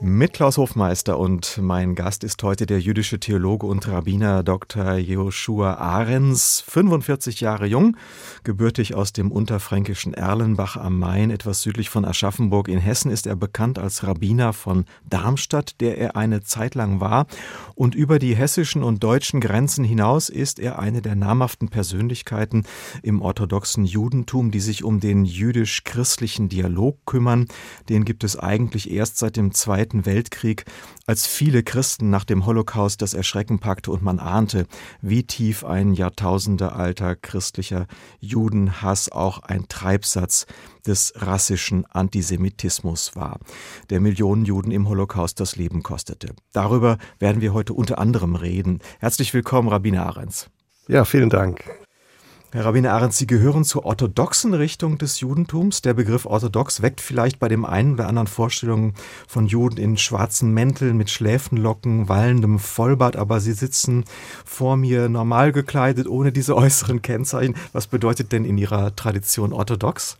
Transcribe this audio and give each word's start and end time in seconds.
mit 0.00 0.32
Klaus 0.32 0.58
Hofmeister 0.58 1.18
und 1.18 1.58
mein 1.60 1.96
Gast 1.96 2.22
ist 2.22 2.40
heute 2.44 2.66
der 2.66 2.78
jüdische 2.78 3.18
Theologe 3.18 3.66
und 3.66 3.88
Rabbiner 3.88 4.44
Dr. 4.44 4.94
Joshua 4.94 5.74
Ahrens, 5.74 6.62
45 6.68 7.40
Jahre 7.40 7.66
jung, 7.66 7.96
gebürtig 8.44 8.94
aus 8.94 9.12
dem 9.12 9.32
unterfränkischen 9.32 10.14
Erlenbach 10.14 10.76
am 10.76 11.00
Main, 11.00 11.30
etwas 11.30 11.62
südlich 11.62 11.90
von 11.90 12.04
Aschaffenburg 12.04 12.68
in 12.68 12.78
Hessen, 12.78 13.10
ist 13.10 13.26
er 13.26 13.34
bekannt 13.34 13.78
als 13.78 14.06
Rabbiner 14.06 14.52
von 14.52 14.84
Darmstadt, 15.08 15.80
der 15.80 15.98
er 15.98 16.14
eine 16.16 16.42
Zeit 16.42 16.76
lang 16.76 17.00
war. 17.00 17.26
Und 17.74 17.96
über 17.96 18.20
die 18.20 18.36
hessischen 18.36 18.84
und 18.84 19.02
deutschen 19.02 19.40
Grenzen 19.40 19.84
hinaus 19.84 20.28
ist 20.28 20.60
er 20.60 20.78
eine 20.78 21.02
der 21.02 21.16
namhaften 21.16 21.70
Persönlichkeiten 21.70 22.64
im 23.02 23.20
orthodoxen 23.20 23.84
Judentum, 23.84 24.52
die 24.52 24.60
sich 24.60 24.84
um 24.84 25.00
den 25.00 25.24
jüdisch-christlichen 25.24 26.48
Dialog 26.48 27.04
kümmern. 27.04 27.46
Den 27.88 28.04
gibt 28.04 28.22
es 28.22 28.38
eigentlich 28.38 28.90
erst 28.90 29.18
seit 29.18 29.36
dem 29.36 29.52
Zweiten 29.52 29.87
Zweiten 29.88 30.04
Weltkrieg, 30.04 30.66
als 31.06 31.26
viele 31.26 31.62
Christen 31.62 32.10
nach 32.10 32.24
dem 32.24 32.44
Holocaust 32.44 33.00
das 33.00 33.14
Erschrecken 33.14 33.58
packte 33.58 33.90
und 33.90 34.02
man 34.02 34.18
ahnte, 34.18 34.66
wie 35.00 35.22
tief 35.22 35.64
ein 35.64 35.94
jahrtausendealter 35.94 37.16
christlicher 37.16 37.86
Judenhass 38.20 39.10
auch 39.10 39.38
ein 39.38 39.66
Treibsatz 39.68 40.44
des 40.86 41.14
rassischen 41.16 41.86
Antisemitismus 41.86 43.16
war, 43.16 43.38
der 43.88 44.00
Millionen 44.00 44.44
Juden 44.44 44.72
im 44.72 44.90
Holocaust 44.90 45.40
das 45.40 45.56
Leben 45.56 45.82
kostete. 45.82 46.34
Darüber 46.52 46.98
werden 47.18 47.40
wir 47.40 47.54
heute 47.54 47.72
unter 47.72 47.98
anderem 47.98 48.34
reden. 48.34 48.80
Herzlich 48.98 49.32
willkommen, 49.32 49.68
Rabbiner 49.68 50.04
Ahrens. 50.04 50.50
Ja, 50.86 51.06
vielen 51.06 51.30
Dank. 51.30 51.64
Herr 52.50 52.64
Rabbiner 52.64 52.94
Arendt, 52.94 53.12
Sie 53.12 53.26
gehören 53.26 53.62
zur 53.62 53.84
orthodoxen 53.84 54.54
Richtung 54.54 54.96
des 54.96 55.20
Judentums. 55.20 55.82
Der 55.82 55.92
Begriff 55.92 56.24
orthodox 56.24 56.80
weckt 56.80 57.02
vielleicht 57.02 57.38
bei 57.38 57.48
dem 57.48 57.66
einen 57.66 57.92
oder 57.92 58.08
anderen 58.08 58.26
Vorstellungen 58.26 58.94
von 59.26 59.46
Juden 59.46 59.76
in 59.76 59.98
schwarzen 59.98 60.54
Mänteln 60.54 60.96
mit 60.96 61.10
Schläfenlocken, 61.10 62.08
wallendem 62.08 62.58
Vollbart, 62.58 63.16
aber 63.16 63.40
Sie 63.40 63.52
sitzen 63.52 64.06
vor 64.46 64.78
mir 64.78 65.10
normal 65.10 65.52
gekleidet, 65.52 66.08
ohne 66.08 66.32
diese 66.32 66.56
äußeren 66.56 67.02
Kennzeichen. 67.02 67.54
Was 67.74 67.86
bedeutet 67.86 68.32
denn 68.32 68.46
in 68.46 68.56
Ihrer 68.56 68.96
Tradition 68.96 69.52
orthodox? 69.52 70.16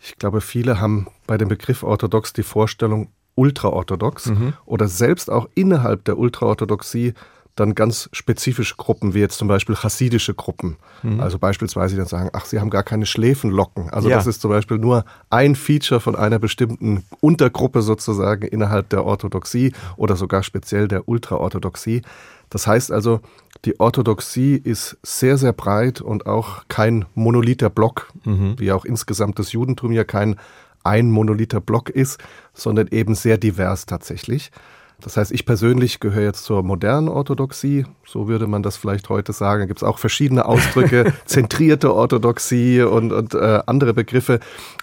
Ich 0.00 0.16
glaube, 0.16 0.40
viele 0.40 0.80
haben 0.80 1.06
bei 1.26 1.36
dem 1.36 1.48
Begriff 1.48 1.82
orthodox 1.82 2.32
die 2.32 2.44
Vorstellung 2.44 3.08
ultraorthodox 3.34 4.26
mhm. 4.26 4.54
oder 4.64 4.88
selbst 4.88 5.30
auch 5.30 5.50
innerhalb 5.54 6.04
der 6.06 6.16
Ultraorthodoxie 6.16 7.12
dann 7.56 7.74
ganz 7.74 8.08
spezifische 8.12 8.76
Gruppen, 8.76 9.14
wie 9.14 9.20
jetzt 9.20 9.38
zum 9.38 9.48
Beispiel 9.48 9.74
chassidische 9.74 10.34
Gruppen. 10.34 10.76
Mhm. 11.02 11.20
Also 11.20 11.38
beispielsweise 11.38 11.94
die 11.94 11.98
dann 11.98 12.06
sagen, 12.06 12.30
ach, 12.32 12.44
sie 12.44 12.60
haben 12.60 12.70
gar 12.70 12.82
keine 12.82 13.06
Schläfenlocken. 13.06 13.90
Also 13.90 14.08
ja. 14.08 14.16
das 14.16 14.26
ist 14.26 14.42
zum 14.42 14.50
Beispiel 14.50 14.78
nur 14.78 15.04
ein 15.30 15.56
Feature 15.56 16.00
von 16.00 16.14
einer 16.14 16.38
bestimmten 16.38 17.04
Untergruppe 17.20 17.82
sozusagen 17.82 18.46
innerhalb 18.46 18.90
der 18.90 19.04
Orthodoxie 19.04 19.72
oder 19.96 20.16
sogar 20.16 20.42
speziell 20.42 20.86
der 20.86 21.08
Ultraorthodoxie. 21.08 22.02
Das 22.50 22.66
heißt 22.66 22.92
also, 22.92 23.20
die 23.64 23.80
Orthodoxie 23.80 24.54
ist 24.62 24.98
sehr, 25.02 25.38
sehr 25.38 25.52
breit 25.52 26.00
und 26.00 26.26
auch 26.26 26.64
kein 26.68 27.06
monolither 27.14 27.70
Block, 27.70 28.08
mhm. 28.24 28.54
wie 28.58 28.70
auch 28.70 28.84
insgesamt 28.84 29.38
das 29.38 29.52
Judentum 29.52 29.92
ja 29.92 30.04
kein 30.04 30.36
ein 30.84 31.10
monolither 31.10 31.60
Block 31.60 31.90
ist, 31.90 32.18
sondern 32.54 32.86
eben 32.88 33.14
sehr 33.14 33.38
divers 33.38 33.86
tatsächlich. 33.86 34.52
Das 35.00 35.18
heißt, 35.18 35.30
ich 35.30 35.44
persönlich 35.44 36.00
gehöre 36.00 36.22
jetzt 36.22 36.44
zur 36.44 36.62
modernen 36.62 37.08
Orthodoxie, 37.08 37.84
so 38.06 38.28
würde 38.28 38.46
man 38.46 38.62
das 38.62 38.78
vielleicht 38.78 39.10
heute 39.10 39.34
sagen. 39.34 39.60
Da 39.60 39.66
gibt 39.66 39.80
es 39.80 39.82
auch 39.82 39.98
verschiedene 39.98 40.46
Ausdrücke, 40.46 41.12
zentrierte 41.26 41.94
Orthodoxie 41.94 42.80
und, 42.80 43.12
und 43.12 43.34
äh, 43.34 43.60
andere 43.66 43.92
Begriffe. 43.92 44.40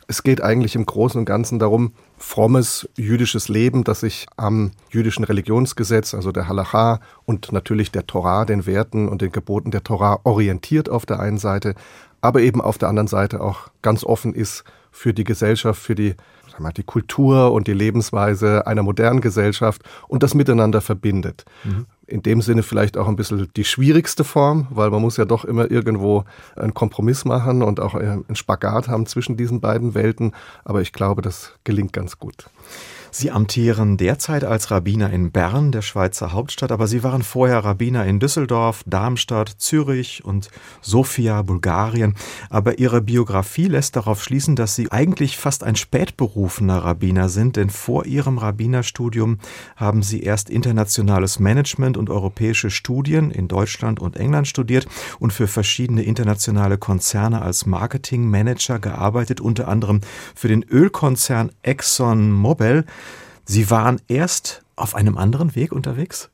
Es 0.08 0.22
geht 0.22 0.42
eigentlich 0.42 0.76
im 0.76 0.86
Großen 0.86 1.18
und 1.18 1.26
Ganzen 1.26 1.58
darum, 1.58 1.94
frommes 2.18 2.88
jüdisches 2.96 3.50
Leben, 3.50 3.84
das 3.84 4.02
sich 4.02 4.28
am 4.38 4.72
jüdischen 4.92 5.24
Religionsgesetz, 5.24 6.14
also 6.14 6.32
der 6.32 6.48
Halacha 6.48 7.00
und 7.26 7.52
natürlich 7.52 7.92
der 7.92 8.06
Torah, 8.06 8.46
den 8.46 8.68
Werten 8.68 9.10
und 9.10 9.24
den 9.24 9.32
Geboten 9.32 9.72
der 9.72 9.84
Torah 9.84 10.20
orientiert 10.24 10.90
auf 10.90 11.08
der 11.08 11.20
einen 11.20 11.40
Seite, 11.40 11.74
aber 12.22 12.42
eben 12.42 12.62
auf 12.62 12.78
der 12.78 12.90
anderen 12.90 13.08
Seite 13.08 13.42
auch 13.42 13.70
ganz 13.82 14.04
offen 14.04 14.36
ist 14.36 14.64
für 14.92 15.14
die 15.14 15.24
Gesellschaft, 15.24 15.82
für 15.82 15.96
die 15.96 16.16
die 16.78 16.84
Kultur 16.84 17.52
und 17.52 17.68
die 17.68 17.74
Lebensweise 17.74 18.68
einer 18.68 18.84
modernen 18.84 19.22
Gesellschaft 19.22 19.82
und 20.08 20.24
das 20.24 20.34
miteinander 20.34 20.82
verbindet. 20.82 21.46
Mhm. 21.64 21.86
In 22.06 22.22
dem 22.22 22.42
Sinne 22.42 22.64
vielleicht 22.64 22.98
auch 22.98 23.08
ein 23.08 23.16
bisschen 23.16 23.50
die 23.56 23.64
schwierigste 23.64 24.24
Form, 24.24 24.68
weil 24.70 24.90
man 24.90 25.02
muss 25.02 25.18
ja 25.18 25.26
doch 25.26 25.46
immer 25.46 25.72
irgendwo 25.72 26.26
einen 26.56 26.74
Kompromiss 26.74 27.26
machen 27.26 27.64
und 27.64 27.80
auch 27.80 27.96
einen 27.96 28.36
Spagat 28.36 28.88
haben 28.88 29.06
zwischen 29.06 29.38
diesen 29.38 29.62
beiden 29.62 29.96
Welten. 29.96 30.34
Aber 30.66 30.82
ich 30.82 30.92
glaube, 30.92 31.22
das 31.22 31.54
gelingt 31.64 31.94
ganz 31.94 32.20
gut. 32.20 32.50
Sie 33.16 33.30
amtieren 33.30 33.96
derzeit 33.98 34.44
als 34.44 34.72
Rabbiner 34.72 35.12
in 35.12 35.30
Bern, 35.30 35.72
der 35.72 35.84
Schweizer 35.84 36.34
Hauptstadt, 36.34 36.72
aber 36.72 36.88
Sie 36.88 37.04
waren 37.04 37.22
vorher 37.22 37.60
Rabbiner 37.60 38.08
in 38.08 38.20
Düsseldorf, 38.20 38.84
Darmstadt, 38.88 39.50
Zürich 39.60 40.26
und 40.26 40.50
Sofia, 40.82 41.44
Bulgarien. 41.44 42.16
Aber 42.50 42.80
Ihre 42.80 43.02
Biografie 43.02 43.68
lässt 43.68 43.98
darauf 43.98 44.24
schließen, 44.24 44.56
dass 44.56 44.74
Sie 44.74 44.92
eigentlich 44.92 45.38
fast 45.38 45.64
ein 45.64 45.76
spätberufener 45.76 46.80
Rabbiner 46.80 47.30
sind, 47.30 47.56
denn 47.56 47.70
vor 47.70 48.08
Ihrem 48.08 48.40
Rabbinerstudium 48.40 49.38
haben 49.76 50.02
Sie 50.02 50.24
erst 50.24 50.50
internationales 50.50 51.38
Management 51.38 51.98
und 51.98 52.10
europäische 52.10 52.72
Studien 52.72 53.30
in 53.30 53.48
Deutschland 53.48 54.00
und 54.00 54.18
England 54.18 54.48
studiert 54.48 54.88
und 55.20 55.32
für 55.32 55.46
verschiedene 55.46 56.02
internationale 56.02 56.80
Konzerne 56.80 57.44
als 57.44 57.68
Marketingmanager 57.68 58.80
gearbeitet, 58.80 59.40
unter 59.40 59.68
anderem 59.68 60.02
für 60.34 60.48
den 60.48 60.64
Ölkonzern 60.64 61.52
Exxon 61.62 62.32
Mobil. 62.32 62.86
Sie 63.46 63.70
waren 63.70 64.02
erst 64.08 64.64
auf 64.76 64.96
einem 64.96 65.18
anderen 65.18 65.56
Weg 65.56 65.72
unterwegs? 65.72 66.30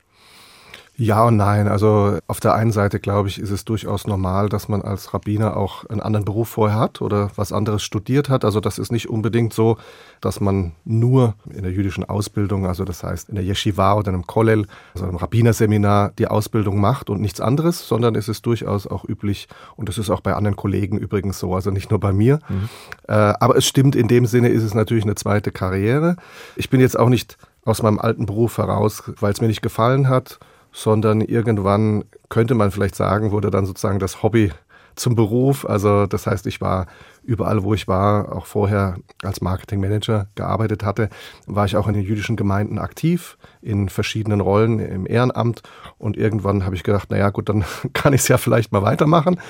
Ja 1.00 1.24
und 1.24 1.38
nein. 1.38 1.66
Also 1.66 2.18
auf 2.26 2.40
der 2.40 2.52
einen 2.52 2.72
Seite, 2.72 3.00
glaube 3.00 3.28
ich, 3.28 3.38
ist 3.38 3.50
es 3.50 3.64
durchaus 3.64 4.06
normal, 4.06 4.50
dass 4.50 4.68
man 4.68 4.82
als 4.82 5.14
Rabbiner 5.14 5.56
auch 5.56 5.86
einen 5.86 6.02
anderen 6.02 6.26
Beruf 6.26 6.50
vorher 6.50 6.78
hat 6.78 7.00
oder 7.00 7.30
was 7.36 7.52
anderes 7.52 7.82
studiert 7.82 8.28
hat. 8.28 8.44
Also 8.44 8.60
das 8.60 8.78
ist 8.78 8.92
nicht 8.92 9.08
unbedingt 9.08 9.54
so, 9.54 9.78
dass 10.20 10.40
man 10.40 10.72
nur 10.84 11.36
in 11.48 11.62
der 11.62 11.72
jüdischen 11.72 12.04
Ausbildung, 12.04 12.66
also 12.66 12.84
das 12.84 13.02
heißt 13.02 13.30
in 13.30 13.36
der 13.36 13.44
Yeshiva 13.44 13.94
oder 13.94 14.08
einem 14.08 14.26
Kollel, 14.26 14.66
also 14.92 15.06
einem 15.06 15.16
Rabbinerseminar, 15.16 16.12
die 16.18 16.26
Ausbildung 16.26 16.78
macht 16.78 17.08
und 17.08 17.22
nichts 17.22 17.40
anderes, 17.40 17.88
sondern 17.88 18.14
es 18.14 18.28
ist 18.28 18.44
durchaus 18.44 18.86
auch 18.86 19.08
üblich 19.08 19.48
und 19.76 19.88
es 19.88 19.96
ist 19.96 20.10
auch 20.10 20.20
bei 20.20 20.34
anderen 20.34 20.56
Kollegen 20.56 20.98
übrigens 20.98 21.38
so, 21.38 21.54
also 21.54 21.70
nicht 21.70 21.90
nur 21.90 21.98
bei 21.98 22.12
mir. 22.12 22.40
Mhm. 22.50 22.68
Äh, 23.08 23.12
aber 23.14 23.56
es 23.56 23.66
stimmt, 23.66 23.96
in 23.96 24.06
dem 24.06 24.26
Sinne 24.26 24.50
ist 24.50 24.64
es 24.64 24.74
natürlich 24.74 25.04
eine 25.04 25.14
zweite 25.14 25.50
Karriere. 25.50 26.16
Ich 26.56 26.68
bin 26.68 26.78
jetzt 26.78 26.98
auch 26.98 27.08
nicht 27.08 27.38
aus 27.64 27.82
meinem 27.82 27.98
alten 27.98 28.26
Beruf 28.26 28.58
heraus, 28.58 29.02
weil 29.18 29.32
es 29.32 29.40
mir 29.40 29.46
nicht 29.46 29.62
gefallen 29.62 30.10
hat, 30.10 30.38
sondern 30.72 31.20
irgendwann 31.20 32.04
könnte 32.28 32.54
man 32.54 32.70
vielleicht 32.70 32.94
sagen, 32.94 33.32
wurde 33.32 33.50
dann 33.50 33.66
sozusagen 33.66 33.98
das 33.98 34.22
Hobby 34.22 34.52
zum 34.96 35.14
Beruf. 35.14 35.64
Also 35.68 36.06
das 36.06 36.26
heißt, 36.26 36.46
ich 36.46 36.60
war 36.60 36.86
überall, 37.22 37.62
wo 37.62 37.74
ich 37.74 37.88
war, 37.88 38.34
auch 38.34 38.46
vorher 38.46 38.96
als 39.22 39.40
Marketingmanager 39.40 40.26
gearbeitet 40.34 40.84
hatte, 40.84 41.08
war 41.46 41.64
ich 41.64 41.76
auch 41.76 41.88
in 41.88 41.94
den 41.94 42.04
jüdischen 42.04 42.36
Gemeinden 42.36 42.78
aktiv, 42.78 43.36
in 43.62 43.88
verschiedenen 43.88 44.40
Rollen 44.40 44.78
im 44.78 45.06
Ehrenamt. 45.06 45.62
Und 45.98 46.16
irgendwann 46.16 46.64
habe 46.64 46.74
ich 46.74 46.82
gedacht, 46.82 47.10
naja 47.10 47.30
gut, 47.30 47.48
dann 47.48 47.64
kann 47.92 48.12
ich 48.12 48.22
es 48.22 48.28
ja 48.28 48.38
vielleicht 48.38 48.72
mal 48.72 48.82
weitermachen. 48.82 49.40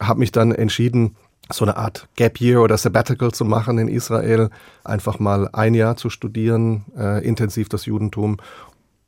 Habe 0.00 0.20
mich 0.20 0.32
dann 0.32 0.52
entschieden, 0.52 1.16
so 1.52 1.64
eine 1.64 1.76
Art 1.76 2.08
Gap 2.16 2.40
Year 2.40 2.60
oder 2.60 2.76
Sabbatical 2.76 3.30
zu 3.30 3.44
machen 3.44 3.78
in 3.78 3.86
Israel, 3.86 4.50
einfach 4.82 5.20
mal 5.20 5.48
ein 5.52 5.74
Jahr 5.74 5.96
zu 5.96 6.10
studieren, 6.10 6.84
äh, 6.98 7.24
intensiv 7.24 7.68
das 7.68 7.86
Judentum 7.86 8.38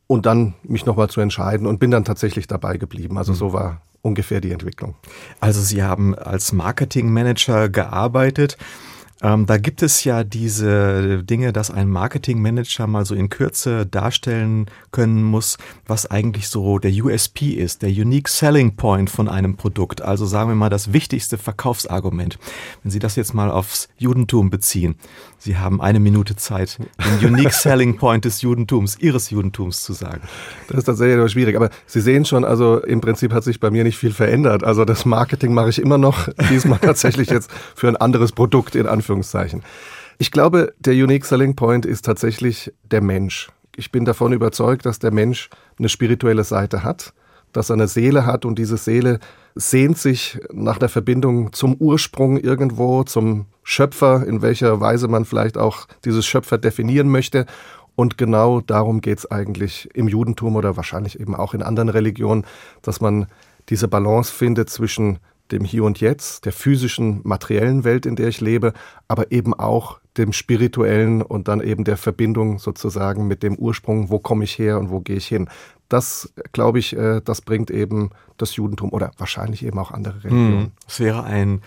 und 0.08 0.26
dann 0.26 0.54
mich 0.64 0.86
nochmal 0.86 1.08
zu 1.08 1.20
entscheiden 1.20 1.68
und 1.68 1.78
bin 1.78 1.92
dann 1.92 2.04
tatsächlich 2.04 2.48
dabei 2.48 2.78
geblieben. 2.78 3.16
Also 3.18 3.34
so 3.34 3.50
mhm. 3.50 3.52
war 3.52 3.82
ungefähr 4.02 4.40
die 4.40 4.50
Entwicklung. 4.50 4.96
Also 5.38 5.60
Sie 5.60 5.84
haben 5.84 6.16
als 6.16 6.52
Marketingmanager 6.52 7.68
gearbeitet. 7.68 8.56
Ähm, 9.20 9.46
da 9.46 9.58
gibt 9.58 9.82
es 9.82 10.04
ja 10.04 10.22
diese 10.22 11.24
Dinge, 11.24 11.52
dass 11.52 11.72
ein 11.72 11.88
Marketingmanager 11.88 12.86
mal 12.86 13.04
so 13.04 13.14
in 13.16 13.28
Kürze 13.28 13.84
darstellen 13.84 14.66
können 14.92 15.24
muss, 15.24 15.58
was 15.86 16.08
eigentlich 16.08 16.48
so 16.48 16.78
der 16.78 16.92
USP 16.92 17.50
ist, 17.50 17.82
der 17.82 17.90
Unique 17.90 18.28
Selling 18.28 18.76
Point 18.76 19.10
von 19.10 19.28
einem 19.28 19.56
Produkt. 19.56 20.02
Also 20.02 20.24
sagen 20.24 20.50
wir 20.50 20.54
mal 20.54 20.70
das 20.70 20.92
wichtigste 20.92 21.36
Verkaufsargument. 21.36 22.38
Wenn 22.82 22.92
Sie 22.92 23.00
das 23.00 23.16
jetzt 23.16 23.34
mal 23.34 23.50
aufs 23.50 23.88
Judentum 23.96 24.50
beziehen, 24.50 24.94
Sie 25.38 25.56
haben 25.56 25.80
eine 25.80 26.00
Minute 26.00 26.34
Zeit, 26.34 26.78
den 27.22 27.28
Unique 27.34 27.52
Selling 27.52 27.96
Point 27.96 28.24
des 28.24 28.42
Judentums, 28.42 28.98
Ihres 28.98 29.30
Judentums 29.30 29.82
zu 29.82 29.92
sagen. 29.92 30.22
Das 30.66 30.78
ist 30.78 30.84
tatsächlich 30.84 31.30
schwierig, 31.30 31.56
aber 31.56 31.70
Sie 31.86 32.00
sehen 32.00 32.24
schon, 32.24 32.44
also 32.44 32.82
im 32.82 33.00
Prinzip 33.00 33.32
hat 33.32 33.44
sich 33.44 33.60
bei 33.60 33.70
mir 33.70 33.84
nicht 33.84 33.96
viel 33.96 34.12
verändert. 34.12 34.64
Also 34.64 34.84
das 34.84 35.04
Marketing 35.04 35.54
mache 35.54 35.70
ich 35.70 35.80
immer 35.80 35.96
noch, 35.96 36.28
diesmal 36.50 36.78
tatsächlich 36.80 37.30
jetzt 37.30 37.50
für 37.76 37.88
ein 37.88 37.96
anderes 37.96 38.32
Produkt 38.32 38.74
in 38.74 38.86
Anführungszeichen. 38.86 39.62
Ich 40.18 40.32
glaube, 40.32 40.74
der 40.80 40.94
Unique 40.94 41.24
Selling 41.24 41.54
Point 41.54 41.86
ist 41.86 42.04
tatsächlich 42.04 42.72
der 42.90 43.00
Mensch 43.00 43.48
Ich 43.76 43.92
bin 43.92 44.04
davon 44.04 44.32
überzeugt, 44.32 44.84
dass 44.86 44.98
der 44.98 45.12
Mensch 45.12 45.48
eine 45.78 45.88
spirituelle 45.88 46.42
Seite 46.42 46.82
hat, 46.82 47.12
dass 47.52 47.70
er 47.70 47.74
eine 47.74 47.86
Seele 47.86 48.26
hat 48.26 48.44
und 48.44 48.58
diese 48.58 48.76
Seele 48.76 49.20
sehnt 49.58 49.98
sich 49.98 50.38
nach 50.52 50.78
der 50.78 50.88
Verbindung 50.88 51.52
zum 51.52 51.74
Ursprung 51.74 52.38
irgendwo, 52.38 53.02
zum 53.02 53.46
Schöpfer, 53.64 54.24
in 54.24 54.40
welcher 54.40 54.80
Weise 54.80 55.08
man 55.08 55.24
vielleicht 55.24 55.58
auch 55.58 55.88
dieses 56.04 56.24
Schöpfer 56.24 56.58
definieren 56.58 57.08
möchte. 57.08 57.44
Und 57.96 58.16
genau 58.16 58.60
darum 58.60 59.00
geht 59.00 59.18
es 59.18 59.30
eigentlich 59.30 59.88
im 59.94 60.06
Judentum 60.06 60.54
oder 60.54 60.76
wahrscheinlich 60.76 61.18
eben 61.18 61.34
auch 61.34 61.54
in 61.54 61.62
anderen 61.62 61.88
Religionen, 61.88 62.46
dass 62.82 63.00
man 63.00 63.26
diese 63.68 63.88
Balance 63.88 64.32
findet 64.32 64.70
zwischen 64.70 65.18
dem 65.50 65.64
Hier 65.64 65.82
und 65.82 65.98
Jetzt, 65.98 66.44
der 66.44 66.52
physischen, 66.52 67.20
materiellen 67.24 67.82
Welt, 67.82 68.06
in 68.06 68.14
der 68.14 68.28
ich 68.28 68.40
lebe, 68.40 68.72
aber 69.08 69.32
eben 69.32 69.54
auch 69.54 69.98
dem 70.18 70.32
spirituellen 70.32 71.22
und 71.22 71.48
dann 71.48 71.60
eben 71.60 71.84
der 71.84 71.96
Verbindung 71.96 72.58
sozusagen 72.58 73.26
mit 73.26 73.42
dem 73.42 73.56
Ursprung, 73.56 74.10
wo 74.10 74.18
komme 74.18 74.44
ich 74.44 74.58
her 74.58 74.78
und 74.78 74.90
wo 74.90 75.00
gehe 75.00 75.16
ich 75.16 75.26
hin. 75.26 75.48
Das, 75.88 76.32
glaube 76.52 76.78
ich, 76.78 76.94
äh, 76.96 77.20
das 77.24 77.40
bringt 77.40 77.70
eben 77.70 78.10
das 78.36 78.56
Judentum 78.56 78.92
oder 78.92 79.12
wahrscheinlich 79.16 79.64
eben 79.64 79.78
auch 79.78 79.90
andere 79.90 80.24
Religionen. 80.24 80.72
Es 80.86 81.00
wäre 81.00 81.24
ein 81.24 81.62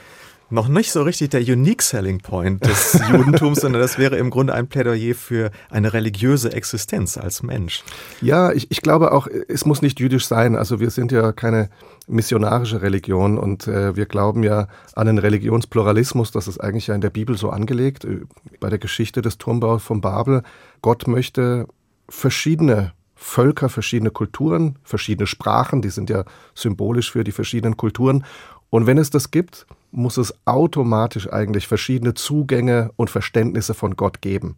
noch 0.51 0.68
nicht 0.68 0.92
so 0.92 1.01
richtig 1.03 1.30
der 1.30 1.42
Unique 1.42 1.81
Selling 1.81 2.19
Point 2.19 2.65
des 2.65 3.00
Judentums, 3.09 3.62
sondern 3.62 3.81
das 3.81 3.98
wäre 3.98 4.18
im 4.18 4.30
Grunde 4.30 4.53
ein 4.53 4.68
Plädoyer 4.68 5.15
für 5.15 5.51
eine 5.69 5.94
religiöse 5.94 6.51
Existenz 6.51 7.18
als 7.18 7.44
Mensch. 7.44 7.83
Ja, 8.21 8.51
ich, 8.51 8.69
ich 8.69 8.81
glaube 8.81 9.12
auch, 9.12 9.27
es 9.48 9.65
muss 9.65 9.81
nicht 9.81 10.00
jüdisch 10.00 10.27
sein. 10.27 10.56
Also 10.56 10.80
wir 10.80 10.89
sind 10.89 11.12
ja 11.12 11.31
keine 11.31 11.69
missionarische 12.07 12.81
Religion 12.81 13.38
und 13.38 13.68
äh, 13.68 13.95
wir 13.95 14.06
glauben 14.06 14.44
ja 14.44 14.68
an 14.94 15.07
den 15.07 15.18
Religionspluralismus. 15.18 16.31
Das 16.31 16.48
ist 16.48 16.59
eigentlich 16.59 16.88
ja 16.88 16.95
in 16.95 17.01
der 17.01 17.09
Bibel 17.09 17.38
so 17.38 17.50
angelegt. 17.50 18.06
Äh, 18.06 18.21
bei 18.59 18.69
der 18.69 18.80
Geschichte 18.80 19.21
des 19.21 19.38
Turmbaus 19.38 19.83
von 19.83 20.01
Babel. 20.01 20.44
Gott 20.81 21.07
möchte 21.07 21.68
verschiedene 22.09 22.94
Völker, 23.15 23.69
verschiedene 23.69 24.09
Kulturen, 24.09 24.80
verschiedene 24.83 25.27
Sprachen, 25.27 25.83
die 25.83 25.89
sind 25.89 26.09
ja 26.09 26.25
symbolisch 26.56 27.12
für 27.12 27.24
die 27.24 27.31
verschiedenen 27.31 27.77
Kulturen. 27.77 28.25
Und 28.71 28.88
wenn 28.88 28.98
es 28.98 29.12
das 29.12 29.30
gibt, 29.30 29.68
muss 29.92 30.18
es 30.18 30.34
automatisch 30.46 31.32
eigentlich 31.32 31.68
verschiedene 31.68 32.14
Zugänge 32.14 32.92
und 32.96 33.10
Verständnisse 33.10 33.74
von 33.74 33.96
Gott 33.96 34.22
geben. 34.22 34.56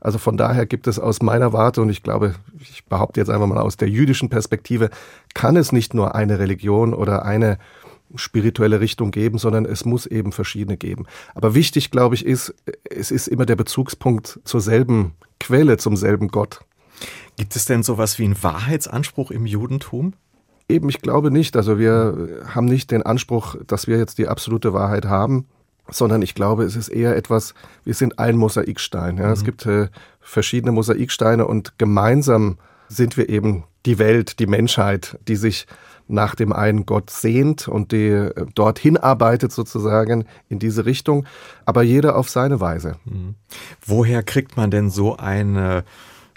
Also 0.00 0.18
von 0.18 0.36
daher 0.36 0.66
gibt 0.66 0.86
es 0.86 0.98
aus 0.98 1.22
meiner 1.22 1.54
Warte, 1.54 1.80
und 1.80 1.88
ich 1.88 2.02
glaube, 2.02 2.34
ich 2.60 2.84
behaupte 2.84 3.20
jetzt 3.20 3.30
einfach 3.30 3.46
mal 3.46 3.58
aus 3.58 3.78
der 3.78 3.88
jüdischen 3.88 4.28
Perspektive, 4.28 4.90
kann 5.32 5.56
es 5.56 5.72
nicht 5.72 5.94
nur 5.94 6.14
eine 6.14 6.38
Religion 6.38 6.92
oder 6.92 7.24
eine 7.24 7.58
spirituelle 8.14 8.80
Richtung 8.80 9.10
geben, 9.10 9.38
sondern 9.38 9.64
es 9.64 9.86
muss 9.86 10.04
eben 10.04 10.32
verschiedene 10.32 10.76
geben. 10.76 11.06
Aber 11.34 11.54
wichtig, 11.54 11.90
glaube 11.90 12.14
ich, 12.14 12.26
ist, 12.26 12.54
es 12.84 13.10
ist 13.10 13.28
immer 13.28 13.46
der 13.46 13.56
Bezugspunkt 13.56 14.40
zur 14.44 14.60
selben 14.60 15.14
Quelle, 15.40 15.78
zum 15.78 15.96
selben 15.96 16.28
Gott. 16.28 16.60
Gibt 17.36 17.56
es 17.56 17.64
denn 17.64 17.82
sowas 17.82 18.18
wie 18.18 18.24
einen 18.24 18.42
Wahrheitsanspruch 18.42 19.30
im 19.30 19.46
Judentum? 19.46 20.12
Eben, 20.68 20.88
ich 20.88 21.00
glaube 21.00 21.30
nicht. 21.30 21.56
Also 21.56 21.78
wir 21.78 22.42
haben 22.46 22.66
nicht 22.66 22.90
den 22.90 23.02
Anspruch, 23.02 23.56
dass 23.66 23.86
wir 23.86 23.98
jetzt 23.98 24.18
die 24.18 24.28
absolute 24.28 24.72
Wahrheit 24.72 25.04
haben, 25.06 25.46
sondern 25.88 26.22
ich 26.22 26.34
glaube, 26.34 26.64
es 26.64 26.76
ist 26.76 26.88
eher 26.88 27.16
etwas, 27.16 27.54
wir 27.84 27.94
sind 27.94 28.18
ein 28.18 28.36
Mosaikstein. 28.36 29.18
Ja. 29.18 29.26
Mhm. 29.26 29.32
Es 29.32 29.44
gibt 29.44 29.66
äh, 29.66 29.88
verschiedene 30.20 30.72
Mosaiksteine 30.72 31.46
und 31.46 31.78
gemeinsam 31.78 32.58
sind 32.88 33.16
wir 33.16 33.28
eben 33.28 33.64
die 33.86 33.98
Welt, 33.98 34.38
die 34.38 34.46
Menschheit, 34.46 35.18
die 35.28 35.36
sich 35.36 35.66
nach 36.06 36.34
dem 36.34 36.52
einen 36.52 36.86
Gott 36.86 37.10
sehnt 37.10 37.68
und 37.68 37.92
die 37.92 38.08
äh, 38.08 38.46
dorthin 38.54 38.96
arbeitet 38.96 39.52
sozusagen 39.52 40.24
in 40.48 40.58
diese 40.58 40.86
Richtung, 40.86 41.26
aber 41.64 41.82
jeder 41.82 42.16
auf 42.16 42.28
seine 42.28 42.60
Weise. 42.60 42.96
Mhm. 43.04 43.34
Woher 43.84 44.22
kriegt 44.22 44.56
man 44.56 44.70
denn 44.70 44.90
so 44.90 45.16
eine 45.16 45.84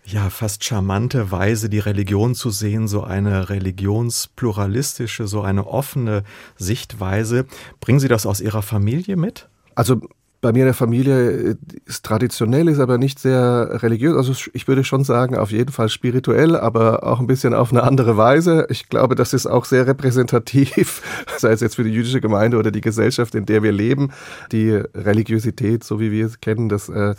ja, 0.08 0.30
fast 0.30 0.64
charmante 0.64 1.32
Weise, 1.32 1.70
die 1.70 1.80
Religion 1.80 2.34
zu 2.34 2.50
sehen, 2.50 2.88
so 2.88 3.04
eine 3.04 3.50
religionspluralistische, 3.50 5.28
so 5.28 5.42
eine 5.42 5.68
offene 5.68 6.24
Sichtweise. 6.56 7.46
Bringen 7.82 8.00
Sie 8.00 8.08
das 8.08 8.26
aus 8.26 8.40
Ihrer 8.40 8.62
Familie 8.62 9.18
mit? 9.18 9.50
Also 9.76 10.00
bei 10.40 10.52
mir 10.52 10.60
in 10.60 10.66
der 10.66 10.74
Familie 10.74 11.32
äh, 11.32 11.56
ist 11.86 12.06
traditionell, 12.06 12.68
ist 12.68 12.80
aber 12.80 12.98
nicht 12.98 13.20
sehr 13.20 13.82
religiös. 13.82 14.16
Also 14.16 14.50
ich 14.54 14.68
würde 14.68 14.84
schon 14.84 15.04
sagen, 15.04 15.36
auf 15.36 15.52
jeden 15.52 15.72
Fall 15.72 15.90
spirituell, 15.90 16.56
aber 16.56 17.04
auch 17.04 17.20
ein 17.20 17.28
bisschen 17.28 17.54
auf 17.54 17.72
eine 17.72 17.84
andere 17.84 18.18
Weise. 18.18 18.68
Ich 18.70 18.90
glaube, 18.90 19.16
das 19.16 19.34
ist 19.34 19.48
auch 19.48 19.66
sehr 19.66 19.88
repräsentativ, 19.88 21.02
sei 21.38 21.52
es 21.52 21.62
jetzt 21.62 21.76
für 21.76 21.84
die 21.84 21.92
jüdische 21.92 22.22
Gemeinde 22.22 22.58
oder 22.58 22.72
die 22.72 22.82
Gesellschaft, 22.82 23.34
in 23.36 23.46
der 23.46 23.64
wir 23.64 23.72
leben. 23.72 24.12
Die 24.52 24.72
Religiosität, 24.72 25.84
so 25.84 26.00
wie 26.00 26.12
wir 26.12 26.28
es 26.28 26.40
kennen, 26.40 26.70
das 26.70 26.90
äh, 26.90 27.16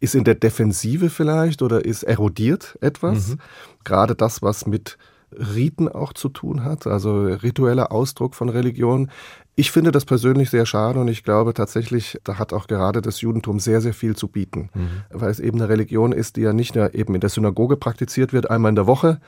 ist 0.00 0.14
in 0.14 0.24
der 0.24 0.34
Defensive 0.34 1.10
vielleicht 1.10 1.62
oder 1.62 1.84
ist 1.84 2.02
erodiert 2.02 2.78
etwas. 2.80 3.28
Mhm. 3.28 3.38
Gerade 3.84 4.14
das, 4.14 4.42
was 4.42 4.66
mit 4.66 4.98
Riten 5.32 5.88
auch 5.88 6.12
zu 6.12 6.28
tun 6.28 6.64
hat, 6.64 6.86
also 6.86 7.22
ritueller 7.22 7.92
Ausdruck 7.92 8.34
von 8.34 8.48
Religion. 8.48 9.10
Ich 9.56 9.70
finde 9.70 9.92
das 9.92 10.04
persönlich 10.04 10.48
sehr 10.48 10.64
schade 10.64 11.00
und 11.00 11.08
ich 11.08 11.22
glaube 11.22 11.52
tatsächlich, 11.54 12.18
da 12.24 12.38
hat 12.38 12.52
auch 12.52 12.66
gerade 12.66 13.02
das 13.02 13.20
Judentum 13.20 13.60
sehr, 13.60 13.80
sehr 13.80 13.92
viel 13.92 14.16
zu 14.16 14.28
bieten, 14.28 14.70
mhm. 14.74 14.88
weil 15.10 15.30
es 15.30 15.40
eben 15.40 15.58
eine 15.60 15.68
Religion 15.68 16.12
ist, 16.12 16.36
die 16.36 16.42
ja 16.42 16.52
nicht 16.52 16.74
nur 16.74 16.94
eben 16.94 17.14
in 17.14 17.20
der 17.20 17.30
Synagoge 17.30 17.76
praktiziert 17.76 18.32
wird, 18.32 18.50
einmal 18.50 18.70
in 18.70 18.76
der 18.76 18.86
Woche, 18.86 19.20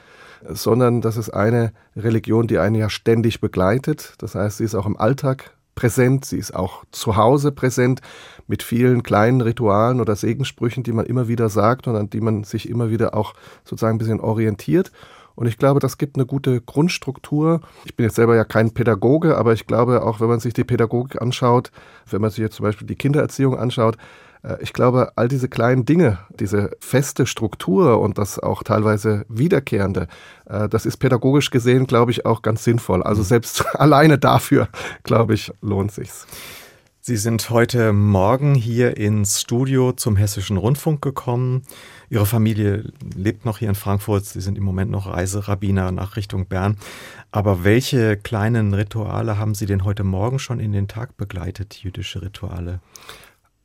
sondern 0.49 1.01
das 1.01 1.17
ist 1.17 1.31
eine 1.31 1.73
Religion, 1.97 2.47
die 2.47 2.59
einen 2.59 2.77
ja 2.77 2.89
ständig 2.89 3.41
begleitet. 3.41 4.15
Das 4.19 4.35
heißt, 4.35 4.59
sie 4.59 4.65
ist 4.65 4.75
auch 4.75 4.87
im 4.87 4.97
Alltag 4.97 5.53
präsent, 5.75 6.25
sie 6.25 6.39
ist 6.39 6.55
auch 6.55 6.85
zu 6.91 7.17
Hause 7.17 7.53
präsent 7.53 8.01
mit 8.47 8.63
vielen 8.63 9.03
kleinen 9.03 9.41
Ritualen 9.41 10.01
oder 10.01 10.17
Segenssprüchen, 10.17 10.83
die 10.83 10.93
man 10.93 11.07
immer 11.07 11.29
wieder 11.29 11.49
sagt 11.49 11.87
und 11.87 11.97
an 11.97 12.11
die 12.11 12.21
man 12.21 12.45
sich 12.45 12.69
immer 12.69 12.91
wieder 12.91 13.15
auch 13.15 13.35
sozusagen 13.65 13.97
ein 13.97 13.99
bisschen 13.99 14.21
orientiert. 14.21 14.93
Und 15.35 15.47
ich 15.47 15.59
glaube, 15.59 15.81
das 15.81 15.99
gibt 15.99 16.17
eine 16.17 16.27
gute 16.27 16.61
Grundstruktur. 16.61 17.61
Ich 17.85 17.97
bin 17.97 18.05
jetzt 18.05 18.17
selber 18.17 18.37
ja 18.37 18.45
kein 18.45 18.73
Pädagoge, 18.73 19.37
aber 19.37 19.53
ich 19.53 19.67
glaube, 19.67 20.03
auch 20.03 20.21
wenn 20.21 20.29
man 20.29 20.41
sich 20.41 20.55
die 20.55 20.65
Pädagogik 20.65 21.21
anschaut, 21.21 21.71
wenn 22.11 22.21
man 22.21 22.31
sich 22.31 22.41
jetzt 22.41 22.57
zum 22.57 22.65
Beispiel 22.65 22.87
die 22.87 22.97
Kindererziehung 22.97 23.57
anschaut, 23.57 23.97
äh, 24.43 24.57
ich 24.61 24.73
glaube, 24.73 25.13
all 25.17 25.29
diese 25.29 25.49
kleinen 25.49 25.85
Dinge, 25.85 26.19
diese 26.39 26.71
feste 26.81 27.27
Struktur 27.27 28.01
und 28.01 28.19
das 28.19 28.39
auch 28.39 28.63
teilweise 28.63 29.25
wiederkehrende, 29.29 30.09
äh, 30.47 30.69
das 30.69 30.87
ist 30.87 30.99
pädagogisch 30.99 31.51
gesehen, 31.51 31.87
glaube 31.87 32.11
ich, 32.11 32.27
auch 32.27 32.43
ganz 32.43 32.65
sinnvoll. 32.65 33.03
Also 33.03 33.23
mhm. 33.23 33.27
selbst 33.27 33.65
alleine 33.77 34.19
dafür, 34.19 34.69
glaube 35.03 35.35
ich, 35.35 35.53
lohnt 35.61 35.93
sich's. 35.93 36.27
Sie 37.05 37.17
sind 37.17 37.51
heute 37.51 37.93
Morgen 37.93 38.55
hier 38.55 38.97
ins 38.97 39.41
Studio 39.41 39.91
zum 39.91 40.15
Hessischen 40.15 40.57
Rundfunk 40.57 41.03
gekommen. 41.03 41.63
Ihre 42.13 42.27
Familie 42.27 42.93
lebt 43.17 43.47
noch 43.47 43.57
hier 43.57 43.71
in 43.71 43.75
Frankfurt. 43.75 44.27
Sie 44.27 44.43
sind 44.43 44.59
im 44.59 44.65
Moment 44.65 44.91
noch 44.91 45.07
Reiserabbiner 45.07 45.93
nach 45.93 46.17
Richtung 46.17 46.45
Bern. 46.45 46.77
Aber 47.31 47.65
welche 47.65 48.19
kleinen 48.19 48.75
Rituale 48.75 49.39
haben 49.39 49.55
Sie 49.55 49.65
denn 49.65 49.87
heute 49.87 50.05
Morgen 50.05 50.39
schon 50.39 50.61
in 50.61 50.73
den 50.73 50.89
Tag 50.89 51.17
begleitet, 51.17 51.73
jüdische 51.77 52.21
Rituale? 52.21 52.81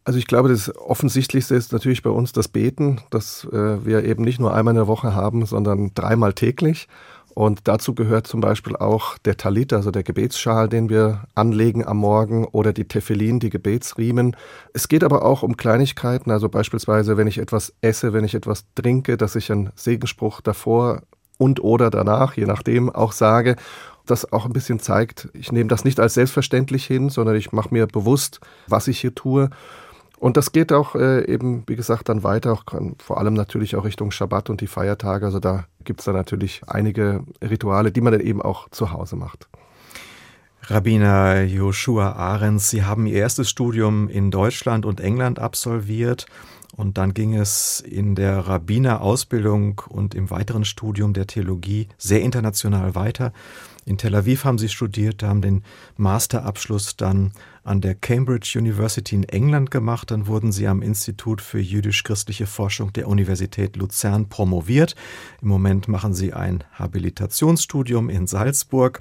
Also 0.05 0.17
ich 0.17 0.27
glaube, 0.27 0.47
das 0.47 0.73
Offensichtlichste 0.77 1.55
ist 1.55 1.73
natürlich 1.73 2.03
bei 2.03 2.09
uns 2.09 2.31
das 2.31 2.47
Beten, 2.47 3.01
das 3.09 3.43
äh, 3.51 3.85
wir 3.85 4.05
eben 4.05 4.23
nicht 4.23 4.39
nur 4.39 4.53
einmal 4.53 4.71
in 4.71 4.77
der 4.77 4.87
Woche 4.87 5.13
haben, 5.13 5.45
sondern 5.45 5.91
dreimal 5.93 6.31
täglich. 6.31 6.87
Und 7.37 7.67
dazu 7.67 7.93
gehört 7.93 8.25
zum 8.25 8.41
Beispiel 8.41 8.75
auch 8.75 9.19
der 9.19 9.37
Talit, 9.37 9.71
also 9.71 9.91
der 9.91 10.01
Gebetsschal, 10.01 10.69
den 10.69 10.89
wir 10.89 11.25
anlegen 11.35 11.85
am 11.85 11.97
Morgen, 11.97 12.45
oder 12.45 12.73
die 12.73 12.87
Tefillin, 12.87 13.39
die 13.39 13.51
Gebetsriemen. 13.51 14.35
Es 14.73 14.87
geht 14.87 15.03
aber 15.03 15.23
auch 15.23 15.43
um 15.43 15.55
Kleinigkeiten, 15.55 16.31
also 16.31 16.49
beispielsweise, 16.49 17.15
wenn 17.15 17.27
ich 17.27 17.37
etwas 17.37 17.75
esse, 17.81 18.11
wenn 18.11 18.23
ich 18.23 18.33
etwas 18.33 18.65
trinke, 18.73 19.17
dass 19.17 19.35
ich 19.35 19.51
einen 19.51 19.69
Segenspruch 19.75 20.41
davor 20.41 21.03
und 21.37 21.63
oder 21.63 21.91
danach, 21.91 22.35
je 22.35 22.45
nachdem, 22.45 22.89
auch 22.89 23.11
sage 23.11 23.55
das 24.07 24.31
auch 24.33 24.47
ein 24.47 24.53
bisschen 24.53 24.79
zeigt, 24.79 25.29
ich 25.33 25.51
nehme 25.51 25.69
das 25.69 25.85
nicht 25.85 25.99
als 25.99 26.15
selbstverständlich 26.15 26.87
hin, 26.87 27.09
sondern 27.09 27.35
ich 27.35 27.51
mache 27.51 27.71
mir 27.71 27.85
bewusst, 27.85 28.39
was 28.67 28.87
ich 28.87 28.99
hier 28.99 29.13
tue. 29.13 29.51
Und 30.19 30.37
das 30.37 30.51
geht 30.51 30.73
auch 30.73 30.95
äh, 30.95 31.31
eben, 31.31 31.63
wie 31.67 31.75
gesagt, 31.75 32.09
dann 32.09 32.23
weiter, 32.23 32.53
auch, 32.53 32.63
vor 32.97 33.19
allem 33.19 33.35
natürlich 33.35 33.75
auch 33.75 33.85
Richtung 33.85 34.09
Schabbat 34.09 34.49
und 34.49 34.61
die 34.61 34.67
Feiertage. 34.67 35.25
Also 35.25 35.39
da 35.39 35.65
gibt 35.87 36.01
es 36.01 36.05
dann 36.05 36.15
natürlich 36.15 36.61
einige 36.67 37.23
Rituale, 37.41 37.91
die 37.91 38.01
man 38.01 38.13
dann 38.13 38.21
eben 38.21 38.41
auch 38.43 38.69
zu 38.69 38.91
Hause 38.91 39.15
macht. 39.15 39.47
Rabbiner 40.63 41.43
Joshua 41.43 42.11
Ahrens, 42.11 42.69
Sie 42.69 42.83
haben 42.83 43.07
Ihr 43.07 43.17
erstes 43.17 43.49
Studium 43.49 44.09
in 44.09 44.29
Deutschland 44.29 44.85
und 44.85 44.99
England 44.99 45.39
absolviert 45.39 46.25
und 46.75 46.97
dann 46.97 47.13
ging 47.13 47.35
es 47.35 47.79
in 47.79 48.15
der 48.15 48.39
Rabbinerausbildung 48.39 49.81
und 49.87 50.13
im 50.13 50.29
weiteren 50.29 50.65
Studium 50.65 51.13
der 51.13 51.25
Theologie 51.25 51.87
sehr 51.97 52.21
international 52.21 52.93
weiter. 52.93 53.31
In 53.87 53.97
Tel 53.97 54.15
Aviv 54.15 54.43
haben 54.43 54.57
sie 54.57 54.67
studiert, 54.67 55.23
haben 55.23 55.41
den 55.41 55.63
Masterabschluss 55.95 56.97
dann 56.97 57.31
an 57.63 57.79
der 57.79 57.95
Cambridge 57.95 58.59
University 58.59 59.15
in 59.15 59.23
England 59.23 59.71
gemacht. 59.71 60.11
Dann 60.11 60.27
wurden 60.27 60.51
sie 60.51 60.67
am 60.67 60.81
Institut 60.81 61.39
für 61.39 61.59
jüdisch-christliche 61.59 62.47
Forschung 62.47 62.91
der 62.91 63.07
Universität 63.07 63.77
Luzern 63.77 64.27
promoviert. 64.27 64.97
Im 65.41 65.47
Moment 65.47 65.87
machen 65.87 66.13
sie 66.13 66.33
ein 66.33 66.65
Habilitationsstudium 66.73 68.09
in 68.09 68.27
Salzburg. 68.27 68.99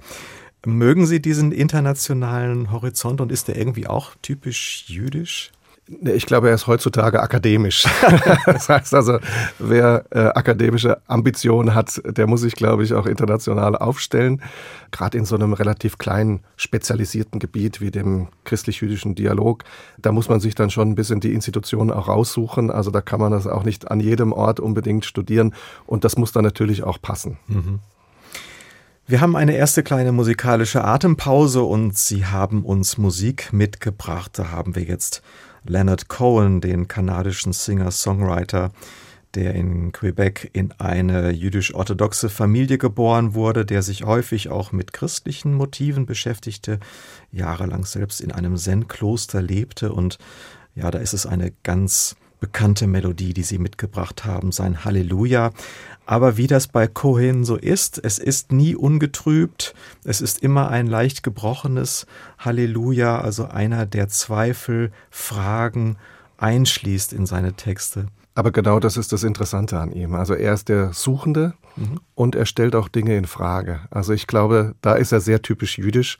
Mögen 0.64 1.04
Sie 1.06 1.20
diesen 1.20 1.50
internationalen 1.50 2.70
Horizont 2.70 3.20
und 3.20 3.32
ist 3.32 3.48
der 3.48 3.56
irgendwie 3.56 3.88
auch 3.88 4.14
typisch 4.22 4.84
jüdisch? 4.86 5.50
Ich 5.88 6.26
glaube, 6.26 6.48
er 6.48 6.54
ist 6.56 6.66
heutzutage 6.66 7.22
akademisch. 7.22 7.86
das 8.46 8.68
heißt 8.68 8.92
also, 8.92 9.20
wer 9.60 10.04
äh, 10.10 10.18
akademische 10.18 11.00
Ambitionen 11.06 11.74
hat, 11.74 12.02
der 12.04 12.26
muss 12.26 12.40
sich, 12.40 12.54
glaube 12.54 12.82
ich, 12.82 12.92
auch 12.92 13.06
international 13.06 13.76
aufstellen. 13.76 14.42
Gerade 14.90 15.16
in 15.16 15.24
so 15.24 15.36
einem 15.36 15.52
relativ 15.52 15.98
kleinen, 15.98 16.40
spezialisierten 16.56 17.38
Gebiet 17.38 17.80
wie 17.80 17.92
dem 17.92 18.28
christlich-jüdischen 18.44 19.14
Dialog, 19.14 19.62
da 19.98 20.10
muss 20.10 20.28
man 20.28 20.40
sich 20.40 20.56
dann 20.56 20.70
schon 20.70 20.90
ein 20.90 20.94
bisschen 20.96 21.20
die 21.20 21.32
Institutionen 21.32 21.92
auch 21.92 22.08
raussuchen. 22.08 22.72
Also 22.72 22.90
da 22.90 23.00
kann 23.00 23.20
man 23.20 23.30
das 23.30 23.46
auch 23.46 23.62
nicht 23.62 23.88
an 23.88 24.00
jedem 24.00 24.32
Ort 24.32 24.58
unbedingt 24.58 25.04
studieren. 25.04 25.54
Und 25.86 26.02
das 26.02 26.16
muss 26.16 26.32
dann 26.32 26.42
natürlich 26.42 26.82
auch 26.82 27.00
passen. 27.00 27.38
Mhm. 27.46 27.78
Wir 29.08 29.20
haben 29.20 29.36
eine 29.36 29.54
erste 29.54 29.84
kleine 29.84 30.10
musikalische 30.10 30.82
Atempause 30.82 31.62
und 31.62 31.96
Sie 31.96 32.26
haben 32.26 32.64
uns 32.64 32.98
Musik 32.98 33.52
mitgebracht. 33.52 34.32
Da 34.36 34.50
haben 34.50 34.74
wir 34.74 34.82
jetzt 34.82 35.22
Leonard 35.70 36.08
Cohen, 36.08 36.60
den 36.60 36.88
kanadischen 36.88 37.52
Singer-Songwriter, 37.52 38.72
der 39.34 39.54
in 39.54 39.92
Quebec 39.92 40.50
in 40.52 40.72
eine 40.72 41.30
jüdisch-orthodoxe 41.30 42.28
Familie 42.28 42.78
geboren 42.78 43.34
wurde, 43.34 43.66
der 43.66 43.82
sich 43.82 44.04
häufig 44.04 44.48
auch 44.48 44.72
mit 44.72 44.92
christlichen 44.92 45.54
Motiven 45.54 46.06
beschäftigte, 46.06 46.80
jahrelang 47.32 47.84
selbst 47.84 48.20
in 48.20 48.32
einem 48.32 48.56
Zen-Kloster 48.56 49.42
lebte 49.42 49.92
und 49.92 50.18
ja, 50.74 50.90
da 50.90 50.98
ist 50.98 51.14
es 51.14 51.26
eine 51.26 51.52
ganz 51.62 52.16
bekannte 52.40 52.86
Melodie, 52.86 53.32
die 53.32 53.42
sie 53.42 53.58
mitgebracht 53.58 54.24
haben, 54.24 54.52
sein 54.52 54.84
Halleluja. 54.84 55.52
Aber 56.06 56.36
wie 56.36 56.46
das 56.46 56.68
bei 56.68 56.86
Cohen 56.86 57.44
so 57.44 57.56
ist, 57.56 58.00
es 58.02 58.18
ist 58.18 58.52
nie 58.52 58.76
ungetrübt, 58.76 59.74
es 60.04 60.20
ist 60.20 60.40
immer 60.40 60.70
ein 60.70 60.86
leicht 60.86 61.24
gebrochenes 61.24 62.06
Halleluja, 62.38 63.20
also 63.20 63.46
einer, 63.46 63.86
der 63.86 64.08
Zweifel, 64.08 64.92
Fragen 65.10 65.96
einschließt 66.38 67.12
in 67.12 67.26
seine 67.26 67.54
Texte. 67.54 68.06
Aber 68.36 68.52
genau 68.52 68.78
das 68.78 68.96
ist 68.96 69.12
das 69.12 69.24
Interessante 69.24 69.80
an 69.80 69.90
ihm. 69.90 70.14
Also 70.14 70.34
er 70.34 70.52
ist 70.52 70.68
der 70.68 70.92
Suchende 70.92 71.54
mhm. 71.74 72.00
und 72.14 72.36
er 72.36 72.46
stellt 72.46 72.76
auch 72.76 72.88
Dinge 72.88 73.16
in 73.16 73.24
Frage. 73.24 73.80
Also 73.90 74.12
ich 74.12 74.26
glaube, 74.26 74.74
da 74.82 74.94
ist 74.94 75.10
er 75.10 75.20
sehr 75.20 75.42
typisch 75.42 75.78
jüdisch. 75.78 76.18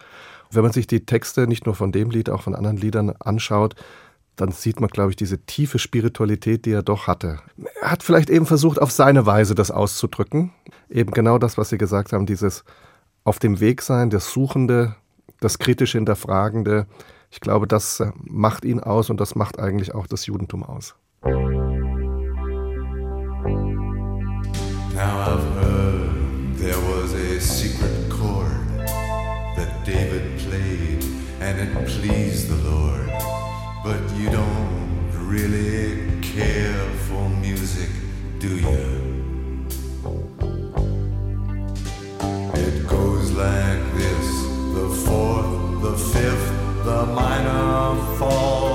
Wenn 0.51 0.63
man 0.63 0.73
sich 0.73 0.87
die 0.87 1.05
Texte 1.05 1.47
nicht 1.47 1.67
nur 1.67 1.75
von 1.75 1.93
dem 1.93 2.11
Lied, 2.11 2.31
auch 2.31 2.43
von 2.43 2.55
anderen 2.55 2.79
Liedern 2.79 3.11
anschaut, 3.21 3.77
dann 4.37 4.53
sieht 4.53 4.81
man, 4.81 4.91
glaube 4.91 5.11
ich, 5.11 5.17
diese 5.17 5.39
tiefe 5.39 5.79
Spiritualität, 5.79 6.67
die 6.67 6.73
er 6.73 6.83
doch 6.83 7.07
hatte. 7.07 7.41
Er 7.81 7.91
hat 7.91 8.03
vielleicht 8.03 8.29
eben 8.29 8.45
versucht, 8.47 8.81
auf 8.81 8.93
seine 8.93 9.25
Weise 9.25 9.55
das 9.55 9.71
auszudrücken. 9.71 10.53
Eben 10.91 11.11
genau 11.13 11.39
das, 11.39 11.57
was 11.57 11.71
Sie 11.71 11.79
gesagt 11.79 12.13
haben, 12.13 12.27
dieses 12.27 12.65
auf 13.25 13.39
dem 13.39 13.61
Weg 13.61 13.83
sein, 13.83 14.11
das 14.11 14.31
Suchende, 14.31 14.95
das 15.41 15.59
kritische 15.59 15.99
Hinterfragende. 15.99 16.87
Ich 17.31 17.41
glaube, 17.41 17.67
das 17.67 18.01
äh, 18.01 18.13
macht 18.25 18.65
ihn 18.65 18.79
aus 18.81 19.11
und 19.11 19.21
das 19.21 19.35
macht 19.35 19.59
eigentlich 19.59 19.95
auch 19.95 20.07
das 20.07 20.27
Judentum 20.27 20.63
aus. 20.63 20.95
Now 24.95 25.27
I've 25.27 25.43
heard 25.61 26.59
there 26.59 26.79
was 26.89 27.13
a 27.15 27.41
secret 27.41 28.09
chord 28.09 28.87
that 29.57 29.85
David 29.85 30.39
played 30.39 31.05
and 31.41 31.59
it 31.59 31.75
pleased 31.87 32.49
the 32.49 32.57
Lord. 32.69 33.16
But 33.87 34.03
you 34.17 34.29
don't 34.31 35.13
really 35.13 36.21
care 36.21 36.91
for 37.07 37.29
music, 37.29 37.89
do 38.41 38.59
you? 38.59 38.85
It 42.65 42.89
goes 42.89 43.31
like 43.31 43.83
this 44.01 44.29
the 44.75 44.89
fourth, 45.07 45.83
the 45.83 45.97
fifth, 46.13 46.49
the 46.85 47.07
minor 47.07 47.95
fall, 48.19 48.66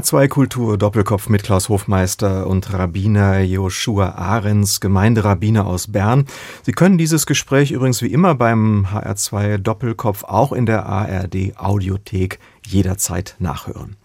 HR2 0.00 0.28
Kultur 0.28 0.78
Doppelkopf 0.78 1.28
mit 1.28 1.42
Klaus 1.42 1.68
Hofmeister 1.68 2.46
und 2.46 2.72
Rabbiner 2.72 3.40
Joshua 3.40 4.12
Ahrens, 4.12 4.80
Gemeinderabbiner 4.80 5.66
aus 5.66 5.92
Bern. 5.92 6.24
Sie 6.62 6.72
können 6.72 6.96
dieses 6.96 7.26
Gespräch 7.26 7.70
übrigens 7.70 8.00
wie 8.00 8.10
immer 8.10 8.34
beim 8.34 8.86
HR2 8.90 9.58
Doppelkopf 9.58 10.24
auch 10.24 10.52
in 10.52 10.64
der 10.64 10.86
ARD 10.86 11.52
Audiothek 11.58 12.38
jederzeit 12.66 13.36
nachhören. 13.40 13.96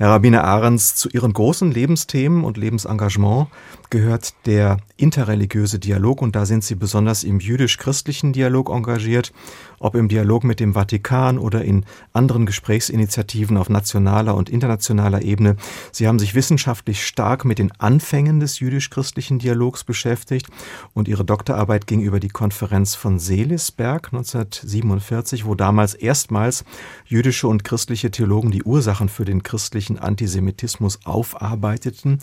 Herr 0.00 0.10
Rabbiner 0.10 0.44
Ahrens, 0.44 0.94
zu 0.94 1.08
Ihren 1.08 1.32
großen 1.32 1.72
Lebensthemen 1.72 2.44
und 2.44 2.56
Lebensengagement 2.56 3.48
gehört 3.90 4.34
der 4.46 4.76
interreligiöse 4.96 5.80
Dialog 5.80 6.22
und 6.22 6.36
da 6.36 6.46
sind 6.46 6.62
Sie 6.62 6.76
besonders 6.76 7.24
im 7.24 7.40
jüdisch-christlichen 7.40 8.32
Dialog 8.32 8.70
engagiert, 8.70 9.32
ob 9.80 9.96
im 9.96 10.08
Dialog 10.08 10.44
mit 10.44 10.60
dem 10.60 10.74
Vatikan 10.74 11.38
oder 11.38 11.64
in 11.64 11.84
anderen 12.12 12.46
Gesprächsinitiativen 12.46 13.56
auf 13.56 13.70
nationaler 13.70 14.36
und 14.36 14.50
internationaler 14.50 15.22
Ebene. 15.22 15.56
Sie 15.90 16.06
haben 16.06 16.18
sich 16.18 16.34
wissenschaftlich 16.34 17.04
stark 17.04 17.44
mit 17.44 17.58
den 17.58 17.72
Anfängen 17.78 18.38
des 18.38 18.60
jüdisch-christlichen 18.60 19.38
Dialogs 19.38 19.82
beschäftigt 19.82 20.46
und 20.94 21.08
Ihre 21.08 21.24
Doktorarbeit 21.24 21.86
ging 21.88 22.02
über 22.02 22.20
die 22.20 22.28
Konferenz 22.28 22.94
von 22.94 23.18
Seelisberg 23.18 24.12
1947, 24.12 25.44
wo 25.44 25.54
damals 25.56 25.94
erstmals 25.94 26.64
jüdische 27.04 27.48
und 27.48 27.64
christliche 27.64 28.10
Theologen 28.10 28.50
die 28.50 28.62
Ursachen 28.62 29.08
für 29.08 29.24
den 29.24 29.42
christlichen 29.42 29.87
Antisemitismus 29.96 30.98
aufarbeiteten. 31.04 32.18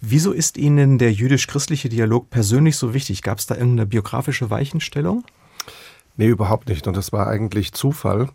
Wieso 0.00 0.32
ist 0.32 0.58
Ihnen 0.58 0.98
der 0.98 1.12
jüdisch-christliche 1.12 1.88
Dialog 1.88 2.30
persönlich 2.30 2.76
so 2.76 2.94
wichtig? 2.94 3.22
Gab 3.22 3.38
es 3.38 3.46
da 3.46 3.54
irgendeine 3.56 3.86
biografische 3.86 4.50
Weichenstellung? 4.50 5.24
Nee, 6.16 6.28
überhaupt 6.28 6.68
nicht. 6.68 6.86
Und 6.86 6.96
das 6.96 7.12
war 7.12 7.26
eigentlich 7.26 7.72
Zufall 7.72 8.28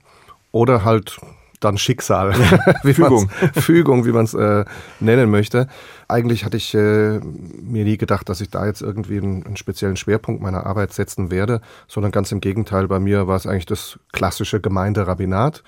oder 0.52 0.84
halt 0.84 1.20
dann 1.60 1.78
Schicksal, 1.78 2.34
wie 2.84 2.94
Fügung. 2.94 3.30
Fügung, 3.54 4.06
wie 4.06 4.12
man 4.12 4.26
es 4.26 4.34
äh, 4.34 4.66
nennen 5.00 5.30
möchte. 5.30 5.68
Eigentlich 6.08 6.46
hatte 6.46 6.58
ich 6.58 6.74
äh, 6.74 7.20
mir 7.20 7.84
nie 7.84 7.98
gedacht, 7.98 8.30
dass 8.30 8.42
ich 8.42 8.50
da 8.50 8.66
jetzt 8.66 8.82
irgendwie 8.82 9.18
einen, 9.18 9.46
einen, 9.46 9.58
speziellen 9.58 9.98
Schwerpunkt 9.98 10.42
meiner 10.42 10.66
Arbeit 10.66 10.94
setzen 10.94 11.32
werde, 11.32 11.62
sondern 11.88 12.12
ganz 12.12 12.32
im 12.32 12.42
Gegenteil. 12.42 12.88
Bei 12.88 13.00
mir 13.00 13.28
war 13.28 13.36
es 13.36 13.48
eigentlich 13.48 13.66
das 13.66 14.00
klassische 14.12 14.62
Gemeinderabbinat. 14.62 15.64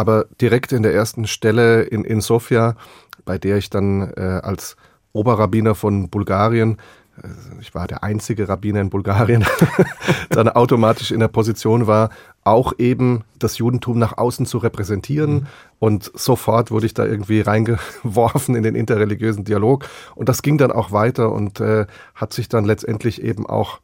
Aber 0.00 0.24
direkt 0.40 0.72
in 0.72 0.82
der 0.82 0.94
ersten 0.94 1.26
Stelle 1.26 1.82
in, 1.82 2.04
in 2.04 2.22
Sofia, 2.22 2.74
bei 3.26 3.36
der 3.36 3.58
ich 3.58 3.68
dann 3.68 4.12
äh, 4.16 4.40
als 4.42 4.76
Oberrabbiner 5.12 5.74
von 5.74 6.08
Bulgarien 6.08 6.78
ich 7.60 7.74
war 7.74 7.86
der 7.86 8.02
einzige 8.02 8.48
Rabbiner 8.48 8.80
in 8.80 8.90
Bulgarien, 8.90 9.44
dann 10.30 10.48
automatisch 10.48 11.10
in 11.10 11.20
der 11.20 11.28
Position 11.28 11.86
war, 11.86 12.10
auch 12.44 12.72
eben 12.78 13.24
das 13.38 13.58
Judentum 13.58 13.98
nach 13.98 14.16
außen 14.16 14.46
zu 14.46 14.58
repräsentieren. 14.58 15.32
Mhm. 15.32 15.46
Und 15.78 16.10
sofort 16.14 16.70
wurde 16.70 16.86
ich 16.86 16.94
da 16.94 17.04
irgendwie 17.04 17.40
reingeworfen 17.40 18.54
in 18.54 18.62
den 18.62 18.74
interreligiösen 18.74 19.44
Dialog. 19.44 19.86
Und 20.14 20.28
das 20.28 20.42
ging 20.42 20.56
dann 20.56 20.72
auch 20.72 20.92
weiter 20.92 21.32
und 21.32 21.60
äh, 21.60 21.86
hat 22.14 22.32
sich 22.32 22.48
dann 22.48 22.64
letztendlich 22.64 23.22
eben 23.22 23.46
auch, 23.46 23.80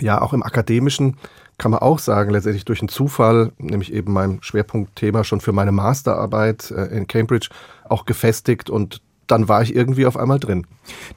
ja, 0.00 0.22
auch 0.22 0.32
im 0.32 0.42
akademischen 0.42 1.16
kann 1.58 1.72
man 1.72 1.80
auch 1.80 1.98
sagen, 1.98 2.30
letztendlich 2.30 2.64
durch 2.64 2.80
einen 2.80 2.88
Zufall, 2.88 3.52
nämlich 3.58 3.92
eben 3.92 4.12
mein 4.12 4.38
Schwerpunktthema 4.42 5.24
schon 5.24 5.40
für 5.40 5.52
meine 5.52 5.72
Masterarbeit 5.72 6.70
äh, 6.70 6.86
in 6.96 7.06
Cambridge 7.06 7.48
auch 7.88 8.06
gefestigt 8.06 8.70
und 8.70 9.02
dann 9.26 9.46
war 9.46 9.62
ich 9.62 9.74
irgendwie 9.74 10.06
auf 10.06 10.16
einmal 10.16 10.40
drin. 10.40 10.66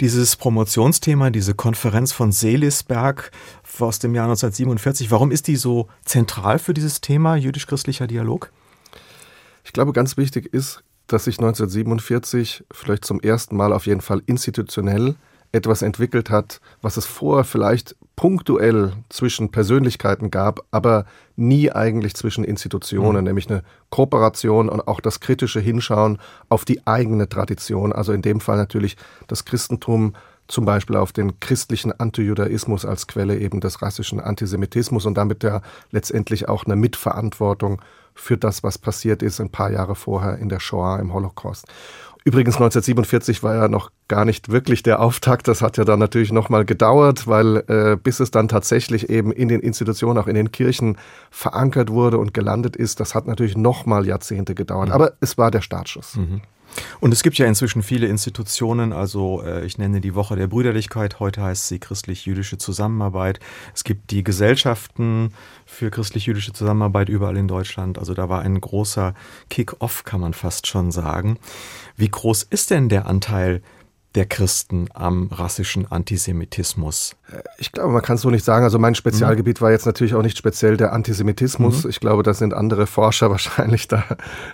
Dieses 0.02 0.36
Promotionsthema, 0.36 1.30
diese 1.30 1.54
Konferenz 1.54 2.12
von 2.12 2.32
Seelisberg 2.32 3.32
aus 3.80 4.00
dem 4.00 4.14
Jahr 4.14 4.26
1947, 4.26 5.12
warum 5.12 5.32
ist 5.32 5.48
die 5.48 5.56
so 5.56 5.88
zentral 6.04 6.60
für 6.60 6.74
dieses 6.74 7.02
Thema 7.02 7.36
jüdisch-christlicher 7.36 8.08
Dialog? 8.08 8.52
Ich 9.64 9.72
glaube, 9.72 9.94
ganz 9.94 10.18
wichtig 10.18 10.54
ist, 10.54 10.84
dass 11.08 11.24
sich 11.26 11.40
1947 11.40 12.66
vielleicht 12.72 13.06
zum 13.06 13.22
ersten 13.22 13.56
Mal 13.56 13.74
auf 13.74 13.86
jeden 13.86 14.02
Fall 14.02 14.22
institutionell 14.26 15.16
etwas 15.52 15.82
entwickelt 15.82 16.30
hat, 16.30 16.62
was 16.82 16.98
es 16.98 17.06
vorher 17.06 17.44
vielleicht 17.44 17.96
punktuell 18.16 18.94
zwischen 19.10 19.52
Persönlichkeiten 19.52 20.32
gab, 20.32 20.62
aber 20.72 21.06
nie 21.36 21.72
eigentlich 21.72 22.14
zwischen 22.14 22.44
Institutionen, 22.44 23.20
mhm. 23.20 23.24
nämlich 23.24 23.50
eine 23.50 23.64
Kooperation 23.90 24.70
und 24.70 24.88
auch 24.88 25.00
das 25.00 25.20
kritische 25.20 25.60
Hinschauen 25.60 26.20
auf 26.50 26.66
die 26.66 26.86
eigene 26.86 27.28
Tradition, 27.28 27.92
also 27.94 28.14
in 28.14 28.22
dem 28.22 28.40
Fall 28.40 28.58
natürlich 28.58 28.96
das 29.28 29.46
Christentum 29.46 30.14
zum 30.48 30.66
Beispiel 30.66 30.98
auf 30.98 31.14
den 31.14 31.40
christlichen 31.40 31.98
Antijudaismus 31.98 32.86
als 32.86 33.08
Quelle 33.08 33.38
eben 33.40 33.62
des 33.62 33.82
rassischen 33.82 34.20
Antisemitismus 34.20 35.06
und 35.06 35.16
damit 35.16 35.44
ja 35.44 35.62
letztendlich 35.92 36.50
auch 36.50 36.66
eine 36.66 36.76
Mitverantwortung 36.76 37.82
für 38.14 38.38
das, 38.38 38.62
was 38.62 38.78
passiert 38.78 39.24
ist 39.24 39.40
ein 39.40 39.50
paar 39.50 39.72
Jahre 39.72 39.96
vorher 39.96 40.38
in 40.38 40.50
der 40.50 40.60
Shoah 40.60 41.00
im 41.00 41.14
Holocaust. 41.14 41.66
Übrigens 42.24 42.56
1947 42.56 43.42
war 43.42 43.56
ja 43.56 43.68
noch 43.68 43.92
gar 44.08 44.26
nicht 44.26 44.50
wirklich 44.50 44.84
der 44.84 45.00
Auftakt. 45.00 45.48
Das 45.48 45.64
hat 45.64 45.78
ja 45.78 45.86
dann 45.86 45.98
natürlich 45.98 46.32
nochmal 46.32 46.66
gedauert, 46.66 47.28
weil 47.28 47.64
äh, 47.68 47.98
bis 48.02 48.20
es 48.20 48.30
dann 48.30 48.48
tatsächlich 48.48 49.10
eben 49.10 49.32
in 49.32 49.48
den 49.48 49.60
Institutionen, 49.60 50.20
auch 50.20 50.28
in 50.28 50.36
den 50.36 50.52
Kirchen 50.52 50.98
verankert 51.32 51.90
wurde 51.90 52.20
und 52.20 52.34
gelandet 52.34 52.76
ist, 52.76 53.00
das 53.00 53.16
hat 53.16 53.26
natürlich 53.26 53.58
nochmal 53.58 54.06
Jahrzehnte 54.06 54.54
gedauert. 54.54 54.90
Mhm. 54.90 54.94
Aber 54.94 55.14
es 55.20 55.40
war 55.40 55.50
der 55.50 55.62
Startschuss. 55.62 56.16
Mhm. 56.16 56.42
Und 57.00 57.14
es 57.14 57.24
gibt 57.24 57.38
ja 57.38 57.46
inzwischen 57.46 57.84
viele 57.84 58.08
Institutionen, 58.08 58.94
also 58.94 59.44
äh, 59.44 59.66
ich 59.66 59.78
nenne 59.78 60.02
die 60.02 60.16
Woche 60.16 60.36
der 60.36 60.48
Brüderlichkeit, 60.48 61.20
heute 61.20 61.42
heißt 61.42 61.68
sie 61.68 61.80
christlich-jüdische 61.80 62.58
Zusammenarbeit. 62.58 63.40
Es 63.74 63.84
gibt 63.84 64.12
die 64.12 64.24
Gesellschaften 64.24 65.34
für 65.66 65.90
christlich-jüdische 65.90 66.54
Zusammenarbeit 66.54 67.10
überall 67.10 67.38
in 67.38 67.48
Deutschland. 67.48 67.98
Also 67.98 68.14
da 68.14 68.30
war 68.30 68.42
ein 68.42 68.60
großer 68.60 69.14
Kick-off, 69.50 70.04
kann 70.04 70.22
man 70.22 70.34
fast 70.34 70.68
schon 70.68 70.92
sagen. 70.92 71.38
Wie 71.98 72.10
groß 72.10 72.44
ist 72.44 72.72
denn 72.72 72.90
der 72.90 73.08
Anteil 73.08 73.62
der 74.16 74.26
Christen 74.26 74.90
am 74.94 75.30
rassischen 75.32 75.90
Antisemitismus? 75.90 77.16
Ich 77.58 77.72
glaube, 77.72 77.94
man 77.94 78.02
kann 78.02 78.16
es 78.16 78.22
so 78.22 78.30
nicht 78.30 78.44
sagen. 78.44 78.64
Also 78.66 78.78
mein 78.78 78.96
Spezialgebiet 78.96 79.60
mhm. 79.60 79.66
war 79.66 79.72
jetzt 79.72 79.86
natürlich 79.86 80.16
auch 80.16 80.22
nicht 80.22 80.38
speziell 80.38 80.78
der 80.78 80.94
Antisemitismus. 80.94 81.84
Mhm. 81.84 81.90
Ich 81.90 82.00
glaube, 82.00 82.24
da 82.24 82.34
sind 82.34 82.54
andere 82.54 82.88
Forscher 82.88 83.30
wahrscheinlich 83.32 83.88
da 83.88 84.04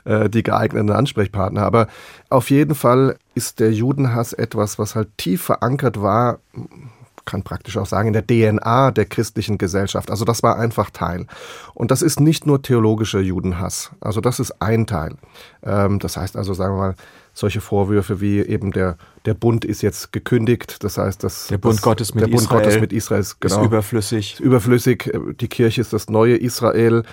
äh, 0.06 0.30
die 0.30 0.44
geeigneten 0.44 0.92
Ansprechpartner. 0.92 1.64
Aber 1.64 1.88
auf 2.30 2.50
jeden 2.50 2.76
Fall 2.76 3.18
ist 3.34 3.60
der 3.60 3.72
Judenhass 3.72 4.34
etwas, 4.34 4.78
was 4.80 4.96
halt 4.96 5.10
tief 5.18 5.42
verankert 5.44 6.02
war, 6.02 6.40
kann 7.28 7.44
praktisch 7.44 7.78
auch 7.78 7.86
sagen, 7.86 8.08
in 8.08 8.14
der 8.14 8.26
DNA 8.26 8.90
der 8.90 9.06
christlichen 9.06 9.60
Gesellschaft. 9.60 10.10
Also 10.10 10.26
das 10.26 10.42
war 10.42 10.58
einfach 10.58 10.90
Teil. 10.90 11.28
Und 11.76 11.92
das 11.92 12.02
ist 12.02 12.20
nicht 12.20 12.48
nur 12.48 12.64
theologischer 12.64 13.20
Judenhass. 13.20 13.92
Also 14.02 14.20
das 14.22 14.40
ist 14.40 14.60
ein 14.62 14.88
Teil. 14.88 15.16
Ähm, 15.64 16.00
das 16.00 16.18
heißt 16.18 16.36
also, 16.36 16.56
sagen 16.56 16.74
wir 16.74 16.80
mal, 16.80 16.96
solche 17.34 17.62
Vorwürfe 17.62 18.20
wie 18.20 18.40
eben 18.40 18.72
der, 18.72 18.98
der 19.26 19.36
Bund 19.36 19.64
ist 19.64 19.84
jetzt 19.84 20.12
gekündigt. 20.12 20.84
Das 20.84 20.98
heißt, 20.98 21.24
dass 21.24 21.48
der 21.48 21.60
Bund, 21.60 21.76
das, 21.76 21.82
Gottes, 21.84 22.16
mit 22.16 22.24
der 22.24 22.32
Bund 22.32 22.50
Gottes 22.50 22.80
mit 22.80 22.92
Israel 22.92 23.22
ist, 23.22 23.40
genau, 23.40 23.60
ist 23.60 23.66
überflüssig. 23.66 24.34
Ist 24.34 24.40
überflüssig. 24.40 25.12
Die 25.40 25.48
Kirche 25.48 25.82
ist 25.82 25.94
das 25.94 26.10
neue 26.10 26.36
Israel. 26.36 27.04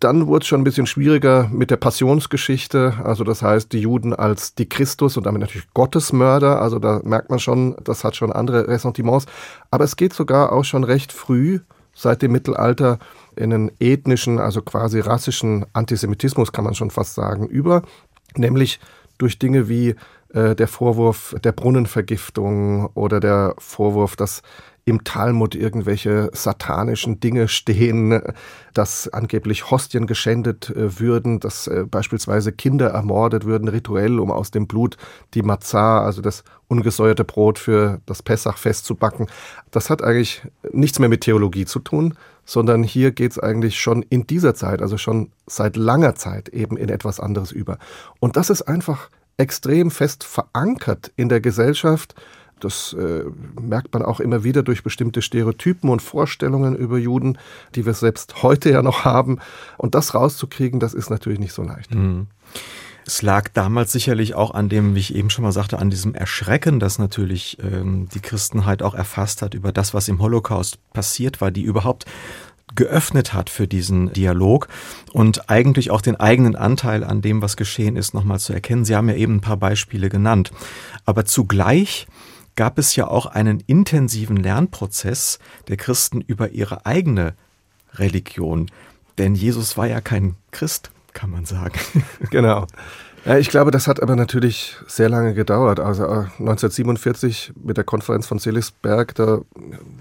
Dann 0.00 0.26
wurde 0.26 0.42
es 0.42 0.48
schon 0.48 0.60
ein 0.60 0.64
bisschen 0.64 0.86
schwieriger 0.86 1.48
mit 1.52 1.70
der 1.70 1.76
Passionsgeschichte. 1.76 2.94
Also 3.04 3.22
das 3.22 3.42
heißt, 3.42 3.72
die 3.72 3.80
Juden 3.80 4.12
als 4.12 4.54
die 4.54 4.68
Christus 4.68 5.16
und 5.16 5.26
damit 5.26 5.40
natürlich 5.40 5.72
Gottesmörder. 5.74 6.60
Also 6.60 6.78
da 6.78 7.00
merkt 7.04 7.30
man 7.30 7.38
schon, 7.38 7.76
das 7.84 8.02
hat 8.02 8.16
schon 8.16 8.32
andere 8.32 8.66
Ressentiments. 8.66 9.26
Aber 9.70 9.84
es 9.84 9.96
geht 9.96 10.12
sogar 10.12 10.52
auch 10.52 10.64
schon 10.64 10.82
recht 10.82 11.12
früh 11.12 11.60
seit 11.94 12.22
dem 12.22 12.32
Mittelalter 12.32 12.98
in 13.36 13.52
einen 13.52 13.70
ethnischen, 13.78 14.38
also 14.38 14.62
quasi 14.62 15.00
rassischen 15.00 15.66
Antisemitismus, 15.72 16.52
kann 16.52 16.64
man 16.64 16.74
schon 16.74 16.90
fast 16.90 17.14
sagen, 17.14 17.46
über. 17.46 17.82
Nämlich 18.36 18.80
durch 19.18 19.38
Dinge 19.38 19.68
wie 19.68 19.94
äh, 20.32 20.54
der 20.54 20.68
Vorwurf 20.68 21.36
der 21.44 21.52
Brunnenvergiftung 21.52 22.86
oder 22.94 23.20
der 23.20 23.54
Vorwurf, 23.58 24.16
dass 24.16 24.42
im 24.90 25.04
Talmud 25.04 25.54
irgendwelche 25.54 26.30
satanischen 26.32 27.20
Dinge 27.20 27.48
stehen, 27.48 28.20
dass 28.74 29.08
angeblich 29.08 29.70
Hostien 29.70 30.06
geschändet 30.06 30.70
äh, 30.70 31.00
würden, 31.00 31.40
dass 31.40 31.66
äh, 31.66 31.84
beispielsweise 31.90 32.52
Kinder 32.52 32.90
ermordet 32.90 33.44
würden, 33.44 33.68
rituell, 33.68 34.20
um 34.20 34.30
aus 34.30 34.50
dem 34.50 34.66
Blut 34.66 34.96
die 35.34 35.42
Matzah, 35.42 36.04
also 36.04 36.20
das 36.20 36.44
ungesäuerte 36.68 37.24
Brot 37.24 37.58
für 37.58 38.00
das 38.06 38.22
Pessachfest 38.22 38.84
zu 38.84 38.94
backen. 38.94 39.26
Das 39.70 39.90
hat 39.90 40.02
eigentlich 40.02 40.42
nichts 40.72 40.98
mehr 40.98 41.08
mit 41.08 41.22
Theologie 41.22 41.64
zu 41.64 41.80
tun, 41.80 42.14
sondern 42.44 42.82
hier 42.82 43.12
geht 43.12 43.32
es 43.32 43.38
eigentlich 43.38 43.80
schon 43.80 44.02
in 44.02 44.26
dieser 44.26 44.54
Zeit, 44.54 44.82
also 44.82 44.98
schon 44.98 45.30
seit 45.46 45.76
langer 45.76 46.14
Zeit 46.14 46.48
eben 46.48 46.76
in 46.76 46.88
etwas 46.88 47.20
anderes 47.20 47.52
über. 47.52 47.78
Und 48.20 48.36
das 48.36 48.50
ist 48.50 48.62
einfach 48.62 49.08
extrem 49.36 49.90
fest 49.90 50.22
verankert 50.22 51.12
in 51.16 51.28
der 51.28 51.40
Gesellschaft. 51.40 52.14
Das 52.64 52.92
äh, 52.92 53.24
merkt 53.60 53.92
man 53.92 54.02
auch 54.02 54.20
immer 54.20 54.44
wieder 54.44 54.62
durch 54.62 54.82
bestimmte 54.82 55.22
Stereotypen 55.22 55.90
und 55.90 56.00
Vorstellungen 56.00 56.76
über 56.76 56.98
Juden, 56.98 57.38
die 57.74 57.86
wir 57.86 57.94
selbst 57.94 58.42
heute 58.42 58.70
ja 58.70 58.82
noch 58.82 59.04
haben. 59.04 59.38
Und 59.78 59.94
das 59.94 60.14
rauszukriegen, 60.14 60.80
das 60.80 60.94
ist 60.94 61.10
natürlich 61.10 61.38
nicht 61.38 61.52
so 61.52 61.62
leicht. 61.62 61.94
Mhm. 61.94 62.26
Es 63.06 63.22
lag 63.22 63.48
damals 63.48 63.92
sicherlich 63.92 64.34
auch 64.34 64.52
an 64.52 64.68
dem, 64.68 64.94
wie 64.94 65.00
ich 65.00 65.14
eben 65.14 65.30
schon 65.30 65.42
mal 65.42 65.52
sagte, 65.52 65.78
an 65.78 65.90
diesem 65.90 66.14
Erschrecken, 66.14 66.78
das 66.78 66.98
natürlich 66.98 67.58
ähm, 67.60 68.08
die 68.14 68.20
Christenheit 68.20 68.82
auch 68.82 68.94
erfasst 68.94 69.42
hat 69.42 69.54
über 69.54 69.72
das, 69.72 69.94
was 69.94 70.08
im 70.08 70.20
Holocaust 70.20 70.78
passiert 70.92 71.40
war, 71.40 71.50
die 71.50 71.62
überhaupt 71.62 72.04
geöffnet 72.74 73.32
hat 73.32 73.50
für 73.50 73.66
diesen 73.66 74.12
Dialog 74.12 74.68
und 75.12 75.50
eigentlich 75.50 75.90
auch 75.90 76.00
den 76.00 76.16
eigenen 76.16 76.56
Anteil 76.56 77.02
an 77.04 77.20
dem, 77.20 77.42
was 77.42 77.56
geschehen 77.56 77.96
ist, 77.96 78.14
nochmal 78.14 78.38
zu 78.38 78.52
erkennen. 78.52 78.84
Sie 78.84 78.94
haben 78.94 79.08
ja 79.08 79.16
eben 79.16 79.36
ein 79.36 79.40
paar 79.40 79.56
Beispiele 79.56 80.08
genannt. 80.08 80.52
Aber 81.04 81.24
zugleich 81.24 82.06
gab 82.56 82.78
es 82.78 82.96
ja 82.96 83.06
auch 83.06 83.26
einen 83.26 83.60
intensiven 83.66 84.36
Lernprozess 84.36 85.38
der 85.68 85.76
Christen 85.76 86.20
über 86.20 86.50
ihre 86.50 86.86
eigene 86.86 87.34
Religion. 87.94 88.70
Denn 89.18 89.34
Jesus 89.34 89.76
war 89.76 89.86
ja 89.86 90.00
kein 90.00 90.36
Christ, 90.50 90.90
kann 91.12 91.30
man 91.30 91.44
sagen. 91.44 91.78
Genau. 92.30 92.66
Ja, 93.26 93.36
ich 93.36 93.50
glaube, 93.50 93.70
das 93.70 93.86
hat 93.86 94.02
aber 94.02 94.16
natürlich 94.16 94.76
sehr 94.86 95.10
lange 95.10 95.34
gedauert. 95.34 95.78
Also 95.78 96.04
1947 96.06 97.50
äh, 97.54 97.66
mit 97.66 97.76
der 97.76 97.84
Konferenz 97.84 98.26
von 98.26 98.38
Selisberg, 98.38 99.14
da 99.14 99.40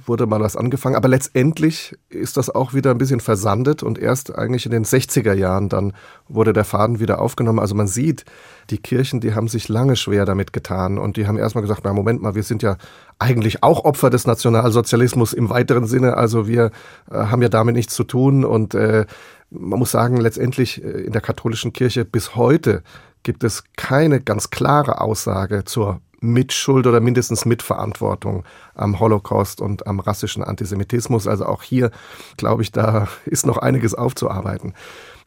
wurde 0.05 0.25
mal 0.25 0.39
was 0.39 0.55
angefangen. 0.55 0.95
Aber 0.95 1.10
letztendlich 1.10 1.97
ist 2.08 2.38
das 2.38 2.49
auch 2.49 2.73
wieder 2.73 2.91
ein 2.91 2.97
bisschen 2.97 3.19
versandet 3.19 3.84
und 3.84 3.99
erst 3.99 4.34
eigentlich 4.34 4.65
in 4.65 4.71
den 4.71 4.86
60er 4.86 5.34
Jahren 5.34 5.67
dann 5.67 5.91
wurde 6.29 6.53
der 6.53 6.63
Faden 6.63 7.01
wieder 7.01 7.19
aufgenommen. 7.19 7.60
Also 7.60 7.75
man 7.75 7.88
sieht, 7.88 8.23
die 8.69 8.77
Kirchen, 8.77 9.19
die 9.19 9.36
haben 9.36 9.49
sich 9.49 9.67
lange 9.67 9.97
schwer 9.97 10.23
damit 10.23 10.53
getan 10.53 10.97
und 10.97 11.17
die 11.17 11.27
haben 11.27 11.38
erstmal 11.38 11.62
gesagt, 11.62 11.82
na 11.84 11.91
Moment 11.91 12.21
mal, 12.21 12.36
wir 12.36 12.43
sind 12.43 12.63
ja 12.63 12.77
eigentlich 13.17 13.63
auch 13.63 13.84
Opfer 13.84 14.10
des 14.10 14.27
Nationalsozialismus 14.27 15.34
im 15.34 15.49
weiteren 15.49 15.88
Sinne. 15.88 16.15
Also 16.15 16.47
wir 16.47 16.71
äh, 17.12 17.15
haben 17.15 17.41
ja 17.41 17.49
damit 17.49 17.75
nichts 17.75 17.95
zu 17.95 18.05
tun 18.05 18.45
und 18.45 18.75
äh, 18.75 19.05
man 19.51 19.79
muss 19.79 19.91
sagen, 19.91 20.17
letztendlich 20.17 20.84
äh, 20.84 20.88
in 20.88 21.12
der 21.12 21.21
katholischen 21.21 21.73
Kirche 21.73 22.05
bis 22.05 22.36
heute 22.36 22.84
gibt 23.23 23.43
es 23.43 23.63
keine 23.75 24.21
ganz 24.21 24.49
klare 24.49 25.01
Aussage 25.01 25.65
zur 25.65 26.01
Mitschuld 26.21 26.86
oder 26.86 26.99
mindestens 26.99 27.45
Mitverantwortung 27.45 28.43
am 28.75 28.99
Holocaust 28.99 29.62
und 29.62 29.88
am 29.88 29.99
rassischen 29.99 30.43
Antisemitismus. 30.43 31.27
Also 31.27 31.45
auch 31.45 31.63
hier, 31.63 31.91
glaube 32.38 32.62
ich, 32.62 32.71
da 32.71 33.08
ist 33.25 33.45
noch 33.45 33.58
einiges 33.58 33.95
aufzuarbeiten. 33.95 34.73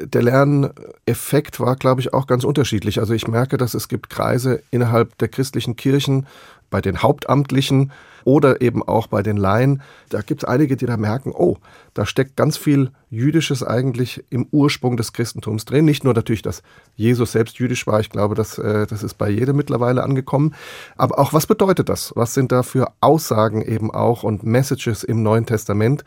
Der 0.00 0.22
Lerneffekt 0.22 1.60
war, 1.60 1.76
glaube 1.76 2.00
ich, 2.00 2.12
auch 2.12 2.26
ganz 2.26 2.44
unterschiedlich. 2.44 2.98
Also 2.98 3.14
ich 3.14 3.28
merke, 3.28 3.56
dass 3.56 3.74
es 3.74 3.88
gibt 3.88 4.10
Kreise 4.10 4.62
innerhalb 4.70 5.16
der 5.18 5.28
christlichen 5.28 5.76
Kirchen, 5.76 6.26
bei 6.70 6.80
den 6.80 7.02
Hauptamtlichen 7.02 7.92
oder 8.24 8.60
eben 8.60 8.82
auch 8.82 9.06
bei 9.06 9.22
den 9.22 9.36
Laien. 9.36 9.82
Da 10.08 10.20
gibt 10.20 10.42
es 10.42 10.48
einige, 10.48 10.76
die 10.76 10.86
da 10.86 10.96
merken, 10.96 11.32
oh, 11.34 11.56
da 11.94 12.06
steckt 12.06 12.36
ganz 12.36 12.56
viel 12.56 12.90
Jüdisches 13.10 13.62
eigentlich 13.62 14.24
im 14.30 14.46
Ursprung 14.50 14.96
des 14.96 15.12
Christentums 15.12 15.64
drin. 15.64 15.84
Nicht 15.84 16.04
nur 16.04 16.14
natürlich, 16.14 16.42
dass 16.42 16.62
Jesus 16.96 17.32
selbst 17.32 17.58
jüdisch 17.58 17.86
war, 17.86 18.00
ich 18.00 18.10
glaube, 18.10 18.34
das, 18.34 18.58
äh, 18.58 18.86
das 18.86 19.02
ist 19.02 19.14
bei 19.14 19.28
jedem 19.28 19.56
mittlerweile 19.56 20.02
angekommen. 20.02 20.54
Aber 20.96 21.18
auch, 21.18 21.32
was 21.32 21.46
bedeutet 21.46 21.88
das? 21.88 22.12
Was 22.16 22.34
sind 22.34 22.52
da 22.52 22.62
für 22.62 22.92
Aussagen 23.00 23.62
eben 23.62 23.90
auch 23.90 24.22
und 24.22 24.44
Messages 24.44 25.04
im 25.04 25.22
Neuen 25.22 25.46
Testament, 25.46 26.04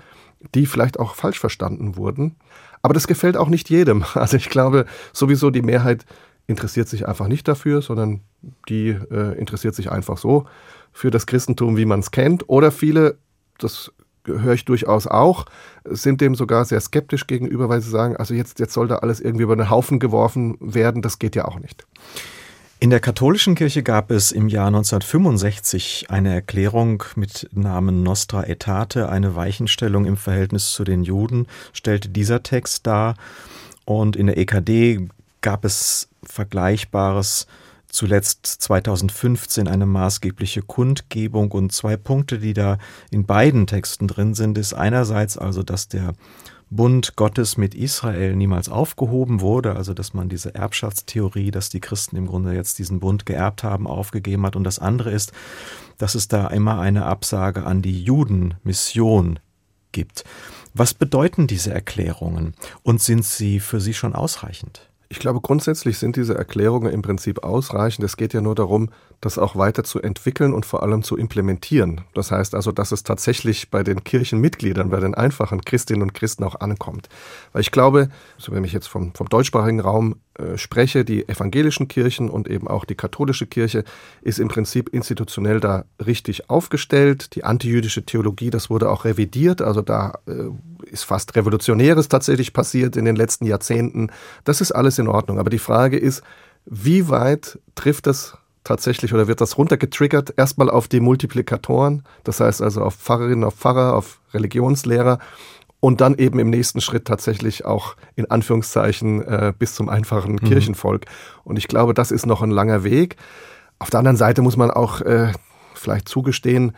die 0.53 0.65
vielleicht 0.65 0.99
auch 0.99 1.15
falsch 1.15 1.39
verstanden 1.39 1.95
wurden? 1.95 2.35
Aber 2.81 2.93
das 2.93 3.07
gefällt 3.07 3.35
auch 3.37 3.49
nicht 3.49 3.69
jedem. 3.69 4.03
Also 4.15 4.37
ich 4.37 4.49
glaube, 4.49 4.85
sowieso 5.11 5.49
die 5.49 5.61
Mehrheit 5.61 6.05
interessiert 6.47 6.87
sich 6.87 7.07
einfach 7.07 7.27
nicht 7.27 7.47
dafür, 7.47 7.81
sondern 7.81 8.21
die 8.69 8.89
äh, 8.89 9.37
interessiert 9.37 9.75
sich 9.75 9.91
einfach 9.91 10.17
so 10.17 10.45
für 10.95 11.11
das 11.11 11.25
Christentum, 11.25 11.75
wie 11.75 11.85
man 11.85 11.99
es 11.99 12.09
kennt. 12.09 12.47
Oder 12.47 12.71
viele, 12.71 13.17
das 13.59 13.91
höre 14.25 14.53
ich 14.53 14.63
durchaus 14.63 15.07
auch, 15.07 15.45
sind 15.83 16.21
dem 16.21 16.35
sogar 16.35 16.63
sehr 16.63 16.79
skeptisch 16.79 17.27
gegenüber, 17.27 17.67
weil 17.67 17.81
sie 17.81 17.89
sagen, 17.89 18.15
also 18.15 18.33
jetzt, 18.33 18.59
jetzt 18.59 18.73
soll 18.73 18.87
da 18.87 18.95
alles 18.95 19.19
irgendwie 19.19 19.43
über 19.43 19.57
den 19.57 19.69
Haufen 19.69 19.99
geworfen 19.99 20.57
werden, 20.61 21.01
das 21.01 21.19
geht 21.19 21.35
ja 21.35 21.45
auch 21.45 21.59
nicht. 21.59 21.85
In 22.79 22.89
der 22.91 23.01
katholischen 23.01 23.55
Kirche 23.55 23.83
gab 23.83 24.09
es 24.09 24.31
im 24.31 24.47
Jahr 24.47 24.67
1965 24.67 26.07
eine 26.09 26.33
Erklärung 26.33 27.03
mit 27.15 27.49
Namen 27.51 28.01
Nostra 28.01 28.41
Aetate, 28.41 29.09
eine 29.09 29.35
Weichenstellung 29.35 30.05
im 30.05 30.15
Verhältnis 30.15 30.71
zu 30.71 30.85
den 30.85 31.03
Juden, 31.03 31.45
stellte 31.73 32.07
dieser 32.07 32.41
Text 32.41 32.87
dar. 32.87 33.15
Und 33.83 34.15
in 34.15 34.27
der 34.27 34.37
EKD 34.37 35.09
gab 35.41 35.65
es 35.65 36.07
Vergleichbares 36.23 37.47
zuletzt 37.87 38.45
2015 38.45 39.67
eine 39.67 39.85
maßgebliche 39.85 40.61
Kundgebung 40.61 41.51
und 41.51 41.71
zwei 41.71 41.97
Punkte, 41.97 42.39
die 42.39 42.53
da 42.53 42.77
in 43.11 43.25
beiden 43.25 43.67
Texten 43.67 44.07
drin 44.07 44.33
sind, 44.33 44.57
ist 44.57 44.73
einerseits 44.73 45.37
also, 45.37 45.63
dass 45.63 45.87
der 45.87 46.13
Bund 46.69 47.15
Gottes 47.15 47.57
mit 47.57 47.75
Israel 47.75 48.35
niemals 48.35 48.69
aufgehoben 48.69 49.39
wurde, 49.41 49.75
also 49.75 49.93
dass 49.93 50.13
man 50.13 50.29
diese 50.29 50.55
Erbschaftstheorie, 50.55 51.51
dass 51.51 51.69
die 51.69 51.79
Christen 51.79 52.15
im 52.15 52.27
Grunde 52.27 52.53
jetzt 52.53 52.79
diesen 52.79 52.99
Bund 52.99 53.25
geerbt 53.25 53.63
haben, 53.63 53.87
aufgegeben 53.87 54.45
hat. 54.45 54.55
Und 54.55 54.63
das 54.63 54.79
andere 54.79 55.11
ist, 55.11 55.31
dass 55.97 56.15
es 56.15 56.27
da 56.27 56.47
immer 56.47 56.79
eine 56.79 57.05
Absage 57.05 57.65
an 57.65 57.81
die 57.81 58.03
Judenmission 58.03 59.39
gibt. 59.91 60.25
Was 60.73 60.93
bedeuten 60.93 61.47
diese 61.47 61.73
Erklärungen 61.73 62.53
und 62.83 63.01
sind 63.01 63.23
sie 63.23 63.59
für 63.59 63.79
Sie 63.79 63.93
schon 63.93 64.13
ausreichend? 64.13 64.89
Ich 65.09 65.19
glaube, 65.19 65.41
grundsätzlich 65.41 65.97
sind 65.97 66.15
diese 66.15 66.35
Erklärungen 66.35 66.91
im 66.91 67.01
Prinzip 67.01 67.43
ausreichend. 67.43 68.03
Es 68.03 68.17
geht 68.17 68.33
ja 68.33 68.41
nur 68.41 68.55
darum, 68.55 68.89
das 69.21 69.37
auch 69.37 69.55
weiter 69.55 69.83
zu 69.83 70.01
entwickeln 70.01 70.53
und 70.53 70.65
vor 70.65 70.83
allem 70.83 71.03
zu 71.03 71.17
implementieren. 71.17 72.01
Das 72.13 72.31
heißt 72.31 72.55
also, 72.55 72.71
dass 72.71 72.91
es 72.91 73.03
tatsächlich 73.03 73.69
bei 73.69 73.83
den 73.83 74.03
Kirchenmitgliedern, 74.03 74.89
bei 74.89 74.99
den 74.99 75.15
einfachen 75.15 75.61
Christinnen 75.61 76.03
und 76.03 76.13
Christen 76.13 76.43
auch 76.43 76.59
ankommt. 76.59 77.09
Weil 77.53 77.61
ich 77.61 77.71
glaube, 77.71 78.09
also 78.37 78.51
wenn 78.51 78.63
ich 78.63 78.73
jetzt 78.73 78.87
vom, 78.87 79.13
vom 79.13 79.29
deutschsprachigen 79.29 79.79
Raum 79.79 80.15
äh, 80.37 80.57
spreche, 80.57 81.05
die 81.05 81.27
evangelischen 81.29 81.87
Kirchen 81.87 82.29
und 82.29 82.49
eben 82.49 82.67
auch 82.67 82.83
die 82.83 82.95
katholische 82.95 83.47
Kirche 83.47 83.85
ist 84.21 84.39
im 84.39 84.49
Prinzip 84.49 84.89
institutionell 84.89 85.59
da 85.59 85.85
richtig 86.05 86.49
aufgestellt. 86.49 87.35
Die 87.35 87.45
antijüdische 87.45 88.03
Theologie, 88.05 88.49
das 88.49 88.69
wurde 88.69 88.89
auch 88.89 89.05
revidiert. 89.05 89.61
Also 89.61 89.81
da 89.81 90.19
äh, 90.27 90.49
ist 90.91 91.03
fast 91.03 91.35
Revolutionäres 91.35 92.09
tatsächlich 92.09 92.51
passiert 92.51 92.97
in 92.97 93.05
den 93.05 93.15
letzten 93.15 93.45
Jahrzehnten. 93.45 94.11
Das 94.43 94.59
ist 94.59 94.73
alles 94.73 94.99
in 94.99 95.07
Ordnung. 95.07 95.39
Aber 95.39 95.49
die 95.49 95.59
Frage 95.59 95.97
ist, 95.97 96.21
wie 96.65 97.09
weit 97.09 97.59
trifft 97.75 98.07
das 98.07 98.37
tatsächlich 98.65 99.13
oder 99.13 99.27
wird 99.27 99.39
das 99.39 99.57
runtergetriggert? 99.57 100.33
Erstmal 100.35 100.69
auf 100.69 100.89
die 100.89 100.99
Multiplikatoren, 100.99 102.03
das 102.25 102.41
heißt 102.41 102.61
also 102.61 102.81
auf 102.81 102.95
Pfarrerinnen, 102.95 103.45
auf 103.45 103.55
Pfarrer, 103.55 103.95
auf 103.95 104.19
Religionslehrer 104.33 105.19
und 105.79 106.01
dann 106.01 106.15
eben 106.15 106.39
im 106.39 106.49
nächsten 106.49 106.81
Schritt 106.81 107.05
tatsächlich 107.05 107.63
auch 107.63 107.95
in 108.15 108.29
Anführungszeichen 108.29 109.21
äh, 109.21 109.53
bis 109.57 109.75
zum 109.75 109.87
einfachen 109.87 110.33
mhm. 110.33 110.39
Kirchenvolk. 110.39 111.05
Und 111.43 111.57
ich 111.57 111.67
glaube, 111.67 111.93
das 111.93 112.11
ist 112.11 112.25
noch 112.25 112.41
ein 112.41 112.51
langer 112.51 112.83
Weg. 112.83 113.15
Auf 113.79 113.89
der 113.89 113.99
anderen 113.99 114.17
Seite 114.17 114.41
muss 114.41 114.57
man 114.57 114.71
auch 114.71 115.01
äh, 115.01 115.31
vielleicht 115.73 116.09
zugestehen, 116.09 116.73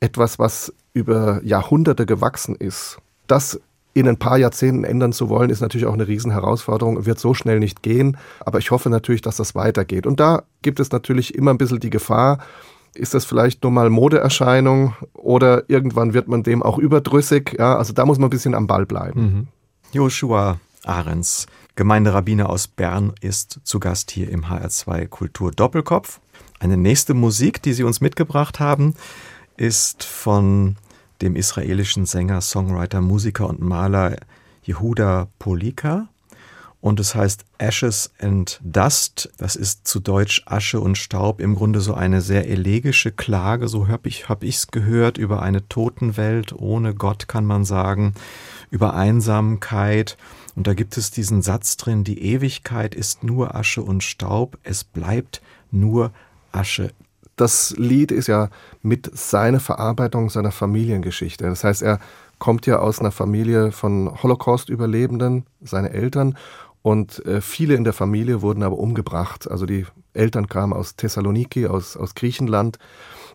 etwas, 0.00 0.38
was 0.38 0.72
über 0.92 1.40
Jahrhunderte 1.44 2.06
gewachsen 2.06 2.54
ist, 2.54 2.98
das 3.26 3.60
in 3.94 4.08
ein 4.08 4.16
paar 4.16 4.38
Jahrzehnten 4.38 4.84
ändern 4.84 5.12
zu 5.12 5.28
wollen, 5.28 5.50
ist 5.50 5.60
natürlich 5.60 5.86
auch 5.86 5.92
eine 5.92 6.08
Riesenherausforderung, 6.08 7.04
wird 7.04 7.18
so 7.18 7.34
schnell 7.34 7.58
nicht 7.58 7.82
gehen. 7.82 8.16
Aber 8.40 8.58
ich 8.58 8.70
hoffe 8.70 8.88
natürlich, 8.88 9.22
dass 9.22 9.36
das 9.36 9.54
weitergeht. 9.54 10.06
Und 10.06 10.18
da 10.20 10.44
gibt 10.62 10.80
es 10.80 10.90
natürlich 10.92 11.34
immer 11.34 11.52
ein 11.52 11.58
bisschen 11.58 11.80
die 11.80 11.90
Gefahr, 11.90 12.38
ist 12.94 13.14
das 13.14 13.24
vielleicht 13.24 13.62
nur 13.62 13.72
mal 13.72 13.88
Modeerscheinung 13.88 14.94
oder 15.14 15.68
irgendwann 15.68 16.12
wird 16.12 16.28
man 16.28 16.42
dem 16.42 16.62
auch 16.62 16.78
überdrüssig? 16.78 17.56
Ja, 17.58 17.76
also 17.76 17.92
da 17.92 18.04
muss 18.04 18.18
man 18.18 18.26
ein 18.26 18.30
bisschen 18.30 18.54
am 18.54 18.66
Ball 18.66 18.84
bleiben. 18.84 19.20
Mhm. 19.20 19.46
Joshua 19.92 20.60
Ahrens, 20.84 21.46
Gemeinderabbiner 21.74 22.50
aus 22.50 22.68
Bern, 22.68 23.12
ist 23.20 23.60
zu 23.64 23.80
Gast 23.80 24.10
hier 24.10 24.30
im 24.30 24.44
HR2 24.44 25.06
Kultur 25.08 25.52
Doppelkopf. 25.52 26.20
Eine 26.58 26.76
nächste 26.76 27.14
Musik, 27.14 27.62
die 27.62 27.72
Sie 27.72 27.82
uns 27.82 28.00
mitgebracht 28.00 28.60
haben, 28.60 28.94
ist 29.56 30.04
von 30.04 30.76
dem 31.22 31.36
israelischen 31.36 32.04
Sänger, 32.04 32.40
Songwriter, 32.40 33.00
Musiker 33.00 33.48
und 33.48 33.60
Maler 33.60 34.16
Yehuda 34.64 35.28
Polika. 35.38 36.08
Und 36.80 36.98
es 36.98 37.14
heißt 37.14 37.44
Ashes 37.58 38.10
and 38.18 38.60
Dust. 38.64 39.30
Das 39.38 39.54
ist 39.54 39.86
zu 39.86 40.00
Deutsch 40.00 40.42
Asche 40.46 40.80
und 40.80 40.98
Staub. 40.98 41.40
Im 41.40 41.54
Grunde 41.54 41.80
so 41.80 41.94
eine 41.94 42.20
sehr 42.20 42.48
elegische 42.48 43.12
Klage, 43.12 43.68
so 43.68 43.86
habe 43.86 44.08
ich 44.08 44.22
es 44.22 44.28
hab 44.28 44.42
gehört, 44.72 45.16
über 45.16 45.42
eine 45.42 45.68
Totenwelt 45.68 46.52
ohne 46.52 46.92
Gott, 46.92 47.28
kann 47.28 47.44
man 47.44 47.64
sagen, 47.64 48.14
über 48.70 48.94
Einsamkeit. 48.94 50.16
Und 50.56 50.66
da 50.66 50.74
gibt 50.74 50.96
es 50.96 51.12
diesen 51.12 51.40
Satz 51.40 51.76
drin, 51.76 52.02
die 52.02 52.20
Ewigkeit 52.20 52.96
ist 52.96 53.22
nur 53.22 53.54
Asche 53.54 53.82
und 53.82 54.02
Staub, 54.02 54.58
es 54.64 54.82
bleibt 54.82 55.40
nur 55.70 56.10
Asche 56.50 56.90
das 57.42 57.74
Lied 57.76 58.12
ist 58.12 58.28
ja 58.28 58.48
mit 58.82 59.10
seiner 59.18 59.60
Verarbeitung 59.60 60.30
seiner 60.30 60.52
Familiengeschichte. 60.52 61.44
Das 61.44 61.64
heißt, 61.64 61.82
er 61.82 61.98
kommt 62.38 62.66
ja 62.66 62.78
aus 62.78 63.00
einer 63.00 63.10
Familie 63.10 63.72
von 63.72 64.22
Holocaust-Überlebenden, 64.22 65.44
seine 65.60 65.90
Eltern, 65.90 66.38
und 66.82 67.24
äh, 67.26 67.40
viele 67.40 67.74
in 67.74 67.84
der 67.84 67.92
Familie 67.92 68.42
wurden 68.42 68.62
aber 68.62 68.78
umgebracht. 68.78 69.48
Also 69.50 69.66
die 69.66 69.86
Eltern 70.14 70.48
kamen 70.48 70.72
aus 70.72 70.96
Thessaloniki, 70.96 71.66
aus, 71.66 71.96
aus 71.96 72.14
Griechenland. 72.14 72.78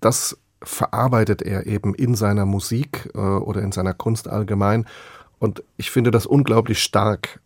Das 0.01 0.37
verarbeitet 0.61 1.41
er 1.41 1.65
eben 1.65 1.95
in 1.95 2.15
seiner 2.15 2.45
Musik 2.45 3.09
äh, 3.13 3.19
oder 3.19 3.61
in 3.61 3.71
seiner 3.71 3.93
Kunst 3.93 4.27
allgemein. 4.27 4.85
Und 5.39 5.63
ich 5.77 5.91
finde 5.91 6.11
das 6.11 6.25
unglaublich 6.25 6.83
stark. 6.83 7.39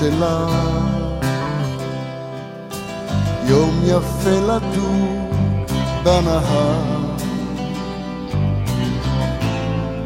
שלך. 0.00 0.50
יום 3.48 3.80
יפה 3.84 4.30
לדור 4.30 5.30
בנהר, 6.02 7.10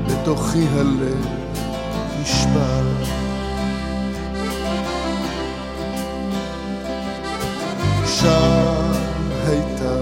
בתוכי 0.07 0.67
הלב 0.73 1.27
נשבר. 2.21 2.83
שם 8.07 8.93
הייתה 9.47 9.97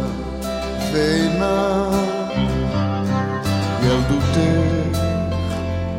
ואינה 0.93 1.89
ילדותך 3.83 4.99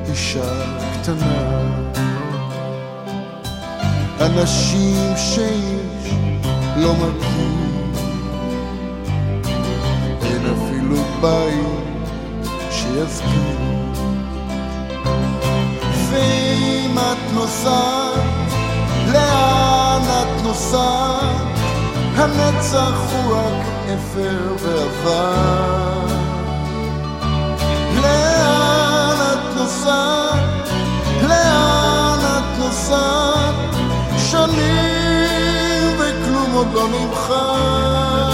אישה 0.10 0.64
קטנה 0.94 1.43
אנשים 4.26 5.14
שאיש 5.18 6.14
לא 6.78 6.94
מכיר 6.94 7.64
אין 10.22 10.46
אפילו 10.46 10.98
בית 11.22 12.48
שיזכיר 12.72 13.74
ואם 16.10 16.98
את 16.98 17.34
נוסעת, 17.34 18.54
לאן 19.14 20.02
את 20.02 20.44
נוסעת? 20.44 21.58
הנצח 22.16 23.12
הוא 23.12 23.36
רק 23.36 23.66
אפר 23.96 24.56
ועבר. 24.60 26.06
לאן 28.02 29.18
את 29.34 29.58
נוסעת? 29.58 30.70
לאן 31.22 32.20
את 32.20 32.60
נוסעת? 32.60 33.43
שנים 34.34 35.98
וכלום 36.00 36.52
עוד 36.54 36.68
לא 36.74 36.88
נמחק. 36.88 38.33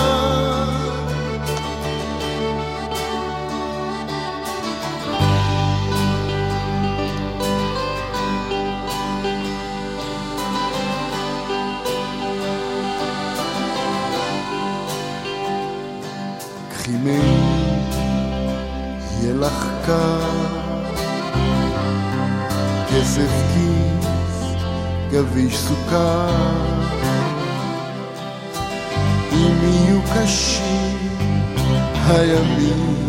הימים, 32.40 33.08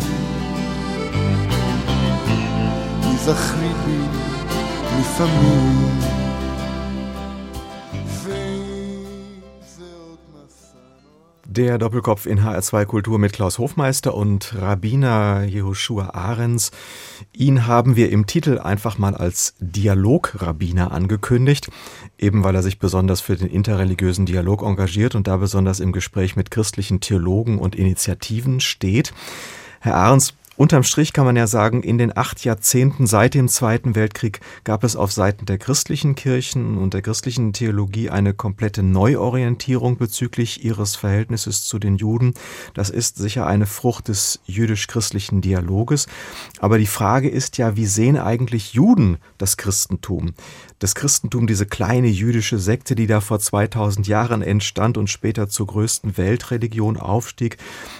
תיזכרי 3.01 3.73
בי 3.85 3.97
לפעמים. 4.99 6.10
Der 11.53 11.77
Doppelkopf 11.77 12.27
in 12.27 12.45
HR2 12.45 12.85
Kultur 12.85 13.19
mit 13.19 13.33
Klaus 13.33 13.57
Hofmeister 13.57 14.15
und 14.15 14.55
Rabbiner 14.57 15.43
Jehoshua 15.43 16.11
Ahrens. 16.11 16.71
Ihn 17.33 17.67
haben 17.67 17.97
wir 17.97 18.09
im 18.09 18.25
Titel 18.25 18.57
einfach 18.57 18.97
mal 18.97 19.15
als 19.15 19.55
Dialograbbiner 19.59 20.93
angekündigt, 20.93 21.69
eben 22.17 22.45
weil 22.45 22.55
er 22.55 22.63
sich 22.63 22.79
besonders 22.79 23.19
für 23.19 23.35
den 23.35 23.49
interreligiösen 23.49 24.25
Dialog 24.25 24.63
engagiert 24.63 25.13
und 25.13 25.27
da 25.27 25.35
besonders 25.35 25.81
im 25.81 25.91
Gespräch 25.91 26.37
mit 26.37 26.51
christlichen 26.51 27.01
Theologen 27.01 27.59
und 27.59 27.75
Initiativen 27.75 28.61
steht. 28.61 29.13
Herr 29.81 29.95
Ahrens, 29.95 30.33
Unterm 30.61 30.83
Strich 30.83 31.11
kann 31.11 31.25
man 31.25 31.35
ja 31.35 31.47
sagen, 31.47 31.81
in 31.81 31.97
den 31.97 32.15
acht 32.15 32.45
Jahrzehnten 32.45 33.07
seit 33.07 33.33
dem 33.33 33.47
Zweiten 33.47 33.95
Weltkrieg 33.95 34.41
gab 34.63 34.83
es 34.83 34.95
auf 34.95 35.11
Seiten 35.11 35.47
der 35.47 35.57
christlichen 35.57 36.13
Kirchen 36.13 36.77
und 36.77 36.93
der 36.93 37.01
christlichen 37.01 37.51
Theologie 37.51 38.11
eine 38.11 38.35
komplette 38.35 38.83
Neuorientierung 38.83 39.97
bezüglich 39.97 40.63
ihres 40.63 40.95
Verhältnisses 40.95 41.63
zu 41.63 41.79
den 41.79 41.95
Juden. 41.95 42.35
Das 42.75 42.91
ist 42.91 43.17
sicher 43.17 43.47
eine 43.47 43.65
Frucht 43.65 44.07
des 44.07 44.39
jüdisch-christlichen 44.45 45.41
Dialoges. 45.41 46.05
Aber 46.59 46.77
die 46.77 46.85
Frage 46.85 47.27
ist 47.27 47.57
ja, 47.57 47.75
wie 47.75 47.87
sehen 47.87 48.19
eigentlich 48.19 48.73
Juden 48.73 49.17
das 49.39 49.57
Christentum? 49.57 50.35
Das 50.81 50.95
Christentum, 50.95 51.45
diese 51.45 51.67
kleine 51.67 52.07
jüdische 52.07 52.57
Sekte, 52.57 52.95
die 52.95 53.05
da 53.05 53.21
vor 53.21 53.39
2000 53.39 54.07
Jahren 54.07 54.41
entstand 54.41 54.97
und 54.97 55.11
später 55.11 55.47
zur 55.47 55.67
größten 55.67 56.17
Weltreligion 56.17 56.97
aufstieg. 56.97 57.57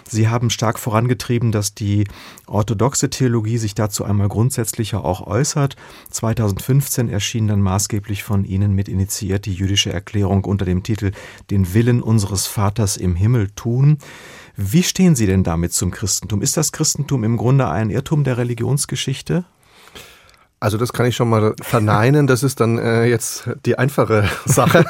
Sie 0.10 0.30
haben 0.30 0.50
stark 0.50 0.80
vorangetrieben, 0.80 1.52
dass 1.52 1.76
die 1.76 2.06
orthodoxe 2.48 3.12
Theologie 3.12 3.60
sich 3.60 3.76
dazu 3.76 4.04
einmal 4.04 4.30
grundsätzlicher 4.30 5.06
auch 5.06 5.28
äußert. 5.28 5.76
2015 6.10 7.08
erschien 7.08 7.48
dann 7.48 7.62
maßgeblich 7.62 8.24
von 8.24 8.46
Ihnen 8.46 8.74
mit 8.74 8.89
initiiert 8.89 9.46
die 9.46 9.54
jüdische 9.54 9.94
Erklärung 9.94 10.44
unter 10.44 10.65
dem 10.65 10.82
Titel 10.82 11.12
Den 11.52 11.76
Willen 11.76 12.02
unseres 12.02 12.48
Vaters 12.48 12.98
im 12.98 13.15
Himmel 13.15 13.52
tun. 13.52 14.00
Wie 14.58 14.82
stehen 14.82 15.15
Sie 15.15 15.28
denn 15.28 15.44
damit 15.44 15.72
zum 15.74 15.91
Christentum? 15.91 16.41
Ist 16.41 16.58
das 16.58 16.72
Christentum 16.72 17.24
im 17.24 17.38
Grunde 17.38 17.70
ein 17.70 17.91
Irrtum 17.91 18.24
der 18.24 18.39
Religionsgeschichte? 18.39 19.46
Also 20.62 20.78
das 20.78 20.93
kann 20.93 21.08
ich 21.08 21.15
schon 21.15 21.30
mal 21.30 21.56
verneinen. 21.62 22.28
Das 22.28 22.43
ist 22.43 22.60
dann 22.60 22.78
äh, 22.78 23.06
jetzt 23.06 23.50
die 23.65 23.78
einfache 23.78 24.30
Sache. 24.45 24.86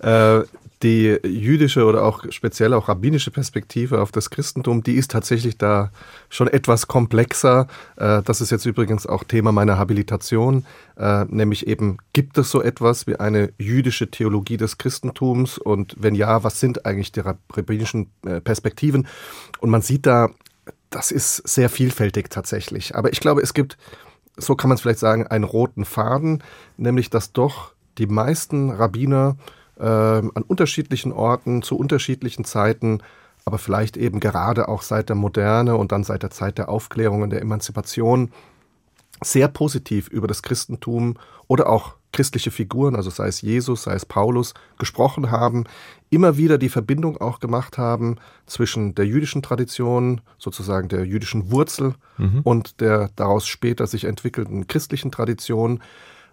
äh, 0.00 0.44
die 0.82 1.16
jüdische 1.24 1.84
oder 1.84 2.02
auch 2.02 2.24
speziell 2.30 2.74
auch 2.74 2.88
rabbinische 2.88 3.30
Perspektive 3.30 4.00
auf 4.00 4.10
das 4.10 4.30
Christentum, 4.30 4.82
die 4.82 4.94
ist 4.94 5.12
tatsächlich 5.12 5.56
da 5.56 5.92
schon 6.28 6.48
etwas 6.48 6.88
komplexer. 6.88 7.68
Äh, 7.96 8.22
das 8.22 8.40
ist 8.40 8.50
jetzt 8.50 8.66
übrigens 8.66 9.06
auch 9.06 9.22
Thema 9.22 9.52
meiner 9.52 9.78
Habilitation, 9.78 10.66
äh, 10.96 11.24
nämlich 11.26 11.68
eben, 11.68 11.98
gibt 12.12 12.36
es 12.36 12.50
so 12.50 12.60
etwas 12.60 13.06
wie 13.06 13.16
eine 13.16 13.52
jüdische 13.58 14.10
Theologie 14.10 14.56
des 14.56 14.76
Christentums 14.76 15.56
und 15.56 15.94
wenn 15.98 16.16
ja, 16.16 16.42
was 16.42 16.58
sind 16.58 16.84
eigentlich 16.84 17.12
die 17.12 17.20
rabbinischen 17.20 18.10
äh, 18.26 18.40
Perspektiven? 18.40 19.06
Und 19.60 19.70
man 19.70 19.82
sieht 19.82 20.04
da, 20.04 20.30
das 20.90 21.12
ist 21.12 21.48
sehr 21.48 21.70
vielfältig 21.70 22.28
tatsächlich. 22.28 22.96
Aber 22.96 23.12
ich 23.12 23.20
glaube, 23.20 23.40
es 23.40 23.54
gibt 23.54 23.78
so 24.42 24.56
kann 24.56 24.68
man 24.68 24.76
es 24.76 24.82
vielleicht 24.82 24.98
sagen, 24.98 25.26
einen 25.26 25.44
roten 25.44 25.84
Faden, 25.84 26.42
nämlich 26.76 27.10
dass 27.10 27.32
doch 27.32 27.72
die 27.98 28.06
meisten 28.06 28.70
Rabbiner 28.70 29.36
äh, 29.78 29.84
an 29.84 30.44
unterschiedlichen 30.46 31.12
Orten, 31.12 31.62
zu 31.62 31.76
unterschiedlichen 31.76 32.44
Zeiten, 32.44 33.00
aber 33.44 33.58
vielleicht 33.58 33.96
eben 33.96 34.20
gerade 34.20 34.68
auch 34.68 34.82
seit 34.82 35.08
der 35.08 35.16
Moderne 35.16 35.76
und 35.76 35.92
dann 35.92 36.04
seit 36.04 36.22
der 36.22 36.30
Zeit 36.30 36.58
der 36.58 36.68
Aufklärung 36.68 37.22
und 37.22 37.30
der 37.30 37.42
Emanzipation 37.42 38.30
sehr 39.22 39.48
positiv 39.48 40.08
über 40.08 40.26
das 40.26 40.42
Christentum 40.42 41.16
oder 41.46 41.68
auch 41.68 41.96
christliche 42.12 42.50
Figuren, 42.50 42.94
also 42.94 43.10
sei 43.10 43.28
es 43.28 43.40
Jesus, 43.40 43.84
sei 43.84 43.94
es 43.94 44.04
Paulus, 44.04 44.54
gesprochen 44.78 45.30
haben, 45.30 45.64
immer 46.10 46.36
wieder 46.36 46.58
die 46.58 46.68
Verbindung 46.68 47.16
auch 47.18 47.40
gemacht 47.40 47.78
haben 47.78 48.16
zwischen 48.46 48.94
der 48.94 49.06
jüdischen 49.06 49.42
Tradition, 49.42 50.20
sozusagen 50.38 50.88
der 50.88 51.06
jüdischen 51.06 51.50
Wurzel 51.50 51.94
mhm. 52.18 52.40
und 52.44 52.80
der 52.80 53.10
daraus 53.16 53.46
später 53.46 53.86
sich 53.86 54.04
entwickelten 54.04 54.66
christlichen 54.66 55.10
Tradition. 55.10 55.82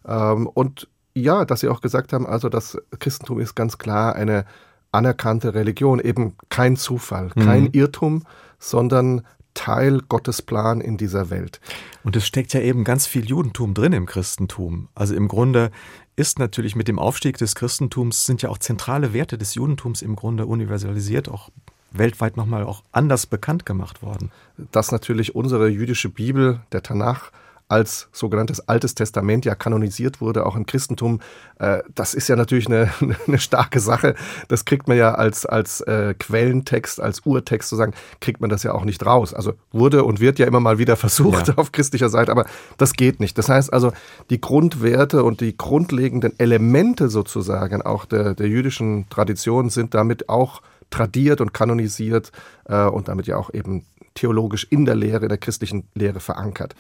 Ähm, 0.06 0.48
und 0.48 0.90
ja, 1.16 1.46
dass 1.46 1.62
sie 1.62 1.70
auch 1.70 1.82
gesagt 1.82 2.14
haben, 2.14 2.28
also 2.28 2.50
das 2.50 2.78
Christentum 3.00 3.40
ist 3.40 3.56
ganz 3.56 3.78
klar 3.78 4.16
eine 4.16 4.46
anerkannte 4.92 5.54
Religion, 5.54 6.00
eben 6.00 6.36
kein 6.50 6.76
Zufall, 6.76 7.30
kein 7.30 7.64
mhm. 7.64 7.70
Irrtum, 7.74 8.24
sondern 8.58 9.22
Teil 9.60 10.00
Gottes 10.08 10.42
Plan 10.42 10.80
in 10.80 10.96
dieser 10.96 11.30
Welt. 11.30 11.60
Und 12.06 12.16
es 12.16 12.26
steckt 12.26 12.54
ja 12.54 12.62
eben 12.62 12.86
ganz 12.86 13.06
viel 13.06 13.26
Judentum 13.26 13.74
drin 13.74 13.92
im 13.92 14.06
Christentum. 14.06 14.88
Also 14.96 15.16
im 15.16 15.28
Grunde 15.28 15.72
ist 16.16 16.40
natürlich 16.40 16.78
mit 16.78 16.88
dem 16.88 16.98
Aufstieg 16.98 17.38
des 17.38 17.56
Christentums 17.56 18.26
sind 18.26 18.42
ja 18.42 18.48
auch 18.48 18.58
zentrale 18.58 19.12
Werte 19.12 19.38
des 19.38 19.56
Judentums 19.56 20.02
im 20.02 20.16
Grunde 20.16 20.46
universalisiert, 20.46 21.28
auch 21.28 21.50
weltweit 21.92 22.38
nochmal 22.38 22.64
auch 22.64 22.84
anders 22.94 23.26
bekannt 23.26 23.66
gemacht 23.66 24.02
worden. 24.02 24.32
Dass 24.72 24.94
natürlich 24.94 25.36
unsere 25.36 25.68
jüdische 25.68 26.08
Bibel, 26.08 26.62
der 26.72 26.82
Tanach, 26.82 27.34
als 27.70 28.10
sogenanntes 28.12 28.68
Altes 28.68 28.96
Testament 28.96 29.46
ja 29.46 29.56
kanonisiert 29.56 30.22
wurde, 30.22 30.46
auch 30.46 30.56
im 30.56 30.66
Christentum. 30.66 31.22
Äh, 31.60 31.84
das 31.94 32.16
ist 32.16 32.28
ja 32.28 32.36
natürlich 32.36 32.68
eine, 32.68 32.92
eine 33.28 33.40
starke 33.40 33.80
Sache. 33.80 34.16
Das 34.48 34.66
kriegt 34.66 34.88
man 34.88 34.98
ja 34.98 35.14
als, 35.14 35.46
als 35.46 35.82
äh, 35.82 36.16
Quellentext, 36.18 37.00
als 37.00 37.22
Urtext 37.22 37.70
sozusagen, 37.70 37.94
kriegt 38.20 38.42
man 38.42 38.50
das 38.50 38.64
ja 38.64 38.74
auch 38.74 38.86
nicht 38.86 39.06
raus. 39.06 39.34
Also 39.34 39.54
wurde 39.72 40.04
und 40.04 40.20
wird 40.20 40.40
ja 40.40 40.48
immer 40.48 40.60
mal 40.60 40.80
wieder 40.80 40.96
versucht 40.98 41.50
ja. 41.50 41.54
auf 41.56 41.72
christlicher 41.72 42.10
Seite, 42.10 42.32
aber 42.32 42.46
das 42.78 42.94
geht 42.94 43.20
nicht. 43.20 43.38
Das 43.38 43.50
heißt 43.50 43.72
also, 43.72 43.94
die 44.32 44.42
Grundwerte 44.42 45.24
und 45.24 45.40
die 45.40 45.56
grundlegenden 45.56 46.34
Elemente 46.40 47.10
sozusagen 47.10 47.84
auch 47.84 48.06
der, 48.06 48.34
der 48.34 48.48
jüdischen 48.48 49.08
Tradition 49.10 49.70
sind 49.70 49.94
damit 49.94 50.28
auch 50.28 50.62
tradiert 50.90 51.40
und 51.40 51.54
kanonisiert 51.54 52.32
äh, 52.66 52.86
und 52.86 53.08
damit 53.08 53.28
ja 53.28 53.38
auch 53.38 53.54
eben 53.54 53.86
theologisch 54.20 54.68
in 54.70 54.86
der 54.86 54.96
Lehre, 54.96 55.28
der 55.28 55.38
christlichen 55.38 55.86
Lehre 55.94 56.20
verankert. 56.20 56.76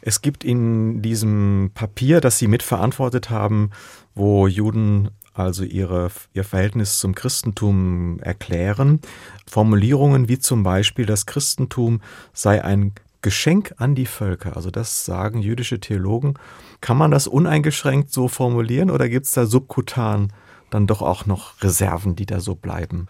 Es 0.00 0.22
gibt 0.22 0.44
in 0.44 1.02
diesem 1.02 1.72
Papier, 1.74 2.20
das 2.20 2.38
Sie 2.38 2.46
mitverantwortet 2.46 3.30
haben, 3.30 3.70
wo 4.14 4.46
Juden 4.46 5.10
also 5.32 5.64
ihre, 5.64 6.10
ihr 6.32 6.44
Verhältnis 6.44 7.00
zum 7.00 7.16
Christentum 7.16 8.20
erklären, 8.20 9.00
Formulierungen 9.48 10.28
wie 10.28 10.38
zum 10.38 10.62
Beispiel, 10.62 11.06
das 11.06 11.26
Christentum 11.26 12.00
sei 12.32 12.64
ein 12.64 12.92
Geschenk 13.20 13.74
an 13.78 13.96
die 13.96 14.06
Völker. 14.06 14.56
Also 14.56 14.70
das 14.70 15.04
sagen 15.04 15.40
jüdische 15.40 15.80
Theologen. 15.80 16.34
Kann 16.80 16.96
man 16.96 17.10
das 17.10 17.26
uneingeschränkt 17.26 18.12
so 18.12 18.28
formulieren 18.28 18.90
oder 18.90 19.08
gibt 19.08 19.26
es 19.26 19.32
da 19.32 19.46
subkutan 19.46 20.32
dann 20.70 20.86
doch 20.86 21.02
auch 21.02 21.26
noch 21.26 21.60
Reserven, 21.62 22.14
die 22.14 22.26
da 22.26 22.38
so 22.38 22.54
bleiben? 22.54 23.08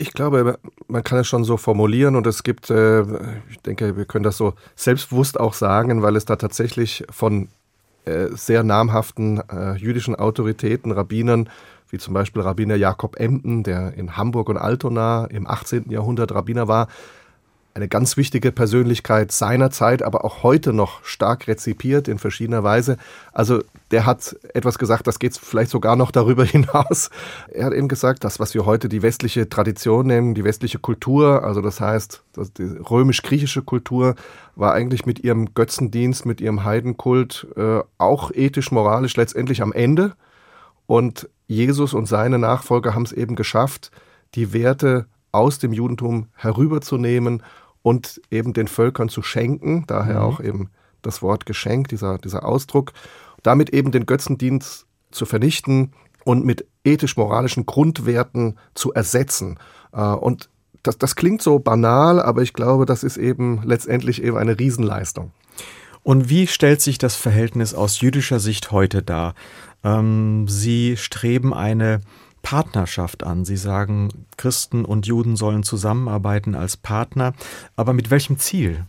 Ich 0.00 0.14
glaube, 0.14 0.58
man 0.88 1.04
kann 1.04 1.18
es 1.18 1.26
schon 1.26 1.44
so 1.44 1.58
formulieren 1.58 2.16
und 2.16 2.26
es 2.26 2.42
gibt, 2.42 2.70
äh, 2.70 3.02
ich 3.50 3.60
denke, 3.66 3.98
wir 3.98 4.06
können 4.06 4.22
das 4.22 4.38
so 4.38 4.54
selbstbewusst 4.74 5.38
auch 5.38 5.52
sagen, 5.52 6.00
weil 6.00 6.16
es 6.16 6.24
da 6.24 6.36
tatsächlich 6.36 7.04
von 7.10 7.48
äh, 8.06 8.28
sehr 8.30 8.62
namhaften 8.62 9.42
äh, 9.52 9.74
jüdischen 9.76 10.16
Autoritäten, 10.16 10.90
Rabbinern, 10.90 11.50
wie 11.90 11.98
zum 11.98 12.14
Beispiel 12.14 12.40
Rabbiner 12.40 12.76
Jakob 12.76 13.20
Emden, 13.20 13.62
der 13.62 13.92
in 13.92 14.16
Hamburg 14.16 14.48
und 14.48 14.56
Altona 14.56 15.26
im 15.26 15.46
18. 15.46 15.90
Jahrhundert 15.90 16.32
Rabbiner 16.32 16.66
war, 16.66 16.88
eine 17.74 17.88
ganz 17.88 18.16
wichtige 18.16 18.52
Persönlichkeit 18.52 19.30
seiner 19.32 19.70
Zeit, 19.70 20.02
aber 20.02 20.24
auch 20.24 20.42
heute 20.42 20.72
noch 20.72 21.04
stark 21.04 21.46
rezipiert 21.46 22.08
in 22.08 22.18
verschiedener 22.18 22.64
Weise. 22.64 22.96
Also 23.32 23.62
der 23.90 24.06
hat 24.06 24.36
etwas 24.54 24.78
gesagt, 24.78 25.06
das 25.06 25.18
geht 25.18 25.36
vielleicht 25.36 25.70
sogar 25.70 25.96
noch 25.96 26.10
darüber 26.10 26.44
hinaus. 26.46 27.10
Er 27.48 27.66
hat 27.66 27.72
eben 27.72 27.88
gesagt, 27.88 28.24
das, 28.24 28.40
was 28.40 28.54
wir 28.54 28.66
heute 28.66 28.88
die 28.88 29.02
westliche 29.02 29.48
Tradition 29.48 30.08
nennen, 30.08 30.34
die 30.34 30.44
westliche 30.44 30.78
Kultur, 30.78 31.44
also 31.44 31.60
das 31.60 31.80
heißt, 31.80 32.22
die 32.58 32.62
römisch-griechische 32.62 33.62
Kultur, 33.62 34.16
war 34.56 34.72
eigentlich 34.72 35.06
mit 35.06 35.20
ihrem 35.20 35.54
Götzendienst, 35.54 36.26
mit 36.26 36.40
ihrem 36.40 36.64
Heidenkult 36.64 37.46
äh, 37.56 37.80
auch 37.98 38.32
ethisch, 38.32 38.72
moralisch 38.72 39.16
letztendlich 39.16 39.62
am 39.62 39.72
Ende. 39.72 40.14
Und 40.86 41.28
Jesus 41.46 41.94
und 41.94 42.06
seine 42.06 42.38
Nachfolger 42.38 42.94
haben 42.94 43.04
es 43.04 43.12
eben 43.12 43.36
geschafft, 43.36 43.92
die 44.34 44.52
Werte 44.52 45.06
aus 45.32 45.58
dem 45.58 45.72
Judentum 45.72 46.28
herüberzunehmen 46.34 47.42
und 47.82 48.20
eben 48.30 48.52
den 48.52 48.68
Völkern 48.68 49.08
zu 49.08 49.22
schenken, 49.22 49.84
daher 49.86 50.20
mhm. 50.20 50.26
auch 50.26 50.40
eben 50.40 50.70
das 51.02 51.22
Wort 51.22 51.46
Geschenk, 51.46 51.88
dieser, 51.88 52.18
dieser 52.18 52.44
Ausdruck, 52.44 52.92
damit 53.42 53.70
eben 53.70 53.90
den 53.90 54.06
Götzendienst 54.06 54.86
zu 55.10 55.26
vernichten 55.26 55.92
und 56.24 56.44
mit 56.44 56.66
ethisch-moralischen 56.84 57.66
Grundwerten 57.66 58.58
zu 58.74 58.92
ersetzen. 58.92 59.58
Äh, 59.92 60.02
und 60.02 60.48
das, 60.82 60.98
das 60.98 61.16
klingt 61.16 61.42
so 61.42 61.58
banal, 61.58 62.20
aber 62.20 62.42
ich 62.42 62.52
glaube, 62.52 62.86
das 62.86 63.02
ist 63.02 63.16
eben 63.16 63.62
letztendlich 63.64 64.22
eben 64.22 64.36
eine 64.36 64.58
Riesenleistung. 64.58 65.32
Und 66.02 66.30
wie 66.30 66.46
stellt 66.46 66.80
sich 66.80 66.98
das 66.98 67.16
Verhältnis 67.16 67.74
aus 67.74 68.00
jüdischer 68.00 68.40
Sicht 68.40 68.70
heute 68.70 69.02
dar? 69.02 69.34
Ähm, 69.84 70.46
Sie 70.48 70.96
streben 70.96 71.52
eine 71.52 72.00
Partnerschaft 72.42 73.22
an. 73.24 73.44
Sie 73.44 73.56
sagen, 73.56 74.26
Christen 74.36 74.84
und 74.84 75.06
Juden 75.06 75.36
sollen 75.36 75.62
zusammenarbeiten 75.62 76.54
als 76.54 76.76
Partner. 76.76 77.34
Aber 77.76 77.92
mit 77.92 78.10
welchem 78.10 78.38
Ziel? 78.38 78.84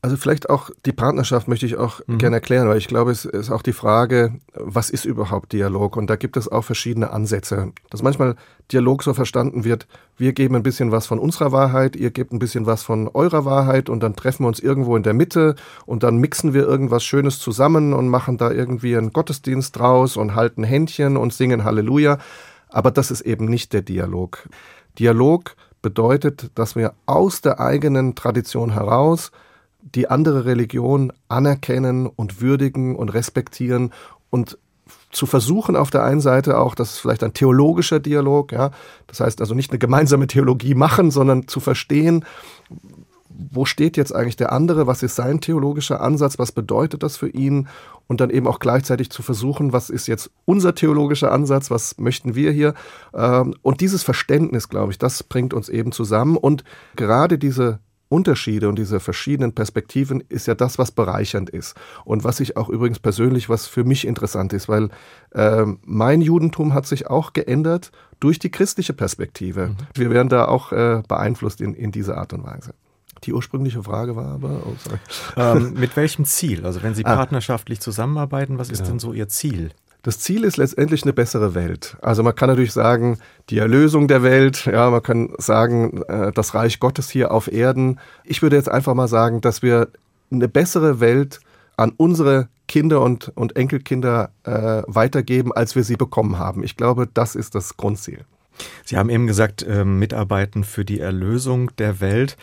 Also 0.00 0.16
vielleicht 0.16 0.48
auch 0.48 0.70
die 0.86 0.92
Partnerschaft 0.92 1.48
möchte 1.48 1.66
ich 1.66 1.76
auch 1.76 2.00
mhm. 2.06 2.18
gerne 2.18 2.36
erklären, 2.36 2.68
weil 2.68 2.78
ich 2.78 2.86
glaube, 2.86 3.10
es 3.10 3.24
ist 3.24 3.50
auch 3.50 3.62
die 3.62 3.72
Frage, 3.72 4.38
was 4.54 4.90
ist 4.90 5.04
überhaupt 5.04 5.52
Dialog? 5.52 5.96
Und 5.96 6.08
da 6.08 6.14
gibt 6.14 6.36
es 6.36 6.46
auch 6.46 6.62
verschiedene 6.62 7.10
Ansätze. 7.10 7.72
Dass 7.90 8.02
manchmal 8.02 8.36
Dialog 8.70 9.02
so 9.02 9.12
verstanden 9.12 9.64
wird, 9.64 9.88
wir 10.16 10.32
geben 10.34 10.54
ein 10.54 10.62
bisschen 10.62 10.92
was 10.92 11.06
von 11.06 11.18
unserer 11.18 11.50
Wahrheit, 11.50 11.96
ihr 11.96 12.12
gebt 12.12 12.32
ein 12.32 12.38
bisschen 12.38 12.64
was 12.64 12.84
von 12.84 13.08
eurer 13.08 13.44
Wahrheit 13.44 13.88
und 13.88 14.00
dann 14.00 14.14
treffen 14.14 14.44
wir 14.44 14.48
uns 14.48 14.60
irgendwo 14.60 14.94
in 14.94 15.02
der 15.02 15.14
Mitte 15.14 15.56
und 15.84 16.04
dann 16.04 16.18
mixen 16.18 16.54
wir 16.54 16.62
irgendwas 16.62 17.02
Schönes 17.02 17.40
zusammen 17.40 17.92
und 17.92 18.08
machen 18.08 18.38
da 18.38 18.52
irgendwie 18.52 18.96
einen 18.96 19.12
Gottesdienst 19.12 19.76
draus 19.76 20.16
und 20.16 20.36
halten 20.36 20.62
Händchen 20.62 21.16
und 21.16 21.34
singen 21.34 21.64
Halleluja. 21.64 22.18
Aber 22.70 22.90
das 22.90 23.10
ist 23.10 23.22
eben 23.22 23.46
nicht 23.46 23.72
der 23.72 23.82
Dialog. 23.82 24.48
Dialog 24.98 25.56
bedeutet, 25.82 26.50
dass 26.54 26.76
wir 26.76 26.94
aus 27.06 27.40
der 27.40 27.60
eigenen 27.60 28.14
Tradition 28.14 28.72
heraus 28.72 29.30
die 29.80 30.08
andere 30.08 30.44
Religion 30.44 31.12
anerkennen 31.28 32.06
und 32.06 32.40
würdigen 32.40 32.96
und 32.96 33.10
respektieren 33.10 33.92
und 34.30 34.58
zu 35.10 35.26
versuchen 35.26 35.76
auf 35.76 35.90
der 35.90 36.04
einen 36.04 36.20
Seite 36.20 36.58
auch, 36.58 36.74
das 36.74 36.92
ist 36.92 36.98
vielleicht 36.98 37.24
ein 37.24 37.32
theologischer 37.32 38.00
Dialog, 38.00 38.52
ja, 38.52 38.70
das 39.06 39.20
heißt 39.20 39.40
also 39.40 39.54
nicht 39.54 39.70
eine 39.70 39.78
gemeinsame 39.78 40.26
Theologie 40.26 40.74
machen, 40.74 41.10
sondern 41.10 41.48
zu 41.48 41.60
verstehen, 41.60 42.24
wo 43.30 43.64
steht 43.64 43.96
jetzt 43.96 44.14
eigentlich 44.14 44.36
der 44.36 44.52
andere, 44.52 44.86
was 44.86 45.02
ist 45.02 45.14
sein 45.14 45.40
theologischer 45.40 46.00
Ansatz, 46.00 46.38
was 46.38 46.52
bedeutet 46.52 47.02
das 47.02 47.16
für 47.16 47.28
ihn 47.28 47.68
und 48.08 48.20
dann 48.20 48.30
eben 48.30 48.48
auch 48.48 48.58
gleichzeitig 48.58 49.10
zu 49.10 49.22
versuchen, 49.22 49.72
was 49.72 49.90
ist 49.90 50.08
jetzt 50.08 50.30
unser 50.44 50.74
theologischer 50.74 51.30
Ansatz, 51.30 51.70
was 51.70 51.98
möchten 51.98 52.34
wir 52.34 52.50
hier. 52.50 52.74
Ähm, 53.14 53.54
und 53.62 53.80
dieses 53.80 54.02
Verständnis, 54.02 54.68
glaube 54.68 54.90
ich, 54.90 54.98
das 54.98 55.22
bringt 55.22 55.54
uns 55.54 55.68
eben 55.68 55.92
zusammen 55.92 56.36
und 56.36 56.64
gerade 56.96 57.38
diese 57.38 57.78
Unterschiede 58.08 58.70
und 58.70 58.78
diese 58.78 59.00
verschiedenen 59.00 59.54
Perspektiven 59.54 60.24
ist 60.28 60.46
ja 60.46 60.54
das, 60.54 60.78
was 60.78 60.90
bereichernd 60.90 61.50
ist. 61.50 61.76
Und 62.06 62.24
was 62.24 62.40
ich 62.40 62.56
auch 62.56 62.70
übrigens 62.70 62.98
persönlich, 62.98 63.50
was 63.50 63.66
für 63.66 63.84
mich 63.84 64.06
interessant 64.06 64.54
ist, 64.54 64.66
weil 64.68 64.88
äh, 65.32 65.66
mein 65.84 66.22
Judentum 66.22 66.72
hat 66.72 66.86
sich 66.86 67.08
auch 67.08 67.34
geändert 67.34 67.92
durch 68.18 68.38
die 68.38 68.50
christliche 68.50 68.94
Perspektive. 68.94 69.68
Mhm. 69.68 69.76
Wir 69.94 70.10
werden 70.10 70.30
da 70.30 70.46
auch 70.46 70.72
äh, 70.72 71.02
beeinflusst 71.06 71.60
in, 71.60 71.74
in 71.74 71.92
dieser 71.92 72.16
Art 72.16 72.32
und 72.32 72.44
Weise. 72.44 72.72
Die 73.24 73.32
ursprüngliche 73.32 73.82
Frage 73.82 74.16
war 74.16 74.34
aber, 74.34 74.62
oh, 74.66 74.74
ähm, 75.36 75.74
mit 75.76 75.96
welchem 75.96 76.24
Ziel? 76.24 76.64
Also 76.64 76.82
wenn 76.82 76.94
Sie 76.94 77.04
ah. 77.04 77.16
partnerschaftlich 77.16 77.80
zusammenarbeiten, 77.80 78.58
was 78.58 78.70
ist 78.70 78.78
genau. 78.78 78.90
denn 78.90 78.98
so 78.98 79.12
Ihr 79.12 79.28
Ziel? 79.28 79.70
Das 80.02 80.20
Ziel 80.20 80.44
ist 80.44 80.56
letztendlich 80.56 81.02
eine 81.02 81.12
bessere 81.12 81.54
Welt. 81.54 81.96
Also 82.00 82.22
man 82.22 82.34
kann 82.34 82.48
natürlich 82.48 82.72
sagen, 82.72 83.18
die 83.50 83.58
Erlösung 83.58 84.06
der 84.06 84.22
Welt, 84.22 84.66
ja, 84.66 84.90
man 84.90 85.02
kann 85.02 85.30
sagen, 85.38 86.02
äh, 86.04 86.32
das 86.32 86.54
Reich 86.54 86.78
Gottes 86.78 87.10
hier 87.10 87.32
auf 87.32 87.50
Erden. 87.50 87.98
Ich 88.24 88.40
würde 88.40 88.56
jetzt 88.56 88.70
einfach 88.70 88.94
mal 88.94 89.08
sagen, 89.08 89.40
dass 89.40 89.60
wir 89.60 89.88
eine 90.30 90.48
bessere 90.48 91.00
Welt 91.00 91.40
an 91.76 91.92
unsere 91.96 92.48
Kinder 92.68 93.00
und, 93.00 93.32
und 93.36 93.56
Enkelkinder 93.56 94.30
äh, 94.44 94.82
weitergeben, 94.86 95.52
als 95.52 95.74
wir 95.74 95.82
sie 95.82 95.96
bekommen 95.96 96.38
haben. 96.38 96.62
Ich 96.62 96.76
glaube, 96.76 97.08
das 97.12 97.34
ist 97.34 97.54
das 97.54 97.76
Grundziel. 97.76 98.24
Sie 98.84 98.96
haben 98.96 99.10
eben 99.10 99.26
gesagt, 99.26 99.62
äh, 99.62 99.84
mitarbeiten 99.84 100.64
für 100.64 100.84
die 100.84 101.00
Erlösung 101.00 101.74
der 101.76 102.00
Welt. 102.00 102.36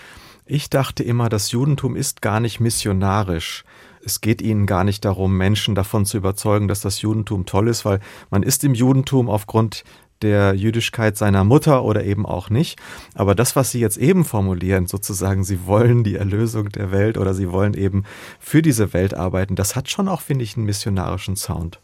Ich 0.48 0.70
dachte 0.70 1.02
immer, 1.02 1.28
das 1.28 1.52
Judentum 1.52 1.96
ist 1.96 2.22
gar 2.22 2.40
nicht 2.40 2.60
missionarisch. 2.60 3.64
Es 4.04 4.22
geht 4.22 4.44
ihnen 4.44 4.68
gar 4.68 4.84
nicht 4.84 5.04
darum, 5.04 5.36
Menschen 5.36 5.74
davon 5.74 6.06
zu 6.06 6.18
überzeugen, 6.18 6.68
dass 6.68 6.82
das 6.82 7.02
Judentum 7.02 7.48
toll 7.48 7.68
ist, 7.68 7.84
weil 7.84 8.00
man 8.30 8.44
ist 8.44 8.64
im 8.64 8.76
Judentum 8.76 9.28
aufgrund 9.28 9.84
der 10.22 10.54
Jüdischkeit 10.54 11.18
seiner 11.18 11.44
Mutter 11.44 11.84
oder 11.84 12.04
eben 12.04 12.28
auch 12.28 12.52
nicht. 12.52 12.80
Aber 13.16 13.34
das, 13.34 13.56
was 13.56 13.72
Sie 13.72 13.80
jetzt 13.80 13.98
eben 13.98 14.24
formulieren, 14.24 14.86
sozusagen, 14.86 15.44
Sie 15.44 15.66
wollen 15.66 16.04
die 16.04 16.16
Erlösung 16.16 16.70
der 16.70 16.92
Welt 16.92 17.18
oder 17.18 17.34
Sie 17.34 17.52
wollen 17.52 17.74
eben 17.74 18.04
für 18.40 18.62
diese 18.62 18.94
Welt 18.94 19.16
arbeiten, 19.16 19.56
das 19.56 19.76
hat 19.76 19.90
schon 19.90 20.08
auch, 20.08 20.22
finde 20.22 20.44
ich, 20.44 20.56
einen 20.56 20.68
missionarischen 20.68 21.36
Sound. 21.38 21.80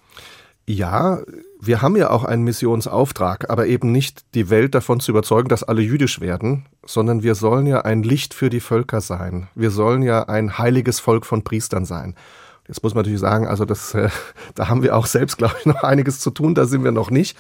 Ja, 0.72 1.20
wir 1.60 1.82
haben 1.82 1.98
ja 1.98 2.12
auch 2.12 2.24
einen 2.24 2.44
Missionsauftrag, 2.46 3.50
aber 3.50 3.68
eben 3.68 3.92
nicht 3.92 4.24
die 4.36 4.50
Welt 4.50 4.74
davon 4.74 5.02
zu 5.02 5.12
überzeugen, 5.12 5.50
dass 5.50 5.64
alle 5.64 5.82
jüdisch 5.82 6.22
werden, 6.22 6.66
sondern 6.86 7.24
wir 7.24 7.36
sollen 7.36 7.68
ja 7.68 7.82
ein 7.82 8.04
Licht 8.04 8.34
für 8.34 8.50
die 8.50 8.62
Völker 8.62 9.02
sein. 9.02 9.50
Wir 9.54 9.70
sollen 9.70 10.02
ja 10.02 10.30
ein 10.30 10.58
heiliges 10.58 11.02
Volk 11.02 11.26
von 11.26 11.44
Priestern 11.44 11.84
sein. 11.84 12.16
Jetzt 12.70 12.84
muss 12.84 12.94
man 12.94 13.02
natürlich 13.02 13.20
sagen, 13.20 13.48
also 13.48 13.66
das, 13.66 13.94
äh, 13.94 14.08
da 14.56 14.70
haben 14.70 14.82
wir 14.82 14.96
auch 14.96 15.08
selbst, 15.08 15.38
glaube 15.38 15.56
ich, 15.60 15.66
noch 15.66 15.84
einiges 15.84 16.22
zu 16.22 16.32
tun, 16.32 16.56
da 16.56 16.64
sind 16.64 16.86
wir 16.86 16.94
noch 16.94 17.12
nicht. 17.12 17.38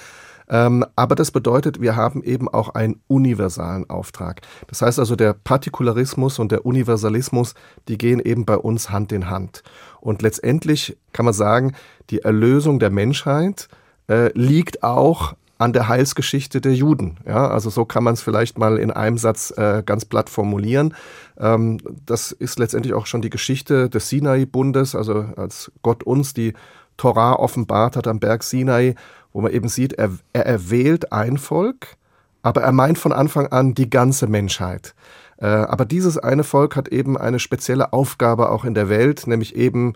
Ähm, 0.50 0.86
aber 0.96 1.16
das 1.16 1.32
bedeutet, 1.32 1.82
wir 1.82 1.96
haben 1.96 2.24
eben 2.24 2.50
auch 2.50 2.70
einen 2.70 3.02
universalen 3.08 3.90
Auftrag. 3.90 4.42
Das 4.68 4.82
heißt 4.82 5.00
also, 5.00 5.16
der 5.16 5.34
Partikularismus 5.34 6.40
und 6.40 6.52
der 6.52 6.66
Universalismus, 6.66 7.54
die 7.88 7.98
gehen 7.98 8.20
eben 8.20 8.46
bei 8.46 8.58
uns 8.58 8.90
Hand 8.90 9.12
in 9.12 9.30
Hand. 9.30 9.64
Und 10.00 10.22
letztendlich 10.22 10.98
kann 11.14 11.26
man 11.26 11.34
sagen, 11.34 11.74
die 12.10 12.20
Erlösung 12.20 12.80
der 12.80 12.90
Menschheit 12.90 13.68
äh, 14.08 14.32
liegt 14.34 14.84
auch 14.84 15.36
an 15.62 15.74
der 15.74 15.88
Heilsgeschichte 15.88 16.60
der 16.60 16.74
Juden. 16.74 17.18
Ja, 17.26 17.48
also 17.48 17.70
so 17.70 17.86
kann 17.86 18.04
man 18.04 18.16
es 18.16 18.22
vielleicht 18.22 18.58
mal 18.58 18.80
in 18.80 18.90
einem 18.90 19.20
Satz 19.20 19.54
äh, 19.56 19.84
ganz 19.86 20.06
platt 20.06 20.28
formulieren. 20.28 20.96
Ähm, 21.38 21.78
das 22.06 22.32
ist 22.32 22.58
letztendlich 22.58 22.96
auch 22.96 23.06
schon 23.06 23.22
die 23.22 23.30
Geschichte 23.30 23.88
des 23.88 24.10
Sinai-Bundes, 24.10 24.96
also 24.96 25.26
als 25.36 25.72
Gott 25.84 26.02
uns 26.02 26.34
die 26.34 26.54
Torah 26.98 27.34
offenbart 27.34 27.96
hat 27.96 28.08
am 28.08 28.20
Berg 28.20 28.44
Sinai, 28.44 28.96
wo 29.34 29.42
man 29.42 29.52
eben 29.52 29.70
sieht, 29.70 29.94
er, 29.94 30.12
er 30.34 30.46
erwählt 30.46 31.12
ein 31.12 31.38
Volk, 31.38 31.96
aber 32.42 32.62
er 32.62 32.72
meint 32.72 32.98
von 32.98 33.14
Anfang 33.14 33.48
an 33.48 33.74
die 33.74 33.90
ganze 33.90 34.28
Menschheit. 34.28 34.96
Äh, 35.38 35.46
aber 35.46 35.86
dieses 35.86 36.18
eine 36.18 36.44
Volk 36.44 36.76
hat 36.76 36.88
eben 36.90 37.18
eine 37.18 37.40
spezielle 37.40 37.94
Aufgabe 37.94 38.50
auch 38.50 38.66
in 38.66 38.74
der 38.74 38.90
Welt, 38.90 39.28
nämlich 39.28 39.56
eben 39.56 39.94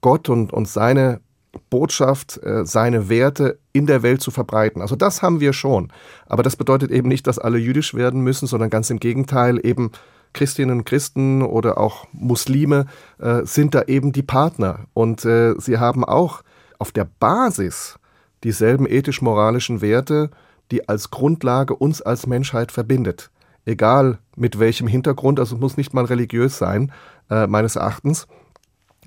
Gott 0.00 0.28
und, 0.28 0.52
und 0.52 0.68
seine 0.68 1.20
Botschaft, 1.70 2.42
äh, 2.42 2.64
seine 2.64 3.08
Werte 3.08 3.58
in 3.72 3.86
der 3.86 4.02
Welt 4.02 4.20
zu 4.20 4.30
verbreiten. 4.30 4.82
Also 4.82 4.96
das 4.96 5.22
haben 5.22 5.40
wir 5.40 5.52
schon. 5.52 5.92
Aber 6.26 6.42
das 6.42 6.56
bedeutet 6.56 6.90
eben 6.90 7.08
nicht, 7.08 7.26
dass 7.26 7.38
alle 7.38 7.58
jüdisch 7.58 7.94
werden 7.94 8.20
müssen, 8.20 8.46
sondern 8.46 8.70
ganz 8.70 8.90
im 8.90 9.00
Gegenteil 9.00 9.64
eben 9.64 9.90
Christinnen 10.32 10.78
und 10.78 10.84
Christen 10.84 11.42
oder 11.42 11.78
auch 11.78 12.06
Muslime 12.12 12.86
äh, 13.18 13.42
sind 13.44 13.74
da 13.74 13.82
eben 13.82 14.12
die 14.12 14.22
Partner. 14.22 14.80
Und 14.92 15.24
äh, 15.24 15.54
sie 15.58 15.78
haben 15.78 16.04
auch 16.04 16.42
auf 16.78 16.92
der 16.92 17.06
Basis 17.18 17.98
dieselben 18.44 18.86
ethisch-moralischen 18.86 19.80
Werte, 19.80 20.30
die 20.70 20.88
als 20.88 21.10
Grundlage 21.10 21.74
uns 21.74 22.02
als 22.02 22.26
Menschheit 22.26 22.72
verbindet. 22.72 23.30
Egal 23.66 24.18
mit 24.36 24.58
welchem 24.58 24.86
Hintergrund, 24.86 25.40
also 25.40 25.56
muss 25.56 25.76
nicht 25.76 25.94
mal 25.94 26.04
religiös 26.04 26.58
sein, 26.58 26.92
äh, 27.30 27.46
meines 27.46 27.76
Erachtens. 27.76 28.26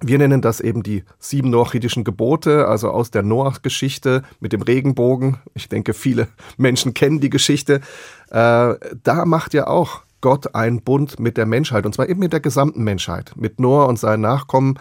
Wir 0.02 0.20
nennen 0.20 0.42
das 0.42 0.60
eben 0.60 0.84
die 0.84 1.04
sieben 1.20 1.50
noachidischen 1.50 2.04
Gebote, 2.04 2.68
also 2.68 2.92
aus 2.92 3.10
der 3.10 3.24
Noach-Geschichte 3.24 4.24
mit 4.40 4.54
dem 4.54 4.62
Regenbogen. 4.62 5.38
Ich 5.56 5.70
denke, 5.70 5.94
viele 5.94 6.28
Menschen 6.58 6.94
kennen 6.94 7.20
die 7.20 7.30
Geschichte. 7.30 7.82
Äh, 8.30 8.76
da 9.04 9.26
macht 9.26 9.54
ja 9.54 9.68
auch 9.68 10.02
Gott 10.22 10.56
einen 10.56 10.82
Bund 10.82 11.20
mit 11.20 11.38
der 11.38 11.46
Menschheit, 11.46 11.86
und 11.86 11.94
zwar 11.94 12.10
eben 12.10 12.20
mit 12.20 12.34
der 12.34 12.40
gesamten 12.40 12.84
Menschheit, 12.84 13.34
mit 13.36 13.60
Noah 13.60 13.88
und 13.88 14.00
seinen 14.00 14.22
Nachkommen, 14.22 14.80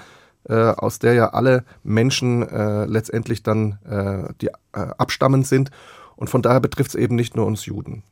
aus 0.55 0.99
der 0.99 1.14
ja 1.14 1.28
alle 1.30 1.64
Menschen 1.82 2.49
äh, 2.49 2.84
letztendlich 2.84 3.42
dann 3.42 3.78
äh, 3.88 4.32
die 4.40 4.49
äh, 4.49 4.53
abstammend 4.72 5.47
sind. 5.47 5.70
Und 6.16 6.30
von 6.30 6.42
daher 6.42 6.61
betrifft 6.61 6.90
es 6.90 6.94
eben 6.94 7.14
nicht 7.14 7.36
nur 7.36 7.47
uns 7.47 7.66
Juden. 7.66 8.03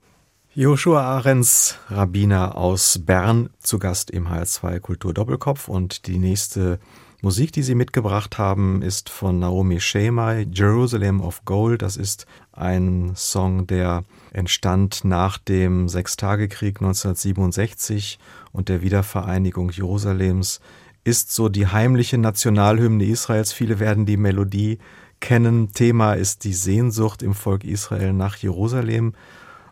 Joshua 0.56 1.02
Ahrens, 1.02 1.78
Rabbiner 1.88 2.56
aus 2.56 3.00
Bern, 3.04 3.50
zu 3.58 3.80
Gast 3.80 4.10
im 4.10 4.28
HR2 4.28 4.78
Kultur 4.78 5.12
Doppelkopf. 5.12 5.68
Und 5.68 6.06
die 6.06 6.18
nächste 6.18 6.78
Musik, 7.22 7.52
die 7.52 7.62
Sie 7.62 7.74
mitgebracht 7.74 8.36
haben, 8.38 8.82
ist 8.82 9.08
von 9.08 9.38
Naomi 9.38 9.80
Shemai, 9.80 10.46
Jerusalem 10.52 11.22
of 11.22 11.44
Gold. 11.44 11.82
Das 11.82 11.96
ist 11.96 12.26
ein 12.52 13.14
Song, 13.16 13.66
der 13.66 14.04
entstand 14.32 15.04
nach 15.04 15.38
dem 15.38 15.88
Sechstagekrieg 15.88 16.82
1967 16.82 18.18
und 18.52 18.68
der 18.68 18.82
Wiedervereinigung 18.82 19.70
Jerusalems. 19.70 20.60
Ist 21.04 21.32
so 21.32 21.48
die 21.48 21.66
heimliche 21.66 22.18
Nationalhymne 22.18 23.04
Israels. 23.04 23.52
Viele 23.52 23.78
werden 23.78 24.06
die 24.06 24.16
Melodie 24.16 24.78
kennen. 25.20 25.72
Thema 25.72 26.14
ist 26.14 26.44
die 26.44 26.54
Sehnsucht 26.54 27.22
im 27.22 27.34
Volk 27.34 27.64
Israel 27.64 28.12
nach 28.12 28.36
Jerusalem 28.36 29.14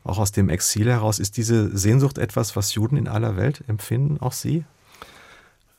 auch 0.04 0.18
aus 0.18 0.32
dem 0.32 0.48
Exil 0.48 0.90
heraus. 0.90 1.18
Ist 1.18 1.36
diese 1.36 1.76
Sehnsucht 1.76 2.18
etwas, 2.18 2.56
was 2.56 2.74
Juden 2.74 2.96
in 2.96 3.08
aller 3.08 3.36
Welt 3.36 3.64
empfinden, 3.68 4.18
auch 4.20 4.32
Sie? 4.32 4.64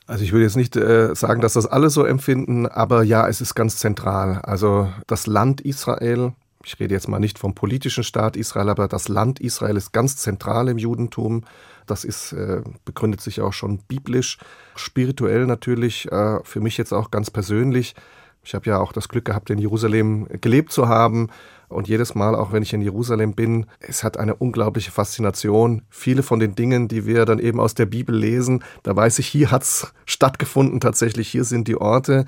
Also 0.06 0.22
ich 0.22 0.32
würde 0.32 0.44
jetzt 0.44 0.56
nicht 0.56 0.76
äh, 0.76 1.14
sagen, 1.14 1.40
dass 1.40 1.54
das 1.54 1.66
alle 1.66 1.88
so 1.88 2.04
empfinden, 2.04 2.66
aber 2.66 3.02
ja, 3.02 3.26
es 3.26 3.40
ist 3.40 3.54
ganz 3.54 3.78
zentral. 3.78 4.38
Also 4.42 4.92
das 5.06 5.26
Land 5.26 5.62
Israel, 5.62 6.32
ich 6.62 6.78
rede 6.78 6.94
jetzt 6.94 7.08
mal 7.08 7.18
nicht 7.18 7.38
vom 7.38 7.54
politischen 7.54 8.04
Staat 8.04 8.36
Israel, 8.36 8.68
aber 8.68 8.86
das 8.86 9.08
Land 9.08 9.40
Israel 9.40 9.76
ist 9.76 9.92
ganz 9.92 10.16
zentral 10.18 10.68
im 10.68 10.76
Judentum. 10.76 11.44
Das 11.86 12.04
ist, 12.04 12.32
äh, 12.32 12.62
begründet 12.84 13.20
sich 13.20 13.40
auch 13.40 13.52
schon 13.52 13.78
biblisch, 13.78 14.38
spirituell 14.76 15.46
natürlich, 15.46 16.10
äh, 16.10 16.38
für 16.44 16.60
mich 16.60 16.76
jetzt 16.78 16.92
auch 16.92 17.10
ganz 17.10 17.30
persönlich. 17.30 17.94
Ich 18.42 18.54
habe 18.54 18.66
ja 18.66 18.78
auch 18.78 18.92
das 18.92 19.08
Glück 19.08 19.24
gehabt, 19.24 19.50
in 19.50 19.58
Jerusalem 19.58 20.26
gelebt 20.40 20.70
zu 20.70 20.88
haben. 20.88 21.28
Und 21.68 21.88
jedes 21.88 22.14
Mal, 22.14 22.34
auch 22.34 22.52
wenn 22.52 22.62
ich 22.62 22.74
in 22.74 22.82
Jerusalem 22.82 23.34
bin, 23.34 23.66
es 23.80 24.04
hat 24.04 24.18
eine 24.18 24.34
unglaubliche 24.34 24.90
Faszination. 24.90 25.82
Viele 25.88 26.22
von 26.22 26.38
den 26.38 26.54
Dingen, 26.54 26.88
die 26.88 27.06
wir 27.06 27.24
dann 27.24 27.38
eben 27.38 27.58
aus 27.58 27.74
der 27.74 27.86
Bibel 27.86 28.14
lesen, 28.14 28.62
da 28.82 28.94
weiß 28.94 29.18
ich, 29.18 29.26
hier 29.26 29.50
hat's 29.50 29.92
stattgefunden 30.04 30.78
tatsächlich, 30.80 31.28
hier 31.28 31.44
sind 31.44 31.66
die 31.66 31.76
Orte. 31.76 32.26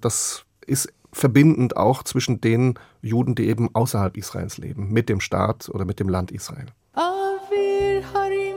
Das 0.00 0.44
ist 0.66 0.92
verbindend 1.12 1.76
auch 1.76 2.04
zwischen 2.04 2.40
den 2.40 2.78
Juden, 3.02 3.34
die 3.34 3.48
eben 3.48 3.74
außerhalb 3.74 4.16
Israels 4.16 4.58
leben, 4.58 4.92
mit 4.92 5.08
dem 5.08 5.20
Staat 5.20 5.68
oder 5.68 5.84
mit 5.84 5.98
dem 5.98 6.08
Land 6.08 6.30
Israel. 6.30 6.66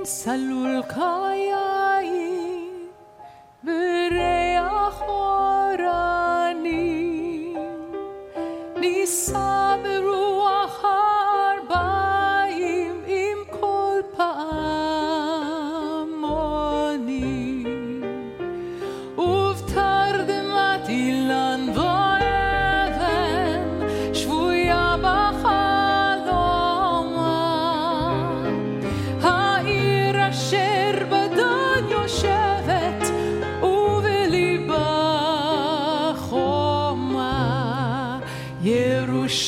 salul 0.03 0.79
kayai 0.87 2.15
bereach 3.63 4.99
ni 6.63 7.53
nisamru 8.79 10.38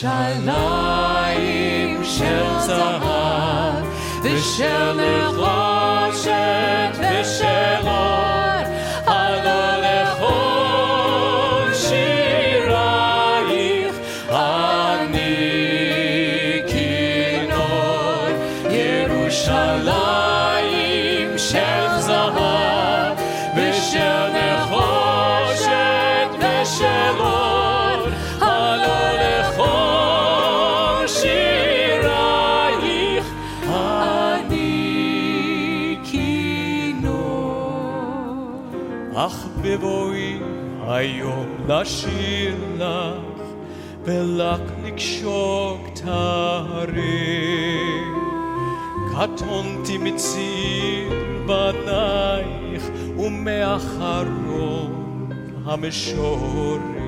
Yerushalayim 0.01 2.03
shel 2.03 2.59
zahav 2.67 3.85
לשיר 41.70 42.54
לך 42.78 43.42
ולך 44.04 44.60
לקשור 44.84 45.78
כתרים 45.94 47.26
קטונתי 49.12 49.98
מציר 49.98 51.08
בנייך 51.46 52.82
ומאחרון 53.16 54.96
המשורים 55.64 57.06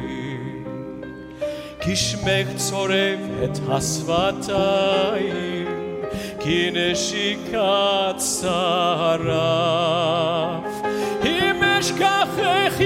כי 1.80 1.96
שמך 1.96 2.48
צורב 2.56 3.18
את 3.44 3.58
השפתיים 3.68 5.66
כי 6.40 6.70
נשיקת 6.72 8.20
שרף 8.40 9.28
אם 11.24 11.62
אשכחך 11.62 12.80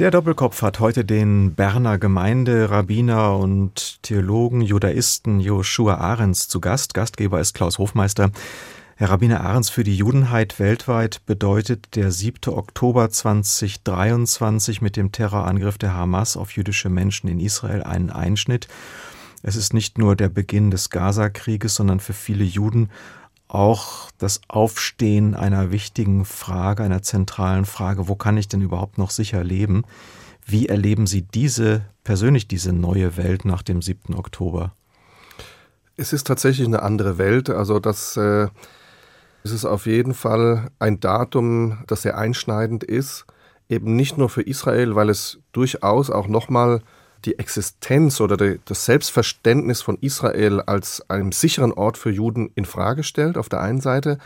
Der 0.00 0.10
Doppelkopf 0.10 0.62
hat 0.62 0.80
heute 0.80 1.04
den 1.04 1.54
Berner 1.54 1.98
Gemeinderabbiner 1.98 3.36
und 3.36 4.02
Theologen, 4.02 4.62
Judaisten 4.62 5.40
Joshua 5.40 5.96
Ahrens 5.96 6.48
zu 6.48 6.58
Gast. 6.58 6.94
Gastgeber 6.94 7.38
ist 7.38 7.52
Klaus 7.52 7.76
Hofmeister. 7.76 8.30
Herr 8.96 9.10
Rabbiner 9.10 9.42
Ahrens, 9.42 9.68
für 9.68 9.84
die 9.84 9.94
Judenheit 9.94 10.58
weltweit 10.58 11.20
bedeutet 11.26 11.96
der 11.96 12.12
7. 12.12 12.50
Oktober 12.54 13.10
2023 13.10 14.80
mit 14.80 14.96
dem 14.96 15.12
Terrorangriff 15.12 15.76
der 15.76 15.92
Hamas 15.92 16.38
auf 16.38 16.56
jüdische 16.56 16.88
Menschen 16.88 17.28
in 17.28 17.38
Israel 17.38 17.82
einen 17.82 18.08
Einschnitt. 18.08 18.68
Es 19.42 19.54
ist 19.54 19.74
nicht 19.74 19.98
nur 19.98 20.16
der 20.16 20.30
Beginn 20.30 20.70
des 20.70 20.88
Gaza-Krieges, 20.88 21.74
sondern 21.74 22.00
für 22.00 22.14
viele 22.14 22.44
Juden 22.44 22.88
auch 23.54 24.10
das 24.18 24.40
Aufstehen 24.48 25.34
einer 25.34 25.70
wichtigen 25.70 26.24
Frage, 26.24 26.82
einer 26.82 27.02
zentralen 27.02 27.64
Frage, 27.64 28.08
wo 28.08 28.14
kann 28.14 28.36
ich 28.36 28.48
denn 28.48 28.62
überhaupt 28.62 28.98
noch 28.98 29.10
sicher 29.10 29.42
leben? 29.44 29.84
Wie 30.46 30.68
erleben 30.68 31.06
Sie 31.06 31.22
diese 31.22 31.82
persönlich 32.04 32.48
diese 32.48 32.72
neue 32.72 33.16
Welt 33.16 33.44
nach 33.44 33.62
dem 33.62 33.82
7. 33.82 34.14
Oktober? 34.14 34.72
Es 35.96 36.12
ist 36.12 36.26
tatsächlich 36.26 36.66
eine 36.66 36.82
andere 36.82 37.18
Welt. 37.18 37.50
Also 37.50 37.78
das 37.78 38.16
äh, 38.16 38.48
es 39.42 39.52
ist 39.52 39.64
auf 39.64 39.86
jeden 39.86 40.14
Fall 40.14 40.70
ein 40.78 41.00
Datum, 41.00 41.78
das 41.86 42.02
sehr 42.02 42.18
einschneidend 42.18 42.84
ist. 42.84 43.24
Eben 43.68 43.96
nicht 43.96 44.18
nur 44.18 44.28
für 44.28 44.42
Israel, 44.42 44.94
weil 44.96 45.08
es 45.08 45.38
durchaus 45.52 46.10
auch 46.10 46.26
nochmal 46.26 46.82
die 47.24 47.38
Existenz 47.38 48.20
oder 48.20 48.36
die, 48.36 48.60
das 48.64 48.84
Selbstverständnis 48.84 49.82
von 49.82 49.98
Israel 50.00 50.60
als 50.60 51.08
einem 51.10 51.32
sicheren 51.32 51.72
Ort 51.72 51.98
für 51.98 52.10
Juden 52.10 52.50
in 52.54 52.64
Frage 52.64 53.02
stellt, 53.02 53.36
auf 53.36 53.48
der 53.48 53.60
einen 53.60 53.80
Seite, 53.80 54.18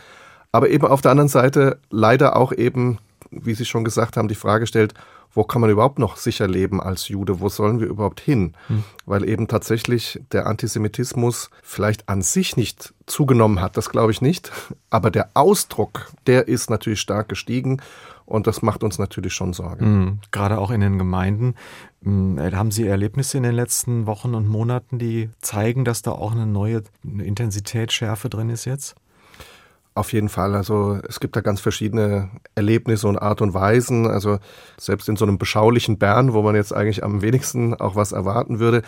aber 0.51 0.69
eben 0.69 0.87
auf 0.87 1.01
der 1.01 1.11
anderen 1.11 1.27
Seite 1.27 1.79
leider 1.89 2.35
auch 2.35 2.53
eben, 2.53 2.99
wie 3.31 3.53
Sie 3.53 3.65
schon 3.65 3.83
gesagt 3.83 4.17
haben, 4.17 4.27
die 4.27 4.35
Frage 4.35 4.67
stellt, 4.67 4.93
wo 5.33 5.43
kann 5.43 5.59
man 5.59 5.69
überhaupt 5.69 5.99
noch 5.99 6.15
sicher 6.15 6.47
leben 6.47 6.81
als 6.81 7.09
Jude? 7.09 7.41
Wo 7.41 7.49
sollen 7.49 7.81
wir 7.81 7.87
überhaupt 7.87 8.21
hin? 8.21 8.53
Hm. 8.67 8.85
Weil 9.05 9.27
eben 9.27 9.49
tatsächlich 9.49 10.21
der 10.31 10.47
Antisemitismus 10.47 11.49
vielleicht 11.61 12.07
an 12.07 12.21
sich 12.21 12.55
nicht 12.55 12.93
zugenommen 13.05 13.59
hat, 13.59 13.75
das 13.75 13.89
glaube 13.89 14.13
ich 14.13 14.21
nicht, 14.21 14.51
aber 14.89 15.11
der 15.11 15.31
Ausdruck, 15.33 16.11
der 16.25 16.47
ist 16.47 16.69
natürlich 16.69 17.01
stark 17.01 17.27
gestiegen 17.27 17.81
und 18.25 18.47
das 18.47 18.61
macht 18.61 18.83
uns 18.83 18.97
natürlich 18.97 19.33
schon 19.33 19.53
Sorge. 19.53 19.85
Mhm, 19.85 20.19
gerade 20.31 20.57
auch 20.57 20.71
in 20.71 20.81
den 20.81 20.97
Gemeinden. 20.97 21.55
Hm, 22.03 22.39
haben 22.39 22.71
Sie 22.71 22.87
Erlebnisse 22.87 23.37
in 23.37 23.43
den 23.43 23.55
letzten 23.55 24.07
Wochen 24.07 24.33
und 24.33 24.47
Monaten, 24.47 24.99
die 24.99 25.29
zeigen, 25.41 25.85
dass 25.85 26.01
da 26.01 26.11
auch 26.11 26.31
eine 26.31 26.47
neue 26.47 26.83
Intensität, 27.03 27.91
Schärfe 27.91 28.29
drin 28.29 28.49
ist 28.49 28.65
jetzt? 28.65 28.95
Auf 29.93 30.11
jeden 30.11 30.27
Fall. 30.27 30.55
Also 30.55 30.99
es 31.07 31.21
gibt 31.21 31.37
da 31.37 31.41
ganz 31.41 31.61
verschiedene 31.61 32.29
Erlebnisse 32.53 33.07
und 33.07 33.17
Art 33.17 33.41
und 33.41 33.53
Weisen. 33.53 34.07
Also 34.07 34.39
selbst 34.77 35.07
in 35.07 35.15
so 35.15 35.25
einem 35.25 35.37
beschaulichen 35.37 35.97
Bern, 35.97 36.33
wo 36.33 36.41
man 36.41 36.53
jetzt 36.53 36.73
eigentlich 36.73 37.01
am 37.01 37.21
wenigsten 37.21 37.73
auch 37.75 37.95
was 37.95 38.11
erwarten 38.11 38.59
würde, 38.59 38.81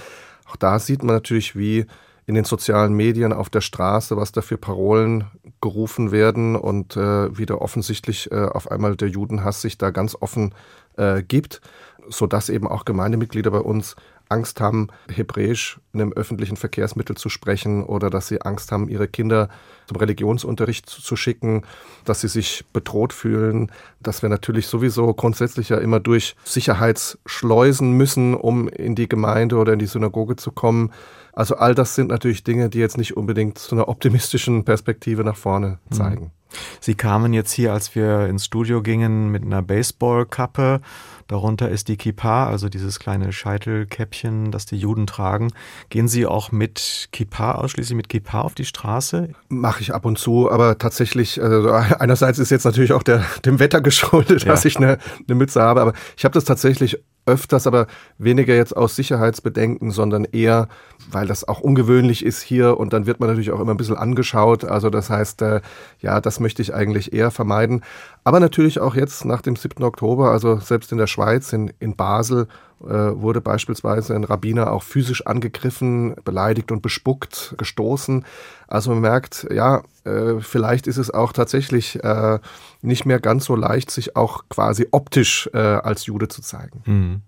auch 0.50 0.58
da 0.58 0.80
sieht 0.80 1.04
man 1.04 1.16
natürlich, 1.16 1.56
wie 1.56 1.86
in 2.28 2.36
den 2.36 2.44
sozialen 2.44 2.94
Medien, 2.94 3.34
auf 3.34 3.50
der 3.50 3.62
Straße, 3.62 4.18
was 4.18 4.34
da 4.34 4.42
für 4.42 4.58
Parolen 4.58 5.24
gerufen 5.62 6.12
werden 6.12 6.56
und 6.58 6.98
äh, 6.98 7.36
wie 7.36 7.46
da 7.46 7.56
offensichtlich 7.56 8.30
äh, 8.32 8.46
auf 8.46 8.70
einmal 8.70 8.98
der 8.98 9.08
Judenhass 9.08 9.62
sich 9.62 9.78
da 9.78 9.92
ganz 9.92 10.16
offen 10.20 10.54
äh, 10.98 11.24
gibt, 11.24 11.62
sodass 12.10 12.50
eben 12.50 12.68
auch 12.68 12.84
Gemeindemitglieder 12.84 13.50
bei 13.50 13.60
uns 13.60 13.96
Angst 14.30 14.60
haben, 14.60 14.90
Hebräisch 15.10 15.80
in 15.94 16.02
einem 16.02 16.12
öffentlichen 16.12 16.58
Verkehrsmittel 16.58 17.16
zu 17.16 17.30
sprechen 17.30 17.84
oder 17.84 18.10
dass 18.10 18.28
sie 18.28 18.42
Angst 18.42 18.74
haben, 18.74 18.90
ihre 18.90 19.08
Kinder 19.08 19.48
zum 19.88 19.96
Religionsunterricht 19.96 20.90
zu 20.90 21.16
schicken, 21.16 21.64
dass 22.04 22.22
sie 22.22 22.28
sich 22.28 22.66
bedroht 22.74 23.14
fühlen, 23.14 23.72
dass 24.02 24.22
wir 24.22 24.28
natürlich 24.28 24.68
sowieso 24.68 25.14
grundsätzlich 25.14 25.70
ja 25.70 25.78
immer 25.78 26.02
durch 26.02 26.36
Sicherheitsschleusen 26.44 27.94
müssen, 27.94 28.36
um 28.36 28.68
in 28.68 28.96
die 28.96 29.08
Gemeinde 29.08 29.56
oder 29.56 29.74
in 29.74 29.80
die 29.80 29.86
Synagoge 29.86 30.36
zu 30.36 30.52
kommen. 30.52 30.92
Also 31.38 31.56
all 31.58 31.76
das 31.76 31.94
sind 31.94 32.10
natürlich 32.10 32.44
Dinge, 32.44 32.68
die 32.68 32.80
jetzt 32.80 32.98
nicht 32.98 33.16
unbedingt 33.16 33.60
zu 33.60 33.76
einer 33.76 33.90
optimistischen 33.90 34.66
Perspektive 34.66 35.24
nach 35.24 35.36
vorne 35.36 35.78
mhm. 35.88 35.96
zeigen. 35.96 36.32
Sie 36.80 36.96
kamen 36.96 37.32
jetzt 37.32 37.52
hier, 37.52 37.74
als 37.74 37.94
wir 37.94 38.26
ins 38.26 38.46
Studio 38.46 38.82
gingen, 38.82 39.30
mit 39.30 39.44
einer 39.44 39.62
Baseballkappe. 39.62 40.82
Darunter 41.28 41.70
ist 41.70 41.88
die 41.88 41.98
Kippa, 41.98 42.48
also 42.48 42.70
dieses 42.70 43.00
kleine 43.00 43.32
Scheitelkäppchen, 43.32 44.52
das 44.52 44.66
die 44.66 44.78
Juden 44.78 45.08
tragen. 45.08 45.52
Gehen 45.90 46.08
Sie 46.08 46.26
auch 46.26 46.52
mit 46.52 47.10
Kippa, 47.12 47.54
ausschließlich 47.54 47.96
mit 47.96 48.10
Kippa 48.10 48.42
auf 48.42 48.56
die 48.56 48.66
Straße? 48.66 49.30
Mache 49.50 49.82
ich 49.82 49.94
ab 49.94 50.06
und 50.06 50.18
zu, 50.18 50.50
aber 50.52 50.78
tatsächlich, 50.78 51.42
also 51.42 51.72
einerseits 52.00 52.40
ist 52.40 52.52
jetzt 52.52 52.64
natürlich 52.64 52.94
auch 52.94 53.04
der, 53.04 53.24
dem 53.46 53.60
Wetter 53.60 53.82
geschuldet, 53.82 54.44
ja. 54.44 54.52
dass 54.52 54.66
ich 54.66 54.78
eine, 54.78 54.98
eine 55.28 55.36
Mütze 55.36 55.62
habe, 55.62 55.82
aber 55.82 55.94
ich 56.16 56.24
habe 56.24 56.34
das 56.34 56.46
tatsächlich 56.46 57.00
öfters, 57.28 57.68
aber 57.68 57.88
weniger 58.18 58.56
jetzt 58.56 58.76
aus 58.76 58.96
Sicherheitsbedenken, 58.96 59.92
sondern 59.92 60.24
eher, 60.24 60.70
weil 61.12 61.28
das 61.28 61.48
auch 61.48 61.60
ungewöhnlich 61.60 62.26
ist 62.26 62.42
hier 62.42 62.78
und 62.78 62.94
dann 62.94 63.06
wird 63.06 63.20
man 63.20 63.30
natürlich 63.30 63.52
auch 63.52 63.60
immer 63.60 63.74
ein 63.74 63.78
bisschen 63.78 63.98
angeschaut. 63.98 64.64
Also 64.64 64.90
das 64.90 65.10
heißt, 65.10 65.42
äh, 65.42 65.62
ja, 66.00 66.22
das 66.22 66.40
möchte 66.40 66.62
ich 66.62 66.74
eigentlich 66.74 67.14
eher 67.14 67.30
vermeiden. 67.30 67.84
Aber 68.24 68.40
natürlich 68.40 68.80
auch 68.80 68.96
jetzt 68.96 69.26
nach 69.26 69.42
dem 69.42 69.56
7. 69.56 69.84
Oktober, 69.84 70.32
also 70.32 70.58
selbst 70.58 70.92
in 70.92 70.98
der 70.98 71.08
Schweiz, 71.18 71.52
in, 71.52 71.74
in 71.80 71.96
Basel, 71.96 72.48
äh, 72.80 72.88
wurde 72.88 73.42
beispielsweise 73.42 74.14
ein 74.14 74.24
Rabbiner 74.24 74.72
auch 74.72 74.84
physisch 74.84 75.26
angegriffen, 75.26 76.14
beleidigt 76.24 76.72
und 76.72 76.84
bespuckt, 76.84 77.56
gestoßen. 77.58 78.24
Also 78.68 78.92
man 78.92 79.02
merkt, 79.02 79.48
ja, 79.52 79.82
äh, 80.04 80.40
vielleicht 80.42 80.86
ist 80.86 80.98
es 80.98 81.10
auch 81.12 81.34
tatsächlich 81.34 82.04
äh, 82.04 82.38
nicht 82.84 83.08
mehr 83.08 83.20
ganz 83.20 83.46
so 83.46 83.56
leicht, 83.56 83.90
sich 83.90 84.16
auch 84.16 84.44
quasi 84.50 84.88
optisch 84.92 85.50
als 85.54 86.06
Jude 86.06 86.28
zu 86.28 86.42
zeigen. 86.42 86.84
Mhm. 86.86 87.22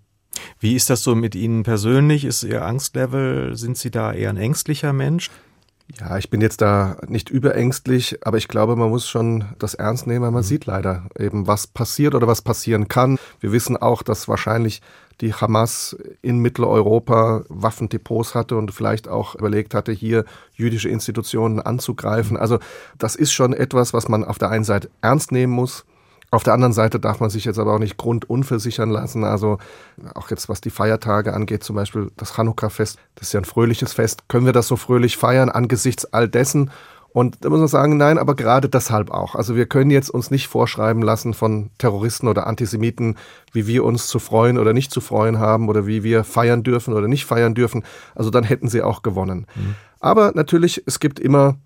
Wie 0.60 0.76
ist 0.76 0.88
das 0.88 1.02
so 1.02 1.16
mit 1.16 1.34
Ihnen 1.34 1.64
persönlich? 1.64 2.24
Ist 2.24 2.44
Ihr 2.44 2.64
Angstlevel, 2.64 3.56
sind 3.56 3.76
Sie 3.76 3.90
da 3.90 4.12
eher 4.12 4.30
ein 4.30 4.36
ängstlicher 4.36 4.92
Mensch? 4.92 5.30
Ja, 5.98 6.18
ich 6.18 6.30
bin 6.30 6.40
jetzt 6.40 6.60
da 6.60 6.96
nicht 7.08 7.30
überängstlich, 7.30 8.18
aber 8.24 8.36
ich 8.36 8.48
glaube, 8.48 8.76
man 8.76 8.90
muss 8.90 9.08
schon 9.08 9.44
das 9.58 9.74
ernst 9.74 10.06
nehmen, 10.06 10.22
weil 10.22 10.30
man 10.30 10.42
mhm. 10.42 10.46
sieht 10.46 10.66
leider 10.66 11.06
eben, 11.18 11.46
was 11.46 11.66
passiert 11.66 12.14
oder 12.14 12.26
was 12.26 12.42
passieren 12.42 12.88
kann. 12.88 13.18
Wir 13.40 13.52
wissen 13.52 13.76
auch, 13.76 14.02
dass 14.02 14.28
wahrscheinlich 14.28 14.82
die 15.20 15.34
Hamas 15.34 15.96
in 16.22 16.38
Mitteleuropa 16.38 17.42
Waffendepots 17.48 18.34
hatte 18.34 18.56
und 18.56 18.72
vielleicht 18.72 19.08
auch 19.08 19.34
überlegt 19.34 19.74
hatte, 19.74 19.92
hier 19.92 20.24
jüdische 20.54 20.88
Institutionen 20.88 21.60
anzugreifen. 21.60 22.36
Also 22.36 22.58
das 22.96 23.16
ist 23.16 23.32
schon 23.32 23.52
etwas, 23.52 23.92
was 23.92 24.08
man 24.08 24.24
auf 24.24 24.38
der 24.38 24.50
einen 24.50 24.64
Seite 24.64 24.90
ernst 25.02 25.32
nehmen 25.32 25.52
muss. 25.52 25.84
Auf 26.32 26.44
der 26.44 26.54
anderen 26.54 26.72
Seite 26.72 27.00
darf 27.00 27.18
man 27.18 27.28
sich 27.28 27.44
jetzt 27.44 27.58
aber 27.58 27.74
auch 27.74 27.78
nicht 27.80 27.96
grundunversichern 27.96 28.90
lassen. 28.90 29.24
Also 29.24 29.58
auch 30.14 30.30
jetzt 30.30 30.48
was 30.48 30.60
die 30.60 30.70
Feiertage 30.70 31.34
angeht, 31.34 31.64
zum 31.64 31.76
Beispiel 31.76 32.12
das 32.16 32.34
Chanukka-Fest, 32.36 32.98
das 33.16 33.28
ist 33.28 33.32
ja 33.32 33.40
ein 33.40 33.44
fröhliches 33.44 33.92
Fest. 33.92 34.28
Können 34.28 34.46
wir 34.46 34.52
das 34.52 34.68
so 34.68 34.76
fröhlich 34.76 35.16
feiern 35.16 35.48
angesichts 35.48 36.04
all 36.06 36.28
dessen? 36.28 36.70
Und 37.12 37.44
da 37.44 37.48
muss 37.50 37.58
man 37.58 37.68
sagen, 37.68 37.96
nein, 37.96 38.18
aber 38.18 38.36
gerade 38.36 38.68
deshalb 38.68 39.10
auch. 39.10 39.34
Also 39.34 39.56
wir 39.56 39.66
können 39.66 39.90
jetzt 39.90 40.10
uns 40.10 40.30
nicht 40.30 40.46
vorschreiben 40.46 41.02
lassen 41.02 41.34
von 41.34 41.70
Terroristen 41.78 42.28
oder 42.28 42.46
Antisemiten, 42.46 43.16
wie 43.52 43.66
wir 43.66 43.84
uns 43.84 44.06
zu 44.06 44.20
freuen 44.20 44.58
oder 44.58 44.72
nicht 44.72 44.92
zu 44.92 45.00
freuen 45.00 45.40
haben 45.40 45.68
oder 45.68 45.86
wie 45.86 46.04
wir 46.04 46.22
feiern 46.22 46.62
dürfen 46.62 46.94
oder 46.94 47.08
nicht 47.08 47.24
feiern 47.24 47.54
dürfen. 47.56 47.82
Also 48.14 48.30
dann 48.30 48.44
hätten 48.44 48.68
sie 48.68 48.82
auch 48.82 49.02
gewonnen. 49.02 49.46
Mhm. 49.56 49.74
Aber 49.98 50.32
natürlich, 50.36 50.84
es 50.86 51.00
gibt 51.00 51.18
immer 51.18 51.56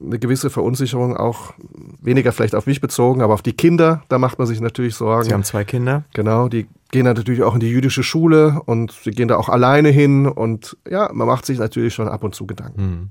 eine 0.00 0.18
gewisse 0.18 0.50
Verunsicherung, 0.50 1.16
auch 1.16 1.54
weniger 2.00 2.32
vielleicht 2.32 2.54
auf 2.54 2.66
mich 2.66 2.80
bezogen, 2.80 3.22
aber 3.22 3.34
auf 3.34 3.42
die 3.42 3.54
Kinder, 3.54 4.02
da 4.08 4.18
macht 4.18 4.38
man 4.38 4.46
sich 4.46 4.60
natürlich 4.60 4.94
Sorgen. 4.94 5.24
Sie 5.24 5.32
haben 5.32 5.44
zwei 5.44 5.64
Kinder? 5.64 6.04
Genau, 6.12 6.48
die 6.48 6.66
gehen 6.90 7.04
natürlich 7.04 7.42
auch 7.42 7.54
in 7.54 7.60
die 7.60 7.70
jüdische 7.70 8.02
Schule 8.02 8.60
und 8.66 8.92
sie 8.92 9.10
gehen 9.10 9.28
da 9.28 9.36
auch 9.36 9.48
alleine 9.48 9.88
hin 9.88 10.26
und 10.26 10.76
ja, 10.88 11.10
man 11.12 11.26
macht 11.26 11.46
sich 11.46 11.58
natürlich 11.58 11.94
schon 11.94 12.08
ab 12.08 12.24
und 12.24 12.34
zu 12.34 12.46
Gedanken. 12.46 12.82
Mhm. 12.82 13.10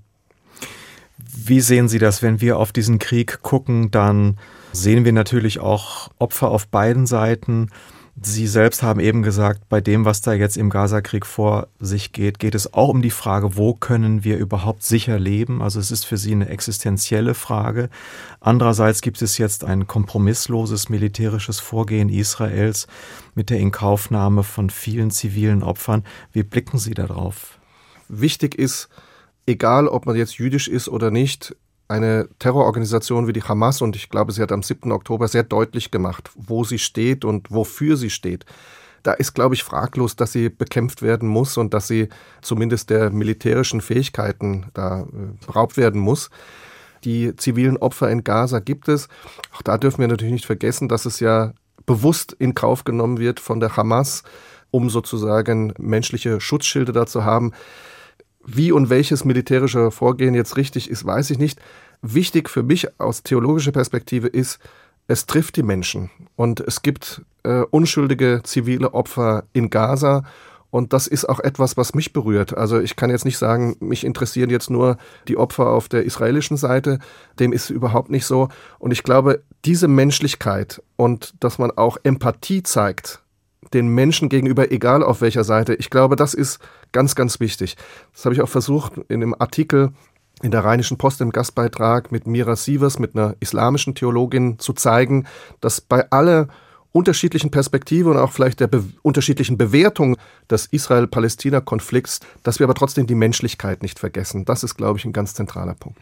Wie 1.17 1.61
sehen 1.61 1.87
Sie 1.87 1.99
das, 1.99 2.21
wenn 2.21 2.41
wir 2.41 2.57
auf 2.57 2.71
diesen 2.71 2.99
Krieg 2.99 3.41
gucken? 3.41 3.91
Dann 3.91 4.37
sehen 4.73 5.05
wir 5.05 5.13
natürlich 5.13 5.59
auch 5.59 6.09
Opfer 6.19 6.49
auf 6.49 6.67
beiden 6.67 7.05
Seiten. 7.05 7.69
Sie 8.21 8.47
selbst 8.47 8.81
haben 8.81 9.01
eben 9.01 9.23
gesagt, 9.23 9.67
bei 9.67 9.81
dem, 9.81 10.05
was 10.05 10.21
da 10.21 10.31
jetzt 10.31 10.55
im 10.55 10.69
Gazakrieg 10.69 11.25
vor 11.25 11.67
sich 11.81 12.13
geht, 12.13 12.39
geht 12.39 12.55
es 12.55 12.73
auch 12.73 12.87
um 12.87 13.01
die 13.01 13.11
Frage, 13.11 13.57
wo 13.57 13.73
können 13.73 14.23
wir 14.23 14.37
überhaupt 14.37 14.83
sicher 14.83 15.19
leben? 15.19 15.61
Also 15.61 15.81
es 15.81 15.91
ist 15.91 16.05
für 16.05 16.15
Sie 16.15 16.31
eine 16.31 16.47
existenzielle 16.47 17.33
Frage. 17.33 17.89
Andererseits 18.39 19.01
gibt 19.01 19.21
es 19.21 19.37
jetzt 19.37 19.65
ein 19.65 19.85
kompromissloses 19.85 20.87
militärisches 20.87 21.59
Vorgehen 21.59 22.07
Israels 22.07 22.87
mit 23.33 23.49
der 23.49 23.59
Inkaufnahme 23.59 24.43
von 24.43 24.69
vielen 24.69 25.11
zivilen 25.11 25.61
Opfern. 25.61 26.05
Wie 26.31 26.43
blicken 26.43 26.77
Sie 26.77 26.93
darauf? 26.93 27.59
Wichtig 28.07 28.55
ist, 28.55 28.87
egal 29.45 29.89
ob 29.89 30.05
man 30.05 30.15
jetzt 30.15 30.37
jüdisch 30.37 30.69
ist 30.69 30.87
oder 30.87 31.11
nicht, 31.11 31.53
eine 31.87 32.27
Terrororganisation 32.39 33.27
wie 33.27 33.33
die 33.33 33.43
Hamas, 33.43 33.81
und 33.81 33.95
ich 33.95 34.09
glaube, 34.09 34.31
sie 34.31 34.41
hat 34.41 34.51
am 34.51 34.63
7. 34.63 34.91
Oktober 34.91 35.27
sehr 35.27 35.43
deutlich 35.43 35.91
gemacht, 35.91 36.31
wo 36.35 36.63
sie 36.63 36.79
steht 36.79 37.25
und 37.25 37.51
wofür 37.51 37.97
sie 37.97 38.09
steht. 38.09 38.45
Da 39.03 39.13
ist, 39.13 39.33
glaube 39.33 39.53
ich, 39.53 39.63
fraglos, 39.63 40.15
dass 40.15 40.31
sie 40.31 40.49
bekämpft 40.49 41.03
werden 41.03 41.29
muss 41.29 41.57
und 41.57 41.75
dass 41.75 41.87
sie 41.87 42.09
zumindest 42.41 42.89
der 42.89 43.11
militärischen 43.11 43.81
Fähigkeiten 43.81 44.65
da 44.73 45.01
äh, 45.01 45.45
beraubt 45.45 45.77
werden 45.77 46.01
muss. 46.01 46.31
Die 47.03 47.35
zivilen 47.35 47.77
Opfer 47.77 48.09
in 48.09 48.23
Gaza 48.23 48.59
gibt 48.59 48.87
es. 48.87 49.07
Auch 49.53 49.61
da 49.61 49.77
dürfen 49.77 49.99
wir 49.99 50.07
natürlich 50.07 50.33
nicht 50.33 50.47
vergessen, 50.47 50.89
dass 50.89 51.05
es 51.05 51.19
ja 51.19 51.53
bewusst 51.85 52.33
in 52.33 52.55
Kauf 52.55 52.83
genommen 52.83 53.19
wird 53.19 53.39
von 53.39 53.59
der 53.59 53.77
Hamas, 53.77 54.23
um 54.71 54.89
sozusagen 54.89 55.71
menschliche 55.77 56.41
Schutzschilde 56.41 56.91
da 56.91 57.05
zu 57.05 57.23
haben. 57.23 57.51
Wie 58.45 58.71
und 58.71 58.89
welches 58.89 59.25
militärische 59.25 59.91
Vorgehen 59.91 60.35
jetzt 60.35 60.57
richtig 60.57 60.89
ist, 60.89 61.05
weiß 61.05 61.31
ich 61.31 61.39
nicht. 61.39 61.59
Wichtig 62.01 62.49
für 62.49 62.63
mich 62.63 62.99
aus 62.99 63.23
theologischer 63.23 63.71
Perspektive 63.71 64.27
ist, 64.27 64.59
es 65.07 65.25
trifft 65.25 65.55
die 65.55 65.63
Menschen 65.63 66.09
und 66.35 66.59
es 66.59 66.81
gibt 66.81 67.21
äh, 67.43 67.61
unschuldige 67.69 68.41
zivile 68.43 68.93
Opfer 68.93 69.43
in 69.53 69.69
Gaza 69.69 70.23
und 70.75 70.91
das 70.91 71.07
ist 71.07 71.23
auch 71.23 71.39
etwas, 71.39 71.77
was 71.77 71.93
mich 71.93 72.11
berührt. 72.11 72.57
Also 72.57 72.81
ich 72.81 72.97
kann 72.97 73.09
jetzt 73.09 73.23
nicht 73.23 73.37
sagen, 73.37 73.77
mich 73.79 74.03
interessieren 74.03 74.49
jetzt 74.49 74.69
nur 74.69 74.97
die 75.29 75.37
Opfer 75.37 75.69
auf 75.69 75.87
der 75.87 76.03
israelischen 76.03 76.57
Seite. 76.57 76.99
Dem 77.39 77.53
ist 77.53 77.69
überhaupt 77.69 78.09
nicht 78.09 78.25
so. 78.25 78.49
Und 78.77 78.91
ich 78.91 79.03
glaube, 79.03 79.41
diese 79.63 79.87
Menschlichkeit 79.87 80.83
und 80.97 81.33
dass 81.39 81.59
man 81.59 81.71
auch 81.71 81.95
Empathie 82.03 82.61
zeigt, 82.61 83.21
den 83.75 83.89
Menschen 83.89 84.29
gegenüber, 84.29 84.71
egal 84.71 85.03
auf 85.03 85.21
welcher 85.21 85.43
Seite, 85.43 85.75
ich 85.75 85.89
glaube, 85.89 86.15
das 86.15 86.33
ist 86.33 86.59
ganz, 86.91 87.13
ganz 87.13 87.39
wichtig. 87.39 87.75
Das 88.13 88.25
habe 88.25 88.33
ich 88.33 88.41
auch 88.41 88.49
versucht 88.49 88.93
in 89.09 89.19
dem 89.19 89.39
Artikel 89.39 89.91
in 90.41 90.51
der 90.51 90.65
Rheinischen 90.65 90.97
Post 90.97 91.21
im 91.21 91.31
Gastbeitrag 91.31 92.11
mit 92.11 92.27
Mira 92.27 92.55
Sievers, 92.55 92.99
mit 92.99 93.15
einer 93.15 93.35
islamischen 93.39 93.95
Theologin 93.95 94.59
zu 94.59 94.73
zeigen, 94.73 95.25
dass 95.61 95.81
bei 95.81 96.09
aller 96.11 96.47
unterschiedlichen 96.91 97.51
Perspektive 97.51 98.09
und 98.09 98.17
auch 98.17 98.31
vielleicht 98.31 98.59
der 98.59 98.67
be 98.67 98.83
unterschiedlichen 99.01 99.57
Bewertung 99.57 100.17
des 100.49 100.65
Israel-Palästina-Konflikts, 100.67 102.21
dass 102.43 102.59
wir 102.59 102.65
aber 102.65 102.73
trotzdem 102.73 103.07
die 103.07 103.15
Menschlichkeit 103.15 103.81
nicht 103.81 103.99
vergessen. 103.99 104.45
Das 104.45 104.63
ist, 104.63 104.75
glaube 104.75 104.97
ich, 104.97 105.05
ein 105.05 105.13
ganz 105.13 105.33
zentraler 105.33 105.73
Punkt. 105.73 105.99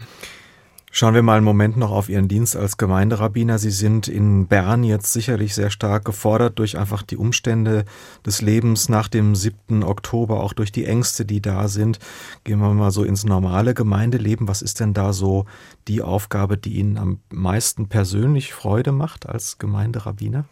Schauen 0.96 1.16
wir 1.16 1.24
mal 1.24 1.38
einen 1.38 1.44
Moment 1.44 1.76
noch 1.76 1.89
auf 1.89 2.08
Ihren 2.08 2.28
Dienst 2.28 2.56
als 2.56 2.78
Gemeinderabbiner. 2.78 3.58
Sie 3.58 3.72
sind 3.72 4.08
in 4.08 4.46
Bern 4.46 4.84
jetzt 4.84 5.12
sicherlich 5.12 5.56
sehr 5.56 5.72
stark 5.72 6.06
gefordert 6.06 6.60
durch 6.60 6.78
einfach 6.78 7.02
die 7.02 7.18
Umstände 7.18 7.86
des 8.24 8.44
Lebens 8.44 8.89
nach 8.89 9.08
dem 9.08 9.34
7. 9.34 9.82
Oktober, 9.82 10.39
auch 10.39 10.54
durch 10.54 10.72
die 10.72 10.86
Ängste, 10.86 11.26
die 11.26 11.41
da 11.41 11.68
sind. 11.68 11.98
Gehen 12.44 12.60
wir 12.60 12.72
mal 12.76 12.91
so 12.91 13.04
ins 13.04 13.26
normale 13.26 13.74
Gemeindeleben. 13.74 14.48
Was 14.48 14.62
ist 14.62 14.82
denn 14.82 14.94
da 14.94 15.14
so 15.14 15.46
die 15.88 16.04
Aufgabe, 16.04 16.60
die 16.60 16.76
Ihnen 16.76 17.00
am 17.00 17.18
meisten 17.32 17.88
persönlich 17.88 18.54
Freude 18.54 18.91
macht 18.91 19.28
als 19.28 19.58
Gemeinderabbiner? 19.58 20.46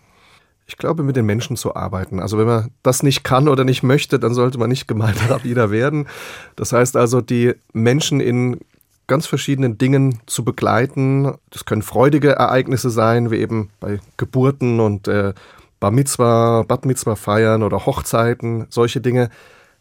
Ich 0.65 0.77
glaube, 0.77 1.03
mit 1.03 1.17
den 1.17 1.27
Menschen 1.27 1.55
zu 1.55 1.75
arbeiten. 1.75 2.19
Also 2.19 2.39
wenn 2.39 2.47
man 2.47 2.71
das 2.81 3.03
nicht 3.03 3.23
kann 3.23 3.47
oder 3.47 3.63
nicht 3.63 3.83
möchte, 3.83 4.17
dann 4.17 4.33
sollte 4.33 4.57
man 4.57 4.69
nicht 4.69 4.87
Gemeinderabbiner 4.87 5.69
werden. 5.69 6.07
Das 6.55 6.73
heißt 6.73 6.97
also, 6.97 7.21
die 7.21 7.53
Menschen 7.73 8.19
in 8.19 8.57
ganz 9.11 9.27
verschiedenen 9.27 9.77
Dingen 9.77 10.19
zu 10.25 10.45
begleiten. 10.45 11.33
Das 11.49 11.65
können 11.65 11.81
freudige 11.81 12.29
Ereignisse 12.29 12.89
sein, 12.89 13.29
wie 13.29 13.39
eben 13.39 13.69
bei 13.81 13.99
Geburten 14.15 14.79
und 14.79 15.09
äh, 15.09 15.33
Bar 15.81 15.91
Mitzvah, 15.91 16.63
Bad 16.63 16.85
Mitzvah 16.85 17.17
feiern 17.17 17.61
oder 17.61 17.85
Hochzeiten, 17.85 18.67
solche 18.69 19.01
Dinge. 19.01 19.29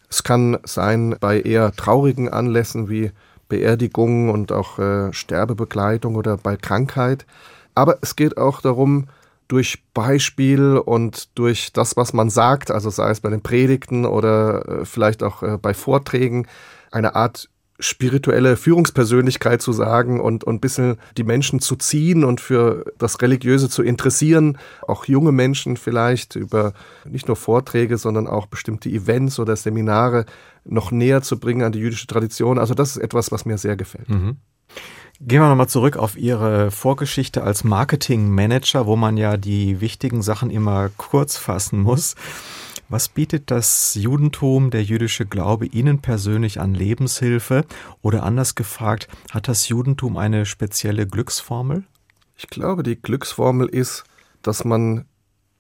Es 0.09 0.25
kann 0.25 0.59
sein 0.65 1.15
bei 1.21 1.41
eher 1.41 1.71
traurigen 1.71 2.29
Anlässen 2.29 2.89
wie 2.89 3.13
Beerdigungen 3.49 4.31
und 4.31 4.51
auch 4.51 4.81
äh, 4.81 5.13
Sterbebegleitung 5.13 6.17
oder 6.17 6.37
bei 6.37 6.57
Krankheit. 6.57 7.25
Aber 7.77 7.99
es 8.03 8.17
geht 8.17 8.37
auch 8.37 8.61
darum, 8.61 9.07
durch 9.47 9.85
Beispiel 9.95 10.77
und 10.77 11.39
durch 11.39 11.73
das, 11.73 11.97
was 11.97 12.13
man 12.13 12.31
sagt, 12.31 12.73
also 12.73 12.91
sei 12.91 13.11
es 13.11 13.21
bei 13.21 13.31
den 13.31 13.43
Predigten 13.43 14.07
oder 14.07 14.81
äh, 14.81 14.85
vielleicht 14.85 15.23
auch 15.23 15.45
äh, 15.45 15.57
bei 15.57 15.73
Vorträgen, 15.73 16.49
eine 16.91 17.15
Art 17.15 17.50
spirituelle 17.81 18.57
Führungspersönlichkeit 18.57 19.61
zu 19.63 19.73
sagen 19.73 20.21
und, 20.21 20.45
und 20.45 20.57
ein 20.57 20.61
bisschen 20.61 20.97
die 21.17 21.25
Menschen 21.25 21.61
zu 21.61 21.77
ziehen 21.77 22.25
und 22.25 22.41
für 22.41 22.85
das 22.99 23.21
Religiöse 23.21 23.69
zu 23.69 23.83
interessieren. 23.83 24.59
Auch 24.87 25.07
junge 25.07 25.33
Menschen 25.33 25.77
vielleicht 25.77 26.37
über 26.37 26.73
nicht 27.05 27.27
nur 27.27 27.37
Vorträge, 27.37 27.99
sondern 27.99 28.27
auch 28.27 28.47
bestimmte 28.47 28.89
Events 28.89 29.39
oder 29.39 29.57
Seminare 29.57 30.27
noch 30.65 30.91
näher 30.91 31.23
zu 31.23 31.39
bringen 31.39 31.63
an 31.63 31.73
die 31.73 31.81
jüdische 31.81 32.07
Tradition. 32.07 32.59
Also 32.59 32.75
das 32.75 32.97
ist 32.97 33.03
etwas, 33.03 33.33
was 33.33 33.45
mir 33.45 33.59
sehr 33.59 33.77
gefällt. 33.77 34.09
Mhm. 34.09 34.37
Gehen 35.23 35.43
wir 35.43 35.49
nochmal 35.49 35.69
zurück 35.69 35.99
auf 35.99 36.17
Ihre 36.17 36.71
Vorgeschichte 36.71 37.43
als 37.43 37.63
Marketingmanager, 37.63 38.87
wo 38.87 38.97
man 38.97 39.19
ja 39.19 39.37
die 39.37 39.83
wichtigen 39.83 40.23
Sachen 40.23 40.49
immer 40.51 40.89
kurz 40.97 41.37
fassen 41.37 41.83
muss. 41.83 42.15
Was 42.93 43.09
bietet 43.09 43.53
das 43.53 43.95
Judentum, 43.95 44.73
der 44.73 44.83
jüdische 44.83 45.25
Glaube 45.25 45.67
Ihnen 45.67 46.03
persönlich 46.03 46.61
an 46.61 46.75
Lebenshilfe? 46.75 47.65
Oder 48.03 48.25
anders 48.25 48.57
gefragt, 48.57 49.07
hat 49.31 49.47
das 49.47 49.69
Judentum 49.69 50.17
eine 50.17 50.45
spezielle 50.45 51.07
Glücksformel? 51.07 51.85
Ich 52.37 52.49
glaube, 52.49 52.83
die 52.83 53.01
Glücksformel 53.01 53.69
ist, 53.69 54.03
dass 54.43 54.65
man 54.65 55.05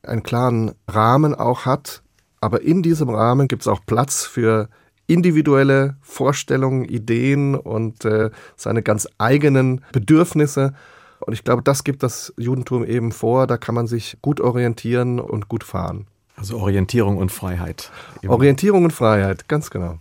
einen 0.02 0.24
klaren 0.24 0.72
Rahmen 0.88 1.32
auch 1.36 1.66
hat, 1.66 2.02
aber 2.40 2.62
in 2.62 2.82
diesem 2.82 3.10
Rahmen 3.10 3.46
gibt 3.46 3.62
es 3.62 3.68
auch 3.68 3.86
Platz 3.86 4.24
für 4.24 4.68
individuelle 5.06 5.98
Vorstellungen, 6.00 6.84
Ideen 6.84 7.54
und 7.54 8.04
äh, 8.04 8.30
seine 8.56 8.82
ganz 8.82 9.06
eigenen 9.18 9.82
Bedürfnisse. 9.92 10.74
Und 11.20 11.32
ich 11.32 11.44
glaube, 11.44 11.62
das 11.62 11.84
gibt 11.84 12.02
das 12.02 12.34
Judentum 12.36 12.84
eben 12.84 13.12
vor. 13.12 13.46
Da 13.46 13.56
kann 13.56 13.76
man 13.76 13.86
sich 13.86 14.16
gut 14.20 14.40
orientieren 14.40 15.20
und 15.20 15.48
gut 15.48 15.62
fahren. 15.62 16.08
Also 16.40 16.58
Orientierung 16.58 17.18
und 17.18 17.30
Freiheit. 17.30 17.90
Orientierung 18.26 18.84
und 18.84 18.92
Freiheit, 18.92 19.46
ganz 19.46 19.68
genau. 19.68 19.98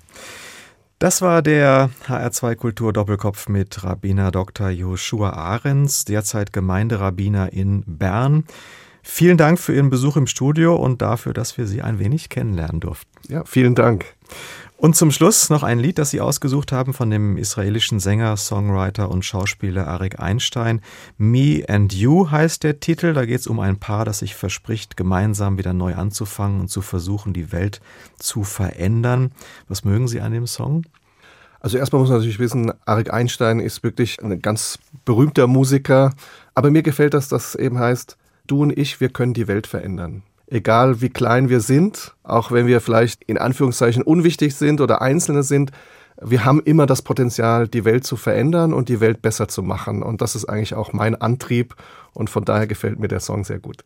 Das 0.99 1.21
war 1.21 1.41
der 1.41 1.89
HR2 2.07 2.55
Kultur 2.55 2.93
Doppelkopf 2.93 3.49
mit 3.49 3.83
Rabbiner 3.83 4.31
Dr. 4.31 4.69
Joshua 4.69 5.31
Ahrens, 5.31 6.05
derzeit 6.05 6.53
Gemeinderabbiner 6.53 7.51
in 7.51 7.83
Bern. 7.85 8.45
Vielen 9.03 9.37
Dank 9.37 9.59
für 9.59 9.73
Ihren 9.73 9.89
Besuch 9.89 10.15
im 10.15 10.27
Studio 10.27 10.75
und 10.77 11.01
dafür, 11.01 11.33
dass 11.33 11.57
wir 11.57 11.67
Sie 11.67 11.81
ein 11.81 11.99
wenig 11.99 12.29
kennenlernen 12.29 12.79
durften. 12.79 13.11
Ja, 13.27 13.43
vielen 13.43 13.75
Dank. 13.75 14.05
Und 14.79 14.95
zum 14.95 15.11
Schluss 15.11 15.49
noch 15.49 15.63
ein 15.63 15.77
Lied, 15.77 15.97
das 15.97 16.11
Sie 16.11 16.21
ausgesucht 16.21 16.71
haben 16.71 16.93
von 16.93 17.09
dem 17.09 17.35
israelischen 17.35 17.99
Sänger, 17.99 18.37
Songwriter 18.37 19.11
und 19.11 19.25
Schauspieler 19.25 19.89
Arik 19.89 20.21
Einstein. 20.21 20.79
Me 21.17 21.65
and 21.67 21.91
You 21.91 22.31
heißt 22.31 22.63
der 22.63 22.79
Titel. 22.79 23.11
Da 23.11 23.25
geht 23.25 23.41
es 23.41 23.47
um 23.47 23.59
ein 23.59 23.77
Paar, 23.77 24.05
das 24.05 24.19
sich 24.19 24.35
verspricht, 24.35 24.95
gemeinsam 24.95 25.57
wieder 25.57 25.73
neu 25.73 25.95
anzufangen 25.95 26.61
und 26.61 26.69
zu 26.69 26.81
versuchen, 26.81 27.33
die 27.33 27.51
Welt 27.51 27.81
zu 28.19 28.45
verändern. 28.45 29.33
Was 29.67 29.83
mögen 29.83 30.07
Sie 30.07 30.21
an 30.21 30.31
dem 30.31 30.47
Song? 30.47 30.83
Also 31.59 31.77
erstmal 31.77 31.99
muss 31.99 32.09
man 32.09 32.19
natürlich 32.19 32.39
wissen, 32.39 32.71
Arik 32.85 33.11
Einstein 33.11 33.59
ist 33.59 33.83
wirklich 33.83 34.23
ein 34.23 34.41
ganz 34.41 34.79
berühmter 35.03 35.47
Musiker. 35.47 36.13
Aber 36.55 36.71
mir 36.71 36.83
gefällt 36.83 37.13
das, 37.13 37.27
dass 37.27 37.53
eben 37.53 37.79
heißt, 37.79 38.15
du 38.47 38.61
und 38.61 38.77
ich, 38.77 39.01
wir 39.01 39.09
können 39.09 39.33
die 39.33 39.49
Welt 39.49 39.67
verändern 39.67 40.23
egal 40.49 41.01
wie 41.01 41.09
klein 41.09 41.49
wir 41.49 41.61
sind, 41.61 42.15
auch 42.23 42.51
wenn 42.51 42.67
wir 42.67 42.81
vielleicht 42.81 43.23
in 43.23 43.37
Anführungszeichen 43.37 44.03
unwichtig 44.03 44.55
sind 44.55 44.81
oder 44.81 45.01
Einzelne 45.01 45.43
sind, 45.43 45.71
wir 46.21 46.43
haben 46.43 46.61
immer 46.61 46.85
das 46.85 47.01
Potenzial, 47.01 47.67
die 47.67 47.85
Welt 47.85 48.03
zu 48.03 48.17
verändern 48.17 48.73
und 48.73 48.89
die 48.89 48.99
Welt 48.99 49.21
besser 49.21 49.47
zu 49.47 49.63
machen. 49.63 50.03
Und 50.03 50.21
das 50.21 50.35
ist 50.35 50.45
eigentlich 50.45 50.73
auch 50.73 50.91
mein 50.91 51.15
Antrieb 51.15 51.75
und 52.13 52.29
von 52.29 52.43
daher 52.43 52.67
gefällt 52.67 52.99
mir 52.99 53.07
der 53.07 53.21
Song 53.21 53.45
sehr 53.45 53.59
gut. 53.59 53.85